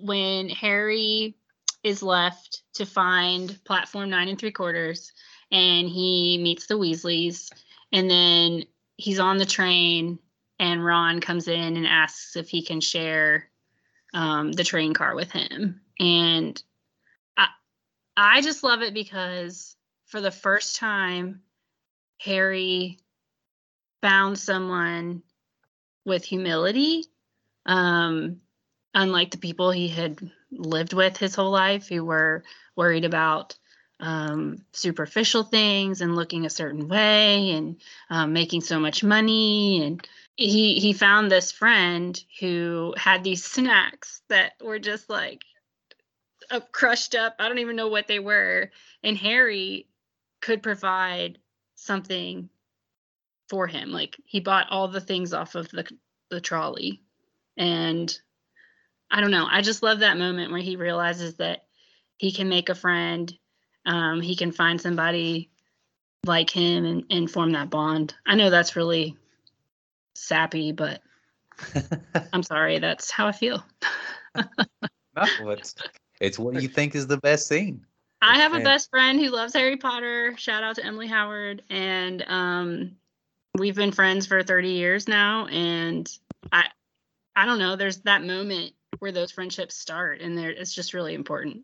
[0.01, 1.35] when Harry
[1.82, 5.12] is left to find platform nine and three quarters,
[5.50, 7.50] and he meets the Weasleys,
[7.92, 8.64] and then
[8.96, 10.18] he's on the train,
[10.59, 13.48] and Ron comes in and asks if he can share
[14.14, 16.60] um, the train car with him, and
[17.36, 17.48] I
[18.16, 19.76] I just love it because
[20.06, 21.42] for the first time,
[22.20, 22.98] Harry
[24.00, 25.22] found someone
[26.05, 27.05] with humility
[27.66, 28.40] um
[28.94, 30.19] unlike the people he had
[30.51, 32.43] lived with his whole life who were
[32.77, 33.56] worried about
[34.01, 40.06] um, superficial things and looking a certain way and um, making so much money and
[40.36, 45.43] he he found this friend who had these snacks that were just like
[46.70, 48.70] crushed up i don't even know what they were
[49.02, 49.89] and harry
[50.40, 51.39] could provide
[51.74, 52.48] something
[53.48, 53.90] for him.
[53.90, 55.89] Like he bought all the things off of the
[56.31, 57.02] the trolley.
[57.56, 58.16] And
[59.10, 59.47] I don't know.
[59.51, 61.64] I just love that moment where he realizes that
[62.18, 63.32] he can make a friend.
[63.86, 65.51] Um, he can find somebody
[66.26, 68.14] like him and, and form that bond.
[68.26, 69.16] I know that's really
[70.14, 71.01] sappy, but
[72.32, 72.78] I'm sorry.
[72.78, 73.64] That's how I feel.
[74.36, 75.74] no, it's,
[76.20, 77.85] it's what you think is the best scene.
[78.20, 80.35] I have a best friend who loves Harry Potter.
[80.36, 81.62] Shout out to Emily Howard.
[81.70, 82.97] And um,
[83.56, 85.47] we've been friends for 30 years now.
[85.47, 86.10] And
[86.51, 86.64] I,
[87.36, 87.76] I don't know.
[87.76, 91.62] There's that moment where those friendships start, and there it's just really important.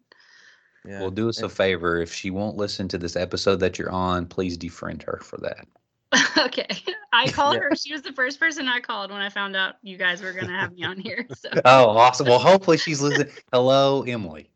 [0.86, 1.00] Yeah.
[1.00, 2.00] Well, do us a favor.
[2.02, 5.66] If she won't listen to this episode that you're on, please defriend her for that.
[6.46, 6.68] okay,
[7.12, 7.62] I called Yeah.
[7.70, 7.74] her.
[7.76, 10.58] She was the first person I called when I found out you guys were gonna
[10.58, 11.26] have me on here.
[11.36, 12.26] So Oh, awesome.
[12.26, 13.32] Well, hopefully she's listening.
[13.52, 14.50] Hello, Emily.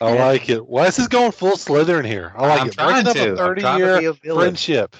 [0.00, 0.66] I like it.
[0.66, 2.34] why is this going full Slytherin here.
[2.36, 2.76] I like I'm it.
[2.76, 3.42] Breaking up trying a to.
[3.42, 4.96] I'm 30 trying to be year a friendship.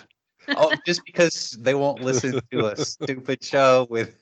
[0.49, 4.15] Oh, just because they won't listen to a stupid show with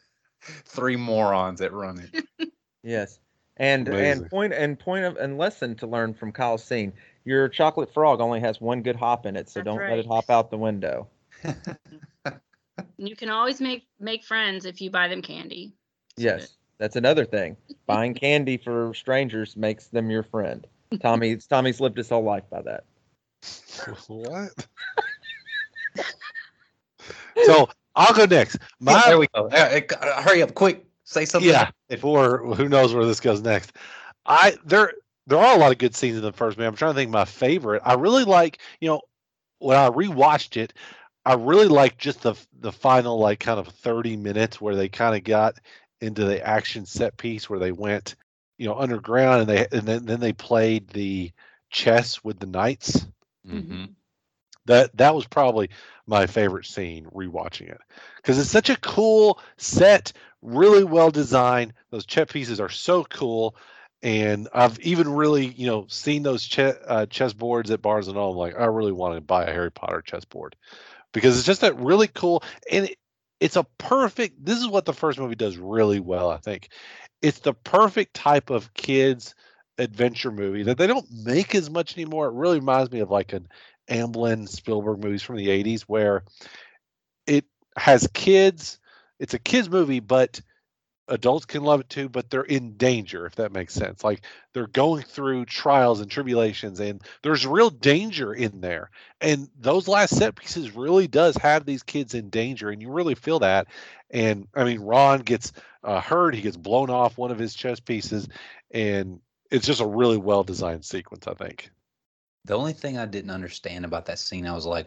[0.65, 2.51] three morons that run it.
[2.83, 3.21] Yes.
[3.57, 4.23] And Amazing.
[4.23, 6.93] and point and point of and lesson to learn from Kyle's scene.
[7.25, 10.07] Your chocolate frog only has one good hop in it, so That's don't let it
[10.07, 11.09] hop out the window.
[12.97, 15.73] You can always make make friends if you buy them candy.
[16.17, 17.57] Yes, that's another thing.
[17.87, 20.67] Buying candy for strangers makes them your friend.
[21.01, 22.85] Tommy, Tommy's lived his whole life by that.
[24.09, 24.51] what?
[27.45, 28.59] so I'll go next.
[28.81, 29.49] My there we go.
[29.49, 30.85] Uh, uh, hurry up, quick.
[31.09, 31.57] Say something.
[31.57, 33.73] yeah, before who knows where this goes next.
[34.27, 34.93] I there
[35.27, 36.67] there are a lot of good scenes in the first movie.
[36.69, 37.83] I'm trying to think of my favorite.
[37.85, 39.03] I really like, you know,
[39.59, 40.75] when I rewatched it,
[41.25, 45.17] I really like just the the final like kind of 30 minutes where they kind
[45.17, 45.57] of got
[46.01, 48.17] into the action set piece where they went,
[48.59, 51.33] you know, underground and they and then, then they played the
[51.71, 53.07] chess with the knights.
[53.45, 53.97] hmm
[54.67, 55.71] That that was probably
[56.07, 57.81] my favorite scene rewatching it
[58.17, 60.13] because it's such a cool set,
[60.43, 61.75] really well designed.
[61.91, 63.57] Those chess pieces are so cool,
[64.03, 68.17] and I've even really you know seen those chess uh, chess boards at Barnes and
[68.17, 68.33] Noble.
[68.33, 70.57] I'm like, I really want to buy a Harry Potter chess board
[71.13, 72.99] because it's just that really cool and it,
[73.41, 74.45] it's a perfect.
[74.45, 76.31] This is what the first movie does really well.
[76.31, 76.71] I think
[77.23, 79.35] it's the perfect type of kids
[79.79, 82.29] adventure movie that they don't make as much anymore.
[82.29, 83.49] It really reminds me of like an
[83.89, 86.25] Amblin Spielberg movies from the 80s where
[87.27, 87.45] it
[87.77, 88.79] has kids.
[89.19, 90.41] It's a kids movie, but
[91.09, 94.05] adults can love it too, but they're in danger, if that makes sense.
[94.05, 98.91] Like they're going through trials and tribulations, and there's real danger in there.
[99.21, 103.15] And those last set pieces really does have these kids in danger, and you really
[103.15, 103.69] feel that.
[104.11, 107.81] And I mean, Ron gets uh, hurt; he gets blown off one of his chess
[107.81, 108.29] pieces,
[108.71, 109.21] and
[109.51, 111.71] it's just a really well designed sequence, I think.
[112.45, 114.87] The only thing I didn't understand about that scene, I was like,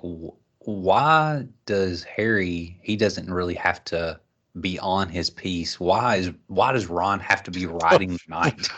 [0.66, 2.78] why does Harry?
[2.82, 4.20] He doesn't really have to
[4.60, 5.80] be on his piece.
[5.80, 8.70] Why is why does Ron have to be riding the knight?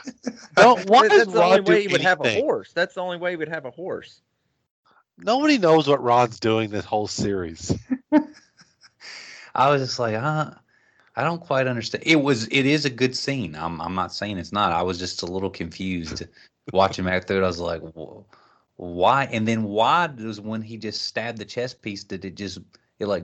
[0.58, 2.72] No, why That's does the Ron only way he would have a horse.
[2.74, 4.22] That's the only way he would have a horse.
[5.18, 7.76] Nobody knows what Ron's doing this whole series.
[9.56, 10.52] I was just like, uh,
[11.16, 12.04] I don't quite understand.
[12.08, 13.56] It was it is a good scene.
[13.56, 14.72] I'm I'm not saying it's not.
[14.72, 16.24] I was just a little confused
[16.72, 17.44] watching back through it.
[17.44, 18.24] I was like, "Wh-
[18.76, 19.26] why?
[19.26, 22.60] And then why does when he just stabbed the chess piece, did it just
[23.00, 23.24] it like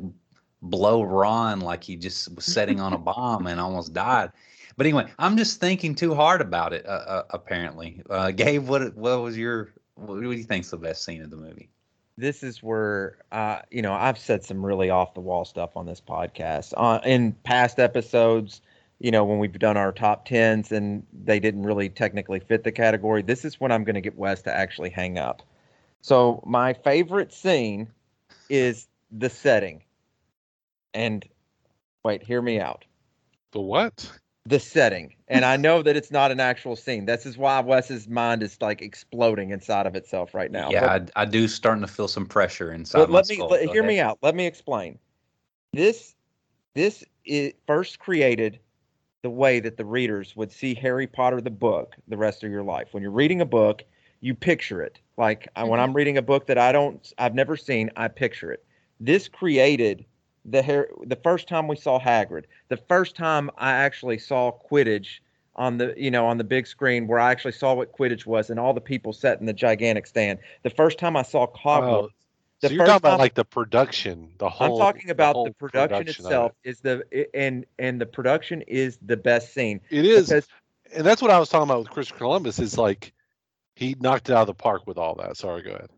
[0.61, 4.31] blow Ron like he just was setting on a bomb and almost died?
[4.77, 6.85] But anyway, I'm just thinking too hard about it.
[6.85, 11.03] Uh, uh, apparently, uh, Gabe, what what was your what do you think's the best
[11.03, 11.69] scene of the movie?
[12.19, 15.85] this is where uh, you know I've said some really off the wall stuff on
[15.85, 16.73] this podcast.
[16.75, 18.61] Uh, in past episodes,
[18.99, 22.71] you know when we've done our top tens and they didn't really technically fit the
[22.71, 23.21] category.
[23.21, 25.41] This is when I'm going to get Wes to actually hang up.
[26.01, 27.89] So my favorite scene
[28.49, 29.83] is the setting.
[30.93, 31.25] And
[32.03, 32.85] wait, hear me out.
[33.51, 34.11] The what?
[34.45, 37.05] The setting, and I know that it's not an actual scene.
[37.05, 40.67] This is why Wes's mind is like exploding inside of itself right now.
[40.67, 43.35] But- yeah, I, I do starting to feel some pressure inside but my let me
[43.35, 43.49] skull.
[43.49, 43.85] let, hear ahead.
[43.85, 44.17] me out.
[44.23, 44.97] Let me explain.
[45.73, 46.15] This
[46.73, 48.59] this is first created
[49.21, 52.63] the way that the readers would see Harry Potter the book the rest of your
[52.63, 52.89] life.
[52.91, 53.83] When you're reading a book,
[54.21, 54.99] you picture it.
[55.17, 55.97] Like I when I'm mm-hmm.
[55.97, 58.63] reading a book that I don't I've never seen, I picture it.
[58.99, 60.05] This created
[60.45, 65.19] the the first time we saw Hagrid, the first time I actually saw Quidditch
[65.55, 68.49] on the you know on the big screen where I actually saw what Quidditch was
[68.49, 70.39] and all the people sat in the gigantic stand.
[70.63, 72.09] The first time I saw the
[72.67, 74.81] so you're talking about like the production, the whole.
[74.81, 76.09] I'm talking about whole the production, it.
[76.09, 77.03] itself is the
[77.33, 80.47] and and the production is the best scene It is, because
[80.93, 82.59] and that's what I was talking about with Christopher Columbus.
[82.59, 83.13] Is like
[83.75, 85.37] he knocked it out of the park with all that.
[85.37, 85.89] Sorry, go ahead.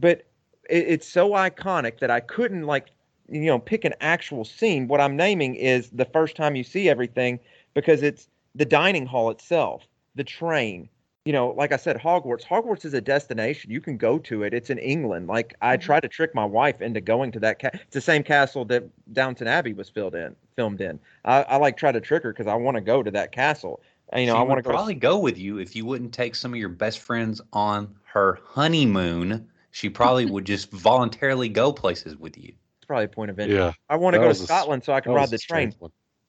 [0.00, 0.26] but
[0.70, 2.86] it, it's so iconic that I couldn't like
[3.28, 4.88] you know pick an actual scene.
[4.88, 7.38] What I'm naming is the first time you see everything
[7.74, 10.88] because it's the dining hall itself, the train.
[11.26, 12.44] You know, like I said, Hogwarts.
[12.44, 13.70] Hogwarts is a destination.
[13.70, 14.54] You can go to it.
[14.54, 15.26] It's in England.
[15.26, 15.80] Like I Mhm.
[15.80, 17.58] tried to trick my wife into going to that.
[17.58, 21.00] Ca- it's the same castle that Downton Abbey was filled in, filmed in.
[21.24, 23.80] I, I like try to trick her because I want to go to that castle.
[24.10, 26.36] And, you know, She I want to probably go with you if you wouldn't take
[26.36, 29.48] some of your best friends on her honeymoon.
[29.72, 32.52] She probably would just voluntarily go places with you.
[32.78, 33.56] It's probably a point of entry.
[33.56, 35.38] Yeah, I want to go to was a s- Scotland so I can ride the
[35.38, 35.74] train.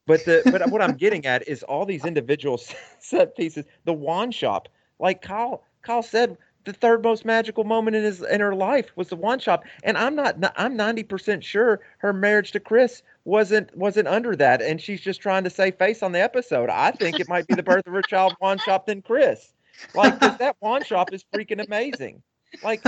[0.08, 2.58] But the but what I'm getting at is all these individual
[3.00, 3.66] set pieces.
[3.86, 4.70] The wand shop,
[5.00, 9.10] like Kyle Kyle said, the third most magical moment in his in her life was
[9.10, 13.76] the wand shop, and I'm not I'm 90 percent sure her marriage to Chris wasn't
[13.76, 16.70] wasn't under that, and she's just trying to save face on the episode.
[16.70, 19.54] I think it might be the birth of her child wand shop than Chris.
[19.94, 22.22] like that wand shop is freaking amazing.
[22.62, 22.88] Like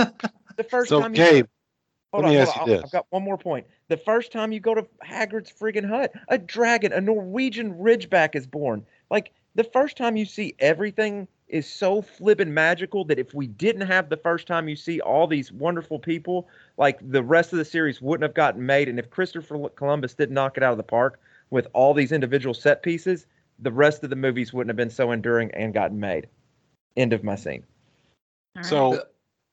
[0.56, 1.46] the first So, time you Gabe,
[2.12, 2.68] Hold Let me on, ask hold you on.
[2.76, 2.84] this.
[2.84, 3.66] I've got one more point.
[3.88, 8.46] The first time you go to Hagrid's friggin' hut, a dragon, a Norwegian Ridgeback is
[8.46, 8.84] born.
[9.10, 13.86] Like the first time you see everything is so flippin' magical that if we didn't
[13.86, 17.64] have the first time you see all these wonderful people, like the rest of the
[17.64, 18.88] series wouldn't have gotten made.
[18.88, 21.20] And if Christopher Columbus didn't knock it out of the park
[21.50, 23.26] with all these individual set pieces,
[23.58, 26.28] the rest of the movies wouldn't have been so enduring and gotten made.
[26.96, 27.64] End of my scene.
[28.56, 28.68] All right.
[28.68, 29.02] So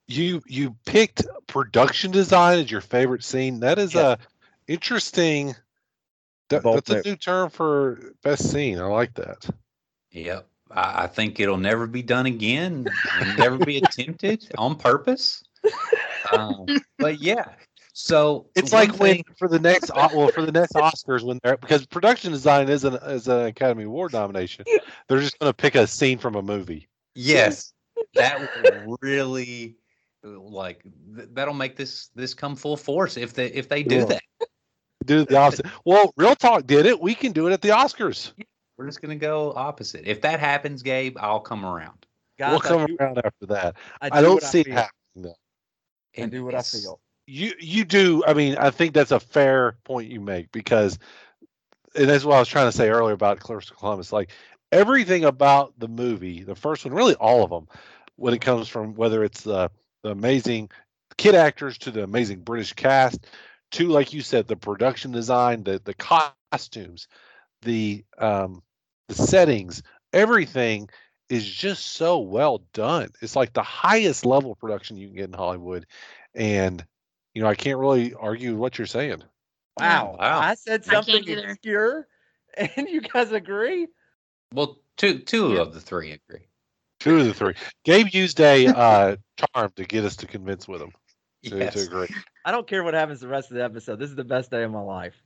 [0.07, 3.59] you you picked production design as your favorite scene.
[3.59, 4.19] That is Yes.
[4.19, 5.55] a interesting.
[6.49, 8.79] That, Bold that's a new term for best scene.
[8.79, 9.49] I like that.
[10.11, 10.47] Yep.
[10.71, 12.87] I, I think it'll never be done again.
[13.37, 15.43] Never be attempted on purpose.
[16.31, 16.65] Um,
[16.97, 17.45] but yeah.
[17.93, 21.57] So It's one like when for the next well for the next Oscars when they're
[21.57, 24.65] because production design is an is an Academy Award nomination.
[25.07, 26.87] They're just going to pick a scene from a movie.
[27.15, 27.73] Yes,
[28.13, 28.39] that
[28.85, 29.77] will really
[30.23, 30.83] like
[31.15, 34.05] th- that'll make this this come full force if they if they do Yeah.
[34.05, 34.23] that.
[35.05, 35.65] Do the opposite.
[35.85, 36.99] Well, Real Talk did it.
[37.01, 38.33] We can do it at the Oscars.
[38.77, 40.05] We're just gonna go opposite.
[40.05, 42.05] If that happens, Gabe, I'll come around.
[42.37, 43.75] Guys, we'll come do- around after that.
[44.01, 45.35] I, I, do don't what see it happening though.
[46.15, 46.99] And do what I feel.
[47.27, 50.97] you you do i mean i think that's a fair point you make because
[51.95, 54.31] and that's what i was trying to say earlier about Christopher columbus like
[54.71, 57.67] everything about the movie the first one really all of them
[58.15, 59.69] when it comes from whether it's the,
[60.03, 60.69] the amazing
[61.17, 63.27] kid actors to the amazing british cast
[63.71, 67.07] to like you said the production design the the costumes
[67.61, 68.63] the um
[69.07, 69.81] the settings
[70.13, 70.89] everything
[71.29, 75.27] is just so well done it's like the highest level of production you can get
[75.29, 75.85] in hollywood
[76.35, 76.85] and
[77.33, 79.21] you know i can't really argue what you're saying
[79.75, 80.15] Wow.
[80.19, 80.39] Wow.
[80.39, 81.57] I said something either.
[81.57, 82.07] obscure,
[82.57, 83.87] and you guys agree?
[84.53, 85.61] Well, two two Yeah.
[85.61, 86.47] of the three agree.
[86.99, 90.81] two of the three gabe used a uh charm to get us to convince with
[90.81, 90.91] him
[91.45, 91.81] to, to Yes.
[91.81, 92.07] agree
[92.45, 93.99] I don't care what happens the rest of the episode.
[93.99, 95.21] This is the best day of my life.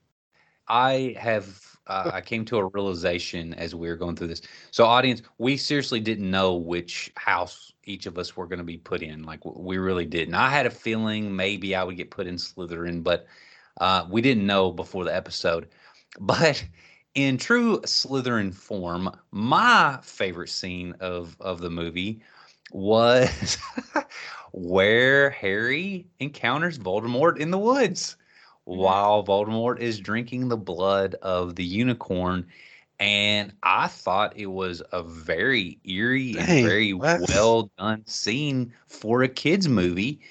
[0.68, 1.46] I have
[1.92, 4.42] uh, I came to a realization as we were going through this.
[4.72, 8.78] So audience, we seriously didn't know which house each of us were going to be
[8.78, 9.24] put in.
[9.24, 10.36] Like we really didn't.
[10.36, 13.28] I had a feeling maybe I would get put in Slytherin, but
[13.82, 15.68] uh, we didn't know before the episode.
[16.20, 16.62] But
[17.16, 22.22] in true Slytherin form, my favorite scene of of the movie
[22.74, 23.58] was
[24.52, 28.18] where Harry encounters Voldemort in the woods
[28.66, 32.48] while Voldemort is drinking the blood of the unicorn.
[33.00, 37.22] And I thought it was a very eerie and very what?
[37.36, 40.22] well done scene for a kids movie.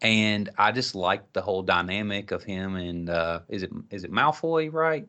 [0.00, 4.12] And I just liked the whole dynamic of him and uh, is it is it
[4.12, 5.08] Malfoy, right?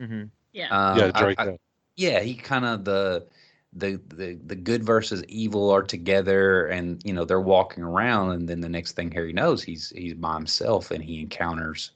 [0.00, 0.24] Mm-hmm.
[0.52, 0.68] yeah.
[0.70, 1.52] Um, yeah I- Draco.
[1.54, 1.58] I-
[1.96, 3.26] yeah, he kind of the
[3.74, 8.48] the the the good versus evil are together, and you know they're walking around, and
[8.48, 11.92] then the next thing Harry knows, he's he's by himself, and he encounters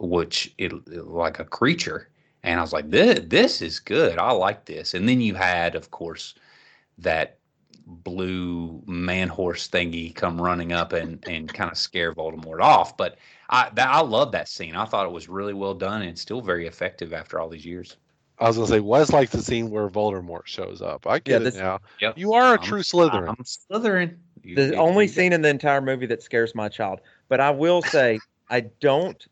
[0.00, 2.08] which it, it- like a creature,
[2.42, 5.74] and I was like, this this is good, I like this, and then you had,
[5.74, 6.34] of course,
[6.98, 7.36] that
[7.86, 13.16] blue man horse thingy come running up and and kind of scare Voldemort off, but
[13.48, 14.76] I that, I love that scene.
[14.76, 17.96] I thought it was really well done and still very effective after all these years.
[18.38, 21.56] i was gonna say was like the scene where voldemort shows up i get this-
[21.56, 22.16] it now Yep.
[22.16, 24.16] you are a I'm- true slytherin I'm Slytherin.
[24.42, 27.00] You- The you- only you- scene in the entire movie that scares my child.
[27.28, 28.18] But I will say,
[28.48, 29.28] I don't, a-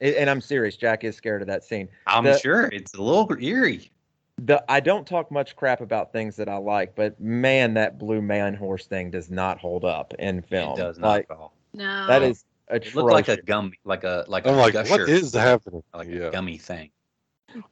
[0.00, 0.76] and I'm serious.
[0.76, 1.88] Jack is scared of that scene.
[2.06, 3.90] I'm the- sure it's a little eerie.
[4.38, 8.20] The I don't talk much crap about things that I like, but man, that blue
[8.20, 10.74] man horse thing does not hold up in film.
[10.74, 11.54] It does not Like at all.
[11.72, 12.06] No.
[12.06, 12.94] that is It atrocious.
[12.96, 16.08] looked like a gummy, like a like i'm a like gusher, what is happening like
[16.08, 16.90] yeah a gummy thing.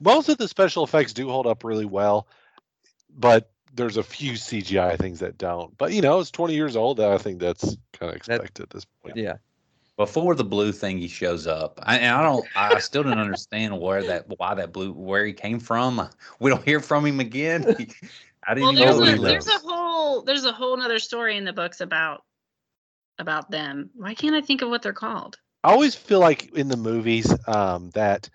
[0.01, 2.27] most of the special effects do hold up really well,
[3.15, 5.77] but there's a few CGI things that don't.
[5.77, 7.01] But you know, it's 20 years old.
[7.01, 9.17] I think that's kind of expected at this point.
[9.17, 9.35] yeah.
[9.97, 13.81] Before the blue thing he shows up, I, and I don't, I still don't understand
[13.81, 16.09] where that, why that blue, where he came from.
[16.41, 17.65] We don't hear from him again.
[18.47, 20.77] I didn't well, even there's know nobody a, he there's a whole there's a whole
[20.77, 22.25] nother story in the books about
[23.19, 23.91] about them.
[23.95, 25.39] Why can't I think of what they're called?
[25.63, 28.29] I always feel like in the movies um, that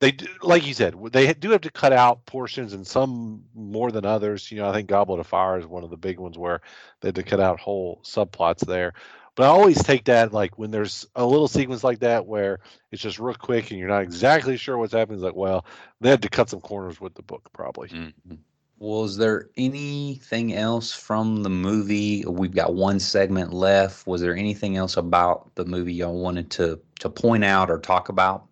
[0.00, 3.90] they, do, like you said, they do have to cut out portions, and some more
[3.90, 4.50] than others.
[4.50, 6.60] You know, I think Goblet of Fire is one of the big ones where
[7.00, 8.92] they had to cut out whole subplots there.
[9.36, 12.58] But I always take that like when there's a little sequence like that where
[12.90, 15.18] it's just real quick and you're not exactly sure what's happening.
[15.18, 15.66] It's like, well,
[16.00, 17.88] they had to cut some corners with the book, probably.
[17.90, 18.38] Mhm.
[18.78, 22.24] Was there anything else from the movie?
[22.26, 24.06] We've got one segment left.
[24.06, 28.08] Was there anything else about the movie y'all wanted to to point out or talk
[28.08, 28.46] about?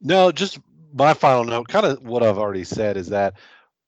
[0.00, 0.58] No, just
[0.92, 3.34] my final note, kind of what I've already said is that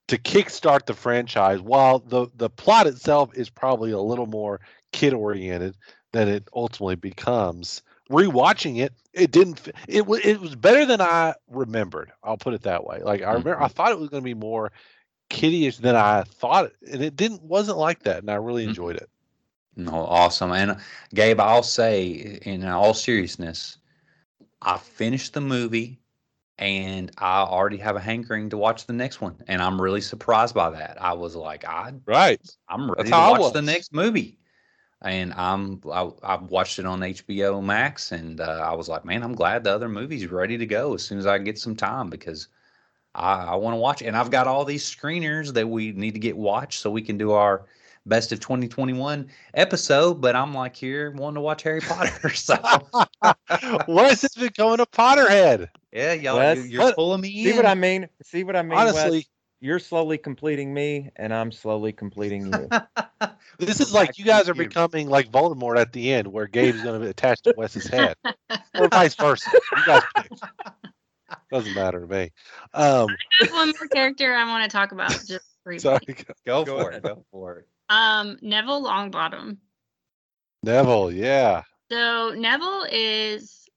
[0.09, 4.61] to kickstart the franchise, while the the plot itself is probably a little more
[4.93, 5.77] kid oriented
[6.13, 9.69] than it ultimately becomes, rewatching it, it didn't.
[9.89, 12.13] It was it was better than I remembered.
[12.23, 13.01] I'll put it that way.
[13.03, 14.73] Like I remember, I thought it was going to be more
[15.29, 18.69] kiddish than I thought, and it didn't wasn't like that, and I really Mhm.
[18.69, 19.11] enjoyed it.
[19.77, 20.53] No, awesome.
[20.53, 20.77] And
[21.15, 23.79] Gabe, I'll say in all seriousness,
[24.63, 26.01] I finished the movie
[26.59, 29.37] and I already have a hankering to watch the next one.
[29.49, 31.01] And I'm really surprised by that.
[31.01, 32.41] I was like, I Right.
[32.69, 34.39] I'm ready to I watch the next movie.
[35.03, 39.23] And I'm I, I watched it on HBO Max and uh, I was like, man,
[39.23, 42.11] I'm glad the other movie's ready to go as soon as I get some time
[42.11, 42.49] because
[43.15, 44.07] I, I want to watch it.
[44.07, 47.17] And I've got all these screeners that we need to get watched so we can
[47.17, 47.65] do our
[48.05, 50.21] best of 2021 episode.
[50.21, 52.29] But I'm like here wanting to watch Harry Potter.
[52.35, 52.57] so
[53.89, 55.69] Wes has becoming a Potterhead.
[55.93, 57.57] yeah, y'all, Wes, you- you're what- pulling me See in.
[57.57, 58.07] what I mean?
[58.23, 58.77] See what I mean?
[58.79, 59.25] Wes?
[59.61, 62.69] Honestly, you're slowly completing me, and I'm slowly completing you.
[63.59, 66.99] this is like you guys are becoming like Voldemort at the end, where Gabe's going
[66.99, 68.17] to be attached to Wes's head,
[68.79, 69.51] or vice versa.
[69.77, 70.31] You guys pick.
[71.53, 72.31] Doesn't matter to me.
[72.75, 73.09] Um,
[73.41, 75.79] I have one more character I want to talk about just briefly.
[75.81, 76.17] sorry,
[76.47, 77.05] go Go for ahead.
[77.05, 77.09] it.
[77.09, 77.69] Go for it.
[77.89, 79.59] Um, Neville Longbottom.
[80.63, 81.13] Neville.
[81.13, 81.63] Yeah.
[81.91, 83.69] So Neville is,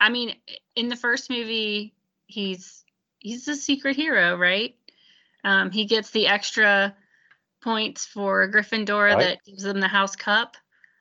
[0.00, 0.34] I mean,
[0.76, 1.94] in the first movie,
[2.26, 2.84] he's
[3.18, 4.76] he's a secret hero, right?
[5.46, 6.94] Um, he gets the extra
[7.62, 9.18] points for Gryffindor Right.
[9.18, 10.56] that gives them the House Cup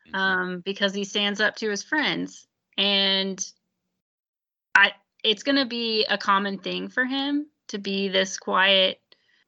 [0.08, 0.16] Mm-hmm.
[0.16, 2.48] um, because he stands up to his friends,
[2.78, 3.44] and
[4.76, 4.92] I
[5.24, 9.02] it's gonna be a common thing for him to be this quiet,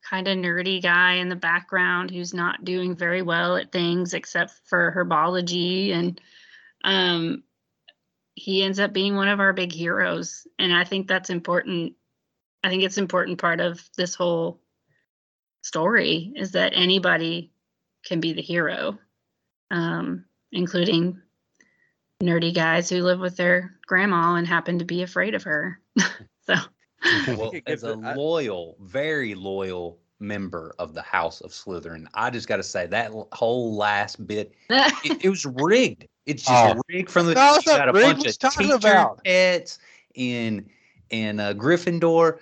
[0.09, 4.53] kind of nerdy guy in the background who's not doing very well at things except
[4.65, 6.21] for herbology and
[6.83, 7.43] um
[8.35, 11.93] he ends up being one of our big heroes and i think that's important
[12.63, 14.61] i think it's important part of this whole
[15.67, 17.51] story is that anybody
[18.05, 18.97] can be the hero
[19.71, 21.21] um including
[22.23, 25.79] nerdy guys who live with their grandma and happen to be afraid of her
[26.45, 26.55] so
[27.27, 32.47] well, it as a loyal, very loyal member of the House of Slytherin, I just
[32.47, 36.07] got to say that whole last bit, it, it was rigged.
[36.25, 36.81] It's just Oh.
[36.89, 37.35] rigged from the.
[37.35, 38.17] No, you it's not got a rigged.
[38.17, 39.23] bunch of talking teacher about?
[39.23, 39.77] pets
[40.15, 40.67] in
[41.11, 42.39] in uh, Gryffindor.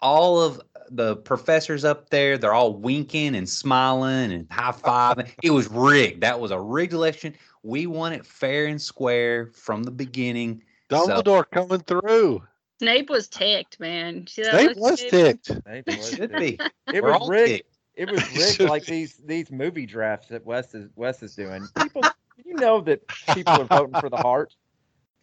[0.00, 0.60] All of
[0.96, 5.30] the professors up there, they're all winking and smiling and high fiving.
[5.42, 6.20] it was rigged.
[6.22, 7.34] That was a rigged election.
[7.62, 10.62] We won it fair and square from the beginning.
[10.90, 12.42] So- Dumbledore coming through.
[12.80, 15.10] snape was ticked man See Snape was Snape?
[15.10, 15.50] ticked.
[15.50, 16.58] It It was should rigged.
[16.58, 16.94] be.
[16.94, 17.48] It We're was all rigged.
[17.48, 17.70] ticked.
[17.96, 21.66] It was rigged like these these movie drafts that Wes is Wes is doing.
[21.80, 22.02] People,
[22.44, 24.54] you know that people are voting for the heart,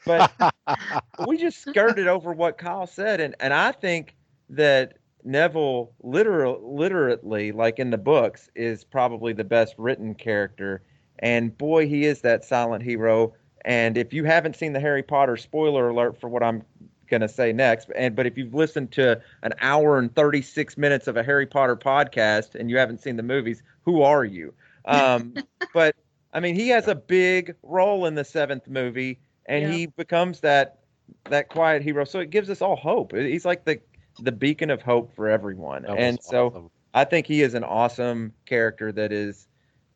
[0.06, 0.32] but
[1.28, 4.16] we just skirted over what Kyle said, and and I think
[4.50, 10.84] that Neville, literal, literally, like in the books, is probably the best written character,
[11.20, 13.34] and boy, he is that silent hero.
[13.64, 16.64] And if you haven't seen the Harry Potter, spoiler alert for what I'm
[17.10, 21.18] gonna say next, and but if you've listened to an hour and 36 minutes of
[21.18, 24.54] a Harry Potter podcast and you haven't seen the movies, who are you?
[24.86, 25.34] Um,
[25.74, 25.96] but
[26.34, 29.72] I mean, he has a big role in the seventh movie, and Yeah.
[29.72, 30.80] he becomes that
[31.26, 32.06] that quiet hero.
[32.06, 33.14] So it gives us all hope.
[33.16, 33.80] He's like the
[34.20, 35.86] the beacon of hope for everyone.
[35.86, 36.72] That was And so awesome.
[36.94, 39.48] I think he is an awesome character that is,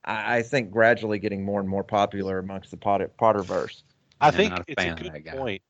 [0.03, 3.83] I I think, gradually getting more and more popular amongst the Potter Potterverse.
[4.21, 5.61] I think a it's a good point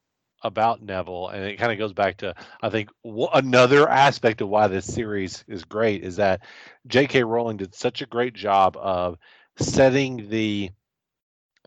[0.43, 4.49] about Neville, and it kind of goes back to I think w- another aspect of
[4.49, 6.41] why this series is great is that
[6.87, 7.23] J.K.
[7.23, 9.17] Rowling did such a great job of
[9.57, 10.71] setting the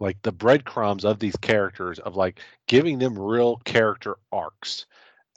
[0.00, 4.86] like the breadcrumbs of these characters of like giving them real character arcs,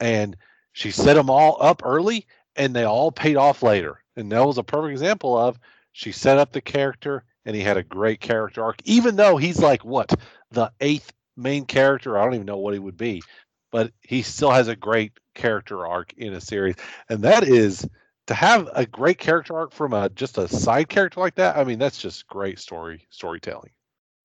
[0.00, 0.36] and
[0.72, 2.26] she set them all up early,
[2.56, 4.02] and they all paid off later.
[4.16, 5.58] And that was a perfect example of
[5.92, 9.60] she set up the character, and he had a great character arc, even though he's
[9.60, 10.14] like what
[10.50, 12.18] the eighth main character.
[12.18, 13.22] I don't even know what he would be,
[13.70, 16.76] but he still has a great character arc in a series,
[17.08, 17.86] and that is
[18.26, 21.56] to have a great character arc from a just a side character like that.
[21.56, 23.72] I mean, that's just great story storytelling.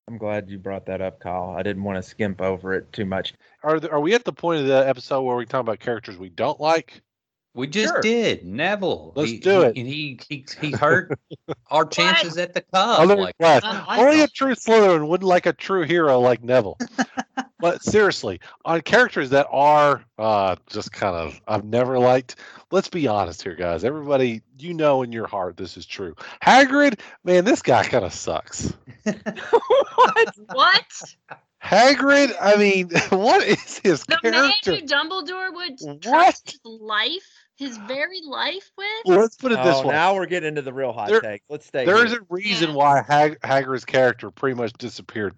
[0.07, 1.53] I'm glad you brought that up, Kyle.
[1.57, 3.33] I didn't want to skimp over it too much.
[3.63, 6.17] Are there, are we at the point of the episode where we talk about characters
[6.17, 7.01] we don't like?
[7.57, 8.01] We just Sure.
[8.01, 9.13] did Neville.
[9.15, 9.77] Let's He- do he- it.
[9.77, 11.19] And he he he hurt
[11.71, 13.07] our chances at the cup.
[13.07, 16.77] Like, Wes, I only a true Slytherin wouldn't like a true hero like Neville.
[17.59, 22.35] but seriously, on characters that are uh, just kind of I've never liked.
[22.69, 23.83] Let's be honest here, guys.
[23.83, 26.15] Everybody, you know in your heart this is true.
[26.43, 28.73] Hagrid, man, this guy kind of sucks.
[29.03, 30.33] what?
[30.53, 30.83] what
[31.63, 36.01] Hagrid, I mean, what is his the man who dumbledore would What?
[36.01, 37.27] trust his life
[37.57, 39.93] his very life with Let's put it this Oh, way.
[39.93, 41.41] now we're getting into the real hot There- take.
[41.49, 41.85] Let's stay.
[41.85, 42.21] There's here.
[42.21, 42.75] a reason Yeah.
[42.75, 45.33] why Hag- Hagrid's character pretty much disappeared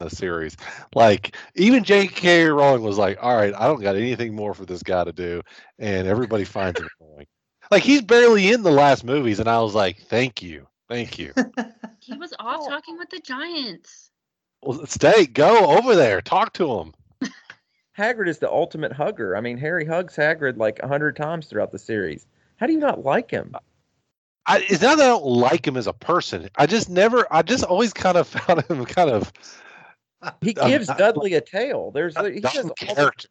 [0.00, 0.56] in the series.
[0.94, 2.46] Like even J.K.
[2.46, 5.42] Rowling was like, "All right, I don't got anything more for this guy to do,"
[5.78, 7.26] and everybody finds it annoying.
[7.70, 11.32] Like he's barely in the last movies, and I was like, "Thank you, thank you."
[12.00, 14.10] He was off talking with the giants.
[14.62, 16.92] well, stay, go over there, talk to him.
[17.96, 19.36] Hagrid is the ultimate hugger.
[19.36, 22.26] I mean, Harry hugs Hagrid like a hundred times throughout the series.
[22.56, 23.54] How do you not like him?
[24.46, 26.48] I, it's not that I don't like him as a person.
[26.56, 29.32] I just never, I just always kind of found him kind of
[30.40, 31.90] He gives I- Dudley a tail.
[31.92, 33.28] There's a he does the- character.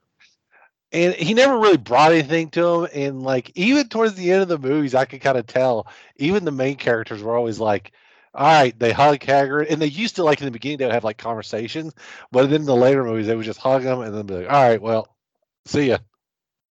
[0.91, 2.89] And he never really brought anything to him.
[2.93, 5.87] And like even towards the end of the movies, I could kind of tell.
[6.17, 7.91] Even the main characters were always like,
[8.33, 10.93] "All right," they hug Hagrid, and they used to like in the beginning they would
[10.93, 11.93] have like conversations,
[12.31, 14.51] but then in the later movies they would just hug him and then be like,
[14.51, 15.15] "All right, well,
[15.65, 15.97] see ya,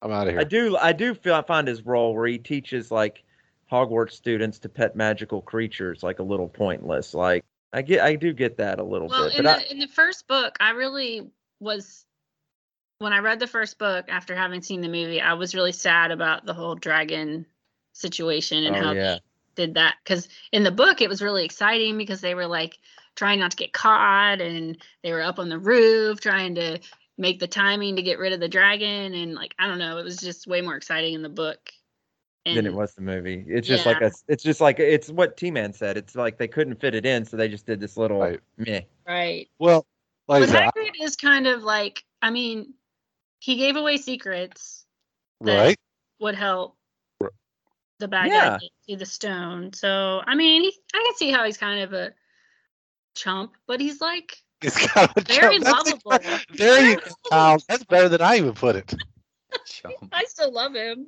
[0.02, 2.38] I'm out of here." I do I do feel I find his role where he
[2.38, 3.22] teaches like
[3.70, 7.14] Hogwarts students to pet magical creatures like a little pointless.
[7.14, 9.38] Like I get I do get that a little Well, bit.
[9.38, 11.30] in But the I, in the first book, I really
[11.60, 12.04] was
[12.98, 16.10] when I read the first book after having seen the movie, I was really sad
[16.10, 17.46] about the whole dragon
[17.92, 19.18] situation and Oh, how yeah.
[19.56, 19.96] They did that.
[20.04, 22.78] Because in the book, it was really exciting because they were like
[23.14, 26.78] trying not to get caught and they were up on the roof trying to
[27.18, 30.04] make the timing to get rid of the dragon and like I don't know, it
[30.04, 31.58] was just way more exciting in the book.
[32.44, 33.44] than it was the movie.
[33.48, 35.96] It's just like a it's just like it's what T Man said.
[35.96, 38.40] It's like they couldn't fit it in, so they just did this little Right.
[38.58, 38.82] meh.
[39.06, 39.48] Right.
[39.58, 39.86] well,
[40.28, 42.74] like I But said, I- is kind of like, I mean,
[43.38, 44.84] he gave away secrets
[45.40, 45.76] that right?
[46.20, 46.76] would help R-
[47.98, 48.48] the bad Yeah.
[48.50, 49.72] guy get to the stone.
[49.72, 52.12] So I mean, he, I can see how he's kind of a
[53.14, 55.64] chump, but he's like It's kind of a very joke.
[55.64, 56.12] That's lovable.
[56.12, 57.58] ex- There you go, Kyle.
[57.68, 58.94] That's better than I even put it.
[59.64, 59.94] Chump.
[60.12, 61.06] I still love him.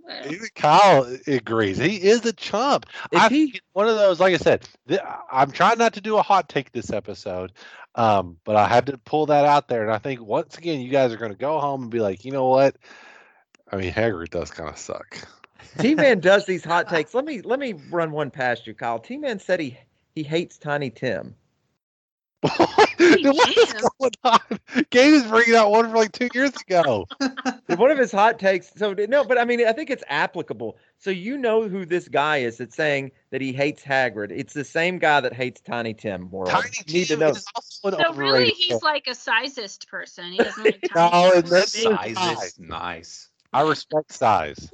[0.55, 1.77] Kyle agrees.
[1.77, 2.87] He is a chump.
[3.13, 5.01] If I he- think one of those, like I said, th-
[5.31, 7.53] I'm trying not to do a hot take this episode,
[7.95, 9.83] um, but I had to pull that out there.
[9.83, 12.25] And I think once again, you guys are going to go home and be like,
[12.25, 12.77] you know what?
[13.71, 15.19] I mean, Hagrid does kind of suck.
[15.79, 17.15] T Man does these hot takes.
[17.15, 18.99] Let me let me run one past you, Kyle.
[18.99, 19.77] T Man said he
[20.15, 21.35] he hates Tiny Tim.
[22.57, 24.39] what is going on?
[24.91, 27.05] Gabe is bringing out one from like two years ago.
[27.77, 28.71] one of his hot takes.
[28.77, 30.77] So no, but I mean, I think it's applicable.
[30.99, 34.31] So you know who this guy is that's saying that he hates Hagrid.
[34.31, 36.31] It's the same guy that hates Tiny Tim.
[36.31, 36.51] World.
[36.51, 37.29] Tiny You need to Tim know.
[37.31, 38.81] is also an So really, he's film.
[38.85, 40.31] like a sizist person.
[40.31, 41.51] He doesn't like No, tiny and people.
[41.51, 42.15] that's Big- size.
[42.17, 43.29] Sizes, nice.
[43.53, 44.71] I respect size.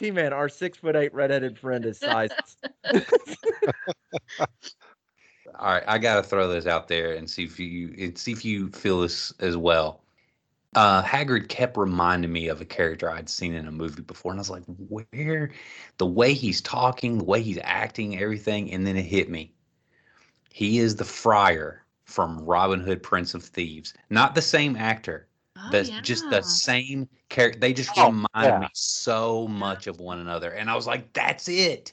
[0.00, 2.32] T Man, our six foot eight redheaded friend is sized.
[4.40, 4.46] All
[5.60, 8.70] right, I gotta throw this out there and see if you and see if you
[8.70, 10.02] feel this as well.
[10.74, 14.38] Uh, Hagrid kept reminding me of a character I'd seen in a movie before, and
[14.38, 15.50] I was like, "Where?"
[15.98, 19.52] The way he's talking, the way he's acting, everything, and then it hit me.
[20.50, 23.92] He is the friar from Robin Hood, Prince of Thieves.
[24.08, 25.28] Not the same actor,
[25.66, 27.58] Oh, the just the same character.
[27.60, 28.58] They just Oh, reminded yeah.
[28.60, 31.92] me so much of one another, and I was like, "That's it."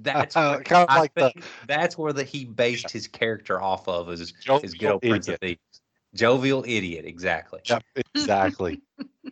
[0.00, 1.32] That's where- kind of like the
[1.66, 5.28] that's where the he based his character off of is jovial his good old Prince
[5.28, 5.58] of idiot.
[5.70, 5.80] Thieves.
[6.14, 7.60] Jovial idiot, exactly.
[7.64, 7.82] Yep,
[8.14, 8.80] exactly.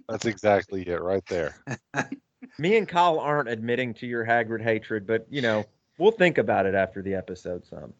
[0.08, 1.56] That's exactly it right there.
[2.58, 5.64] Me and Kyle aren't admitting to your Hagrid hatred, but you know,
[5.98, 7.92] we'll think about it after the episode some.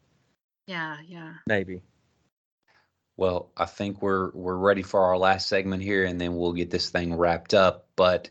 [0.67, 1.35] Yeah, yeah.
[1.47, 1.83] Maybe.
[3.17, 6.71] Well, I think we're we're ready for our last segment here, and then we'll get
[6.71, 7.87] this thing wrapped up.
[7.97, 8.29] But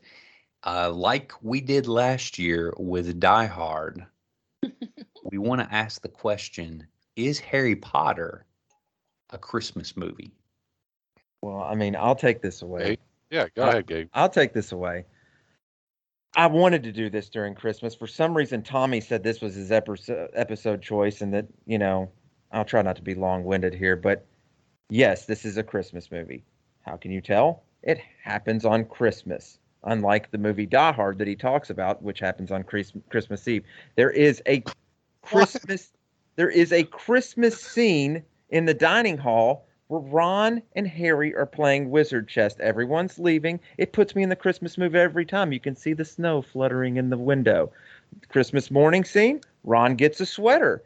[0.64, 4.06] uh, like we did last year with Die Hard,
[5.32, 6.86] we want to ask the question:
[7.16, 8.46] Is Harry Potter
[9.32, 10.32] a Christmas movie?
[11.42, 12.84] Well, I mean, I'll take this away.
[12.84, 12.98] Hey.
[13.32, 14.10] Yeah, go Uh, ahead, Gabe.
[14.14, 15.06] I'll take this away.
[16.36, 17.96] I wanted to do this during Christmas.
[17.96, 22.12] For some reason, Tommy said this was his episode, episode choice, and that, you know,
[22.52, 24.26] I'll try not to be long winded here, but
[24.90, 26.44] yes, this is a Christmas movie.
[26.82, 27.64] How can you tell?
[27.84, 32.52] It happens on Christmas, unlike the movie Die Hard that he talks about, which happens
[32.52, 33.64] on Christmas Eve.
[33.96, 34.64] There is a
[35.22, 35.92] Christmas.
[36.38, 41.90] There is a Christmas scene in the dining hall where Ron and Harry are playing
[41.90, 42.56] wizard chess.
[42.60, 43.60] Everyone's leaving.
[43.78, 45.54] It puts me in the Christmas mood every time.
[45.54, 47.72] You can see the snow fluttering in the window.
[48.30, 50.84] Christmas morning scene, Ron gets a sweater.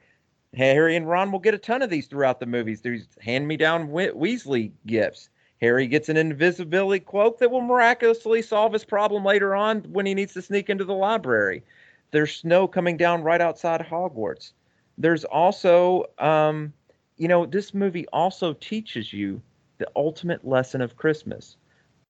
[0.56, 2.82] Harry and Ron will get a ton of these throughout the movies.
[2.82, 5.30] These hand me down Weasley gifts.
[5.62, 10.14] Harry gets an invisibility cloak that will miraculously solve his problem later on when he
[10.14, 11.64] needs to sneak into the library.
[12.12, 14.54] There's snow coming down right outside Hogwarts.
[14.98, 16.74] There's also um,
[17.20, 19.42] you know, this movie also teaches you
[19.78, 21.58] the ultimate lesson of Christmas.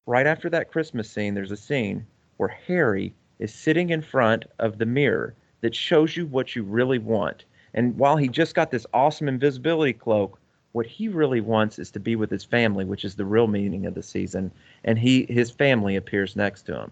[0.06, 2.06] Right after that Christmas scene, there's a scene
[2.38, 6.99] where Harry is sitting in front of the mirror that shows you what you really
[6.99, 7.45] want.
[7.74, 10.40] And while he just got this awesome invisibility cloak,
[10.72, 13.86] what he really wants is to be with his family, which is the real meaning
[13.86, 14.52] of the season.
[14.84, 16.91] And he his family appears next to him.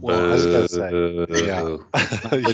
[0.00, 1.76] Well, I was gonna say, yeah.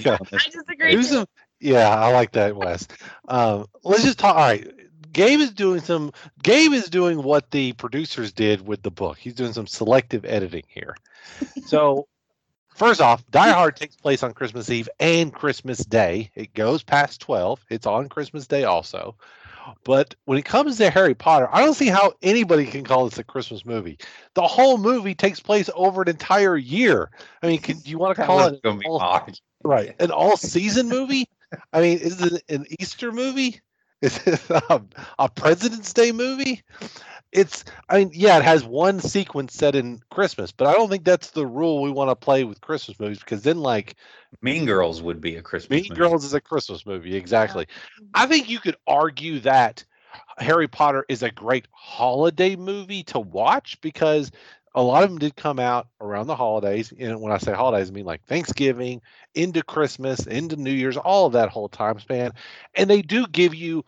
[0.01, 0.19] Yeah.
[0.33, 1.03] I disagree.
[1.03, 1.27] Some,
[1.61, 2.89] yeah, I like that, Wes.
[3.29, 4.37] Um, let's just talk.
[4.37, 4.67] All right,
[5.13, 6.13] Gabe is doing some.
[6.43, 9.19] Gabe is doing what the producers did with the book.
[9.19, 10.97] He's doing some selective editing here.
[11.67, 12.09] So,
[12.75, 16.31] first off, Die Hard takes place on Christmas Eve and Christmas Day.
[16.35, 17.65] It goes past twelve.
[17.71, 19.17] It's on Christmas Day also.
[19.85, 23.19] But when it comes to Harry Potter, I don't see how anybody can call this
[23.19, 23.99] a Christmas movie.
[24.35, 27.11] The whole movie takes place over an entire year.
[27.43, 29.27] I mean, can, do you want to call it be all-
[29.65, 31.27] right an all season movie
[31.73, 33.61] i mean is it an easter movie
[34.05, 36.63] is it a, um, a president's day movie
[37.33, 41.05] it's i mean yeah it has one sequence set in christmas but i don't think
[41.05, 43.97] that's the rule we want to play with christmas movies because then like
[44.43, 46.01] Mean Girls would be a Christmas mean movie.
[46.01, 47.67] girls is a christmas movie exactly
[48.15, 49.85] i think you could argue that
[50.39, 54.31] harry potter is a great holiday movie to watch because
[54.75, 57.91] a lot of them did come out around the holidays and when i say holidays
[57.91, 59.01] i mean like thanksgiving
[59.35, 62.33] into christmas into new year's all of that whole time span
[62.75, 63.85] and they do give you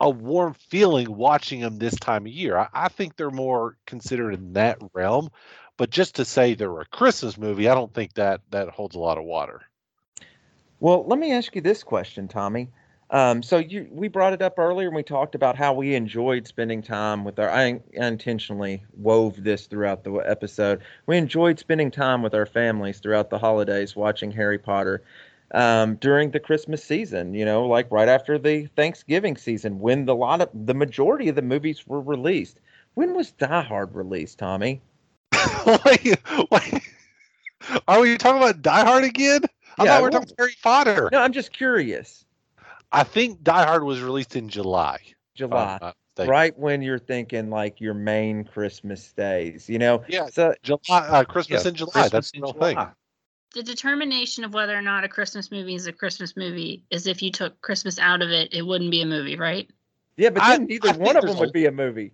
[0.00, 4.34] a warm feeling watching them this time of year i, I think they're more considered
[4.34, 5.30] in that realm
[5.76, 9.00] but just to say they're a christmas movie i don't think that that holds a
[9.00, 9.62] lot of water
[10.80, 12.68] Well, let me ask you this question, Tommy.
[13.10, 16.46] Um, so you we brought it up earlier and we talked about how we enjoyed
[16.46, 17.48] spending time with our.
[17.50, 20.82] I intentionally wove this throughout the episode.
[21.06, 25.02] We enjoyed spending time with our families throughout the holidays, watching Harry Potter.
[25.54, 30.14] Um, during the Christmas season, you know, like right after the Thanksgiving season, when the
[30.14, 32.60] lot of the majority of the movies were released.
[32.94, 34.82] When was Die Hard released, Tommy?
[35.86, 36.18] wait,
[36.50, 36.82] wait.
[37.86, 39.40] Are we talking about Die Hard again?
[39.78, 41.08] I Yeah, thought we were well- talking Harry Potter.
[41.12, 42.26] No, I'm just curious.
[42.92, 44.98] I think Die Hard was released in July.
[45.34, 45.78] July.
[45.80, 50.02] not right when you're thinking like your main Christmas days, you know.
[50.08, 51.92] Yeah, So July, uh, Christmas Yeah, in July.
[51.92, 52.76] Christmas That's the real thing.
[53.54, 57.22] The determination of whether or not a Christmas movie is a Christmas movie is if
[57.22, 59.70] you took Christmas out of it, it wouldn't be a movie, right?
[60.16, 62.12] yeah, but I- neither I one of them a- would be a movie.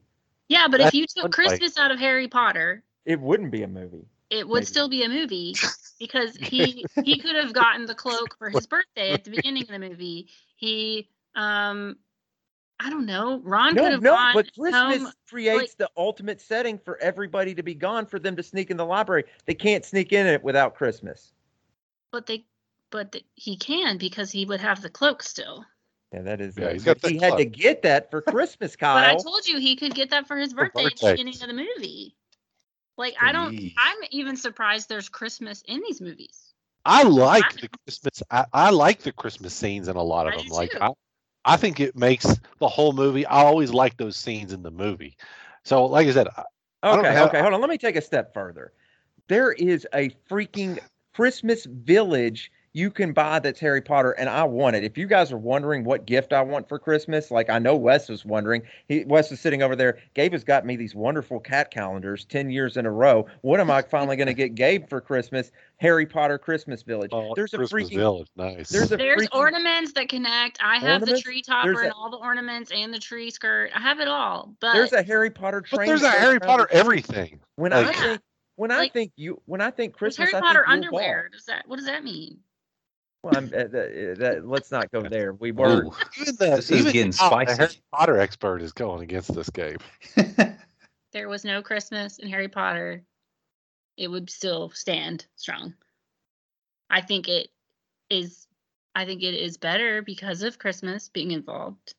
[0.49, 1.31] Yeah, but if you took way.
[1.31, 4.07] Christmas out of Harry Potter, It wouldn't be a movie.
[4.31, 4.67] it would Maybe.
[4.67, 5.55] still be a movie
[5.99, 9.69] because he he could have gotten the cloak for his birthday at the beginning of
[9.69, 10.29] the movie.
[10.65, 11.97] He um
[12.81, 13.41] I don't know.
[13.45, 15.13] Ron could No, have no, gone but Christmas home.
[15.29, 18.85] creates the ultimate setting for everybody to be gone for them to sneak in the
[18.85, 19.25] library.
[19.45, 21.33] They can't sneak in it without Christmas.
[22.13, 22.47] But they
[22.91, 25.67] but he can because he would have the cloak still.
[26.13, 26.57] Yeah, that is.
[26.57, 28.95] Yeah, uh, he's got he that had to get that for Christmas, Kyle.
[28.95, 31.35] But I told you he could get that for his For birthday, at the beginning
[31.43, 32.17] of the movie.
[32.97, 36.54] Like I don't I'm even surprised there's Christmas in these movies.
[36.85, 37.61] I like Right.
[37.61, 38.23] the Christmas.
[38.31, 40.47] I, I like the Christmas scenes in a lot of I them.
[40.47, 40.79] do Like too.
[40.81, 40.91] I,
[41.45, 42.27] I think it makes
[42.59, 43.27] the whole movie.
[43.27, 45.17] I always like those scenes in the movie.
[45.65, 46.45] So, like I said, I-
[46.83, 47.61] I don't Okay, have- okay, hold on.
[47.61, 48.73] Let me take a step further.
[49.29, 50.79] There is a freaking
[51.15, 54.83] Christmas village you can buy that's Harry Potter, and I want it.
[54.83, 58.09] If you guys are wondering what gift I want for Christmas, like I know Wes
[58.09, 59.99] was wondering, he Wes is sitting over there.
[60.15, 63.27] Gabe has got me these wonderful cat calendars, ten years in a row.
[63.43, 65.53] What am I finally going to get Gabe for Christmas?
[65.79, 67.11] Harry Potter Christmas Village.
[67.13, 68.69] oh, there's a Christmas freaking Village, nice.
[68.71, 70.59] there's a There's freaking- ornaments that connect.
[70.63, 71.13] I have Ornaments?
[71.13, 73.71] the tree topper There's and a- all the ornaments and the tree skirt.
[73.75, 74.55] I have it all.
[74.61, 75.89] But there's a Harry Potter but train.
[75.89, 77.41] there's a Harry Potter everything.
[77.57, 78.21] When I think
[78.57, 81.29] when I think you when I think Christmas, Harry I Potter think underwear.
[81.33, 82.39] Does that what does that mean?
[83.25, 85.33] Well, I'm, uh, that, that, let's not go there.
[85.33, 85.93] We were Ooh.
[86.21, 87.55] Even the, This is even getting Kyle, the.
[87.57, 89.79] Harry Potter expert is going against this game.
[91.15, 93.05] There was no Christmas in Harry Potter.
[93.97, 95.75] It would still stand strong.
[96.91, 97.51] I think it
[98.11, 98.49] is
[98.97, 101.95] I think it is better because of Christmas being involved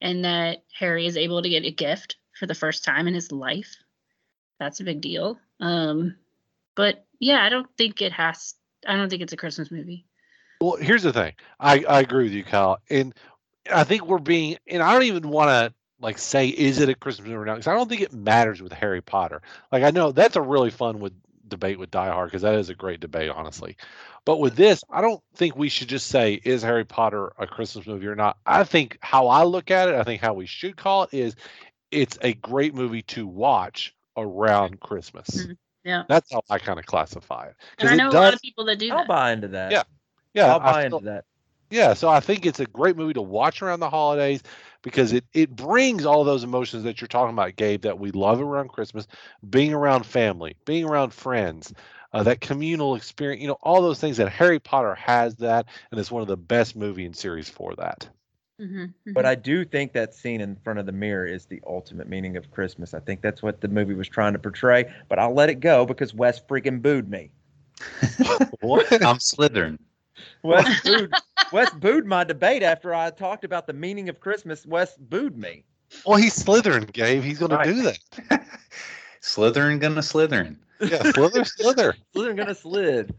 [0.00, 3.30] and that Harry is able to get a gift for the first time in his
[3.30, 3.76] life.
[4.58, 5.38] That's a big deal.
[5.60, 6.16] Um
[6.74, 8.54] but yeah, I don't think it has
[8.86, 10.06] I don't think it's a Christmas movie.
[10.60, 11.34] Well, here's the thing.
[11.60, 12.78] I, I agree with you, Kyle.
[12.90, 13.14] And
[13.72, 16.94] I think we're being, and I don't even want to like say, is it a
[16.94, 17.54] Christmas movie or not?
[17.54, 19.42] Because I don't think it matters with Harry Potter.
[19.72, 21.12] Like, I know that's a really fun with
[21.48, 23.76] debate with Die Hard because that is a great debate, honestly.
[24.24, 27.86] But with this, I don't think we should just say, is Harry Potter a Christmas
[27.86, 28.36] movie or not?
[28.44, 31.36] I think how I look at it, I think how we should call it is
[31.90, 35.28] it's a great movie to watch around Christmas.
[35.30, 35.56] Mhm.
[35.84, 36.02] Yeah.
[36.08, 37.54] That's how I kind of classify it.
[37.78, 39.06] And I it know a does, lot of people that do I'll that.
[39.06, 39.72] buy into that.
[39.72, 39.82] Yeah.
[40.36, 41.26] Yeah, I'll I buy feel- into that.
[41.70, 44.42] yeah, so I think it's a great movie to watch around the holidays
[44.82, 48.40] because it it brings all those emotions that you're talking about, Gabe, that we love
[48.40, 49.06] around Christmas,
[49.48, 51.72] being around family, being around friends,
[52.12, 56.00] uh, that communal experience, you know, all those things that Harry Potter has that, and
[56.00, 58.08] it's one of the best movie and series for that.
[58.60, 59.26] Mhm, But mhm.
[59.26, 62.50] I do think that scene in front of the mirror is the ultimate meaning of
[62.50, 62.94] Christmas.
[62.94, 64.92] I think that's what the movie was trying to portray.
[65.08, 67.30] But I'll let it go because Wes freaking booed me.
[68.60, 69.02] what?
[69.02, 69.78] I'm Slytherin.
[70.42, 71.12] Wes booed,
[71.52, 74.66] Wes booed my debate after I talked about the meaning of Christmas.
[74.66, 75.64] Wes booed me.
[76.04, 77.22] Well, he's Slytherin, Gabe.
[77.22, 77.64] He's going Right.
[77.66, 78.46] to do that.
[79.22, 80.56] Slytherin gonna Slytherin.
[80.80, 81.94] Yeah, Slither, Slither.
[82.14, 83.14] Slytherin gonna slid.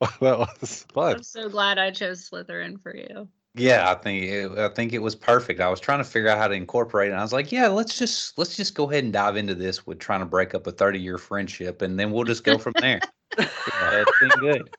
[0.00, 1.16] that was fun.
[1.16, 3.28] I'm so glad I chose Slytherin for you.
[3.56, 5.60] Yeah, I think it, I think it was perfect.
[5.60, 7.12] I was trying to figure out how to incorporate it.
[7.12, 9.86] And I was like, yeah, let's just let's just go ahead and dive into this
[9.86, 12.72] with trying to break up a 30 year friendship, and then we'll just go from
[12.80, 13.00] there.
[13.38, 14.70] Yeah, it's been good.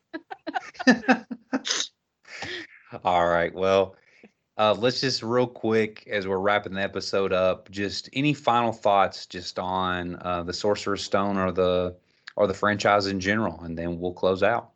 [3.04, 3.54] All right.
[3.54, 3.96] Well,
[4.58, 7.70] uh, let's just real quick as we're wrapping the episode up.
[7.72, 11.96] Just any final thoughts, just on uh, the Sorcerer's Stone or the
[12.36, 14.72] or the franchise in general, and then we'll close out.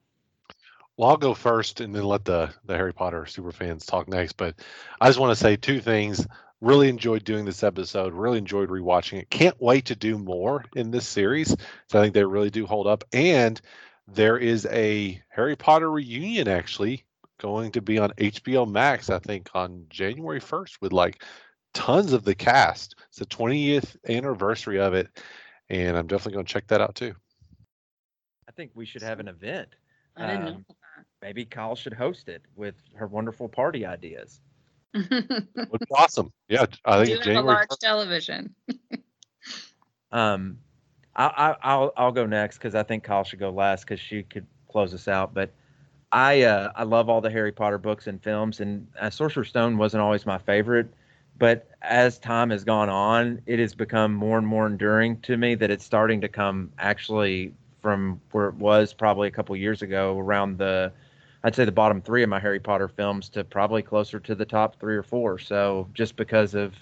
[0.97, 4.34] Well, I'll go first and then let the, the Harry Potter super fans talk next.
[4.34, 4.56] But
[4.99, 6.27] I just want to say two things.
[6.61, 8.14] Really enjoyed doing this episode.
[8.14, 9.30] Really enjoyed rewatching it.
[9.30, 11.49] Can't wait to do more in this series.
[11.90, 13.03] So I think they really do hold up.
[13.14, 13.60] And
[14.07, 17.06] there is a Harry Potter reunion actually
[17.40, 21.23] going to be on HBO Max, I think, on January 1st with like
[21.73, 22.95] tons of the cast.
[23.07, 25.07] It's the 20th anniversary of it.
[25.69, 27.15] And I'm definitely going to check that out too.
[28.48, 29.69] I think we should have an event.
[30.18, 30.65] I didn't know Um,
[31.22, 34.41] Maybe Kyle should host it with her wonderful party ideas.
[34.94, 35.68] That.
[35.72, 36.32] Would be awesome.
[36.48, 38.56] Yeah, I think Do it's have a January large television.
[40.11, 40.57] Um,
[41.16, 44.24] I, I, I'll I'll go next because I think Kyle should go last because she
[44.24, 45.34] could close us out.
[45.34, 45.52] But
[46.11, 49.78] I uh, I love all the Harry Potter books and films, and uh, Sorcerer's Stone
[49.78, 50.91] wasn't always my favorite.
[51.38, 55.56] But as time has gone on, it has become more and more enduring to me
[55.56, 60.20] that it's starting to come actually from where it was probably a couple years ago
[60.20, 60.91] around the
[61.44, 64.45] I'd say the bottom three of my Harry Potter films to probably closer to the
[64.45, 65.40] top three or four.
[65.40, 66.74] So just because of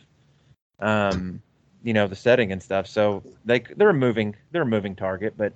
[0.79, 1.41] um,
[1.83, 2.87] you know the setting and stuff.
[2.87, 5.53] So they they're a moving they're a moving target, but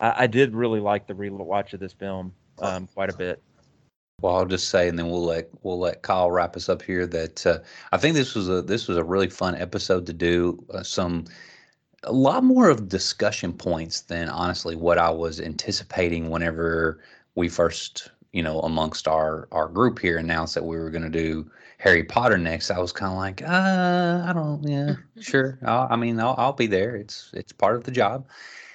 [0.00, 3.42] I, I did really like the rewatch of this film um, quite a bit.
[4.20, 7.06] Well, I'll just say, and then we'll let we'll let Kyle wrap us up here.
[7.06, 7.58] That uh,
[7.92, 10.64] I think this was a this was a really fun episode to do.
[10.72, 11.24] Uh, some
[12.04, 17.00] a lot more of discussion points than honestly what I was anticipating whenever
[17.34, 21.10] we first, you know, amongst our our group here announced that we were going to
[21.10, 22.70] do Harry Potter next.
[22.70, 25.58] I was kind of like, uh, I don't, yeah, sure.
[25.64, 26.96] I'll, I mean, I'll, I'll be there.
[26.96, 28.26] It's it's part of the job.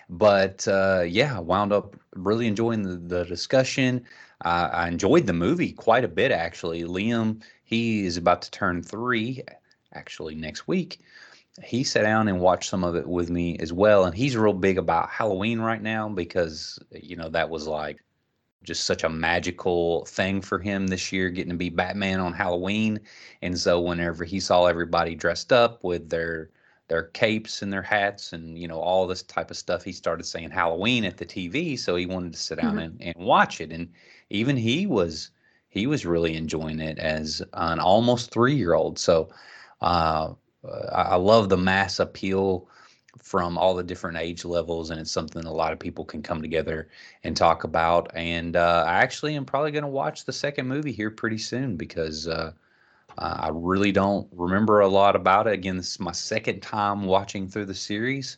[0.09, 4.05] But uh, yeah, wound up really enjoying the, the discussion.
[4.45, 6.83] Uh, I enjoyed the movie quite a bit, actually.
[6.83, 9.43] Liam, he is about to turn three,
[9.93, 11.01] actually, next week.
[11.63, 14.05] He sat down and watched some of it with me as well.
[14.05, 17.97] And he's real big about Halloween right now because, you know, that was like
[18.63, 22.99] just such a magical thing for him this year, getting to be Batman on Halloween.
[23.41, 26.49] And so whenever he saw everybody dressed up with their
[26.89, 30.23] their capes and their hats and you know all this type of stuff he started
[30.25, 32.83] saying halloween at the tv so he wanted to sit down Mhm.
[32.85, 33.89] and, and watch it and
[34.29, 35.31] even he was
[35.67, 39.29] he was really enjoying it as an almost three year old so
[39.81, 40.33] uh,
[40.93, 42.69] I, I love the mass appeal
[43.21, 46.41] from all the different age levels and it's something a lot of people can come
[46.41, 46.87] together
[47.23, 50.91] and talk about and uh, i actually am probably going to watch the second movie
[50.91, 52.51] here pretty soon because uh,
[53.17, 55.53] uh, I really don't remember a lot about it.
[55.53, 58.37] Again, this is my second time watching through the series,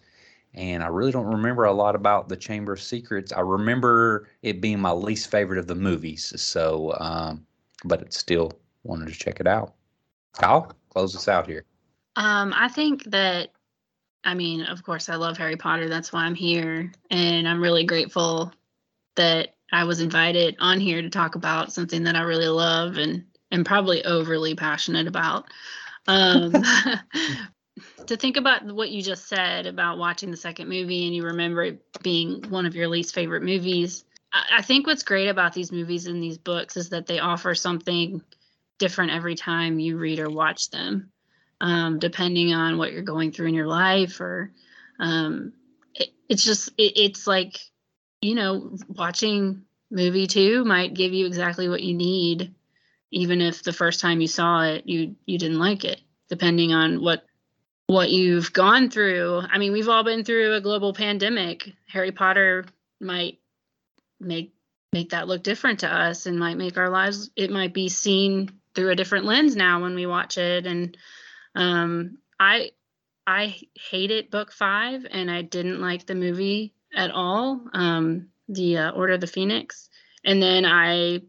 [0.54, 3.34] and I really don't remember a lot about the Chamber of Secrets.
[3.34, 7.46] I remember it being my least favorite of the movies, so um,
[7.84, 8.54] but it still
[8.84, 9.74] wanted to check it out.
[10.34, 11.66] Kyle, close us out here.
[12.16, 13.50] Um, I think that,
[14.24, 15.90] I mean, of course, I love Harry Potter.
[15.90, 16.92] That's why I'm here.
[17.10, 18.52] And I'm really grateful
[19.16, 23.26] that I was invited on here to talk about something that I really love and
[23.52, 25.46] am probably overly passionate about.
[26.08, 26.52] Um,
[28.08, 31.64] to think about what you just said about watching the second movie and you remember
[31.64, 34.04] it being one of your least favorite movies.
[34.34, 37.56] I, I think what's great about these movies and these books is that they offer
[37.56, 38.22] something
[38.80, 41.12] different every time you read or watch them
[41.62, 44.52] um, depending on what you're going through in your life or
[45.00, 45.54] um,
[45.96, 47.60] it, it's just it, it's like
[48.22, 52.54] you know watching movie two might give you exactly what you need
[53.12, 57.02] even if the first time you saw it you you didn't like it depending on
[57.02, 57.24] what
[57.90, 59.42] what you've gone through.
[59.52, 61.74] I mean we've all been through a global pandemic.
[61.88, 62.66] Harry potter
[63.02, 63.40] might
[64.20, 64.54] make
[64.94, 68.52] make that look different to us and might make our lives it might be seen
[68.76, 70.98] through a different lens now when we watch it and
[71.56, 72.70] um i
[73.26, 73.56] i
[73.90, 79.14] hated book five and i didn't like the movie at all um the uh, order
[79.14, 79.90] of the phoenix
[80.24, 81.20] and then i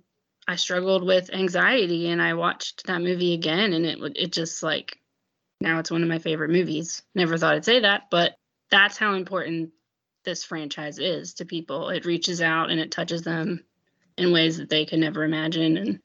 [0.49, 4.99] i struggled with anxiety and i watched that movie again and it it just like
[5.61, 8.35] now it's one of my favorite movies never thought i'd say that but
[8.71, 9.71] that's how important
[10.25, 11.89] this franchise is to people.
[11.89, 13.65] It reaches out and it touches them
[14.17, 15.77] in ways that they could never imagine.
[15.77, 16.01] And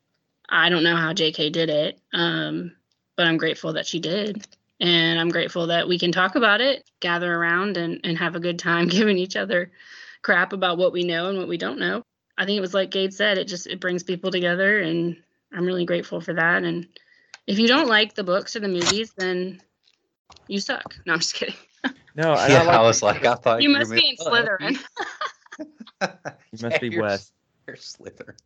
[0.49, 2.75] I don't know how JK did it, um,
[3.15, 4.45] but I'm grateful that she did.
[4.79, 8.41] And I'm grateful that we can talk about it, gather around, and, and have a
[8.41, 9.71] good time giving each other
[10.21, 12.03] crap about what we know and what we don't know.
[12.37, 15.15] I think it was like Gabe said, it just it brings people together, and
[15.53, 16.63] I'm really grateful for that.
[16.63, 16.87] And
[17.47, 19.61] if you don't like the books or the movies, then
[20.47, 20.95] you suck.
[21.05, 21.55] No, I'm just kidding.
[22.17, 24.15] No, and yeah, I, like I was like, I thought You were must be in
[24.15, 24.79] Slytherin.
[26.01, 27.33] You must be Wes.
[27.67, 28.37] You're Slytherin.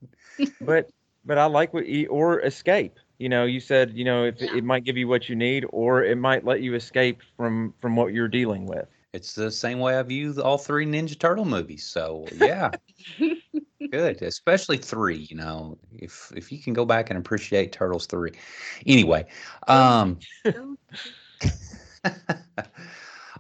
[0.60, 0.90] but
[1.24, 2.98] but I like what you, or escape.
[3.20, 4.60] You know, you said you know if it, Yeah.
[4.60, 7.96] it might give you what you need, or it might let you escape from from
[7.96, 8.88] what you're dealing with.
[9.14, 11.84] It's the same way I view the- all three Ninja Turtle movies.
[11.84, 12.72] So yeah,
[13.92, 15.28] good, especially three.
[15.30, 18.32] You know, if if you can go back and appreciate Turtles three.
[18.86, 19.26] Anyway,
[19.68, 20.20] um,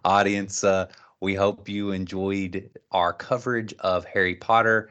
[0.03, 0.87] audience, uh,
[1.21, 4.89] we hope you enjoyed our coverage of Harry Potter,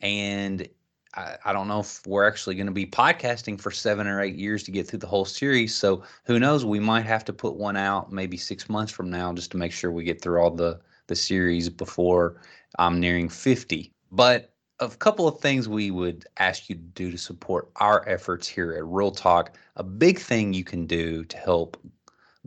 [0.00, 0.66] and
[1.14, 4.36] I, I don't know if we're actually going to be podcasting for seven or eight
[4.36, 5.74] years to get through the whole series.
[5.74, 6.64] So who knows?
[6.64, 9.72] We might have to put one out maybe six months from now just to make
[9.72, 12.40] sure we get through all the the series before
[12.78, 13.92] I'm nearing 50.
[14.12, 18.46] But a couple of things we would ask you to do to support our efforts
[18.46, 19.56] here at Reel Talk.
[19.76, 21.76] A big thing you can do to help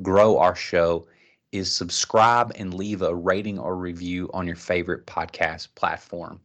[0.01, 1.05] grow our show
[1.51, 6.39] is subscribe and leave a rating or review on your favorite podcast platform.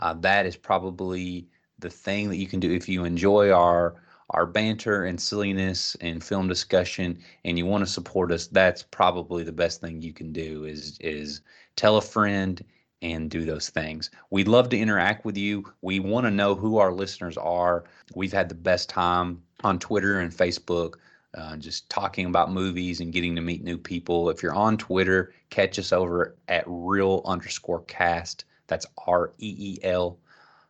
[0.00, 1.46] Uh, that is probably
[1.78, 3.94] the thing that you can do if you enjoy our
[4.30, 9.42] our banter and silliness and film discussion and you want to support us that's probably
[9.42, 11.40] the best thing you can do is is
[11.76, 12.64] tell a friend
[13.00, 14.10] and do those things.
[14.30, 15.64] We'd love to interact with you.
[15.82, 17.84] We want to know who our listeners are.
[18.16, 20.94] We've had the best time on twitter and facebook
[21.34, 24.30] uh, just talking about movies and getting to meet new people.
[24.30, 28.44] If you're on twitter catch us over at reel underscore cast.
[28.66, 30.18] That's r-e-e-l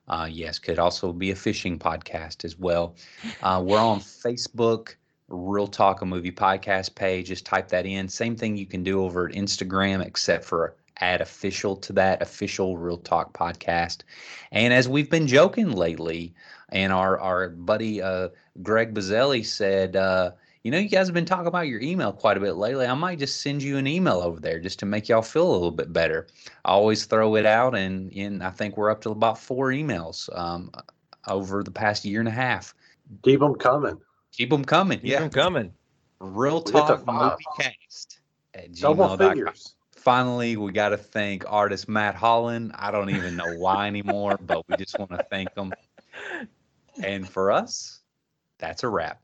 [0.09, 2.97] uh, yes, could also be a fishing podcast as well.
[3.43, 4.97] Uh, we're on Facebook,
[5.29, 7.29] Reel Talk a Movie Podcast page.
[7.29, 8.09] Just type that in.
[8.09, 12.77] Same thing you can do over at Instagram, except for add official to that official
[12.77, 14.03] Reel Talk podcast.
[14.51, 16.35] And as we've been joking lately,
[16.71, 18.29] and our our buddy uh,
[18.63, 20.33] Greg Bazzelli said, uh,
[20.65, 22.87] you know, you guys have been talking about your email quite a bit lately.
[22.87, 25.53] I might just send you an email over there just to make y'all feel a
[25.53, 26.27] little bit better.
[26.65, 30.29] I always throw it out, and in I think we're up to about four emails
[30.37, 30.71] um,
[31.27, 32.75] over the past year and a half.
[33.23, 33.99] Keep them coming.
[34.33, 34.99] Keep them coming.
[35.01, 35.73] Keep yeah, 'em coming.
[36.21, 37.39] Real We talk five.
[37.59, 38.19] moviecast
[38.55, 39.55] at gmail.com.
[39.97, 42.73] Finally, we got to thank artist Matt Holland.
[42.75, 45.73] I don't even know why anymore, but we just want to thank him.
[47.03, 48.01] And for us,
[48.59, 49.21] that's a wrap.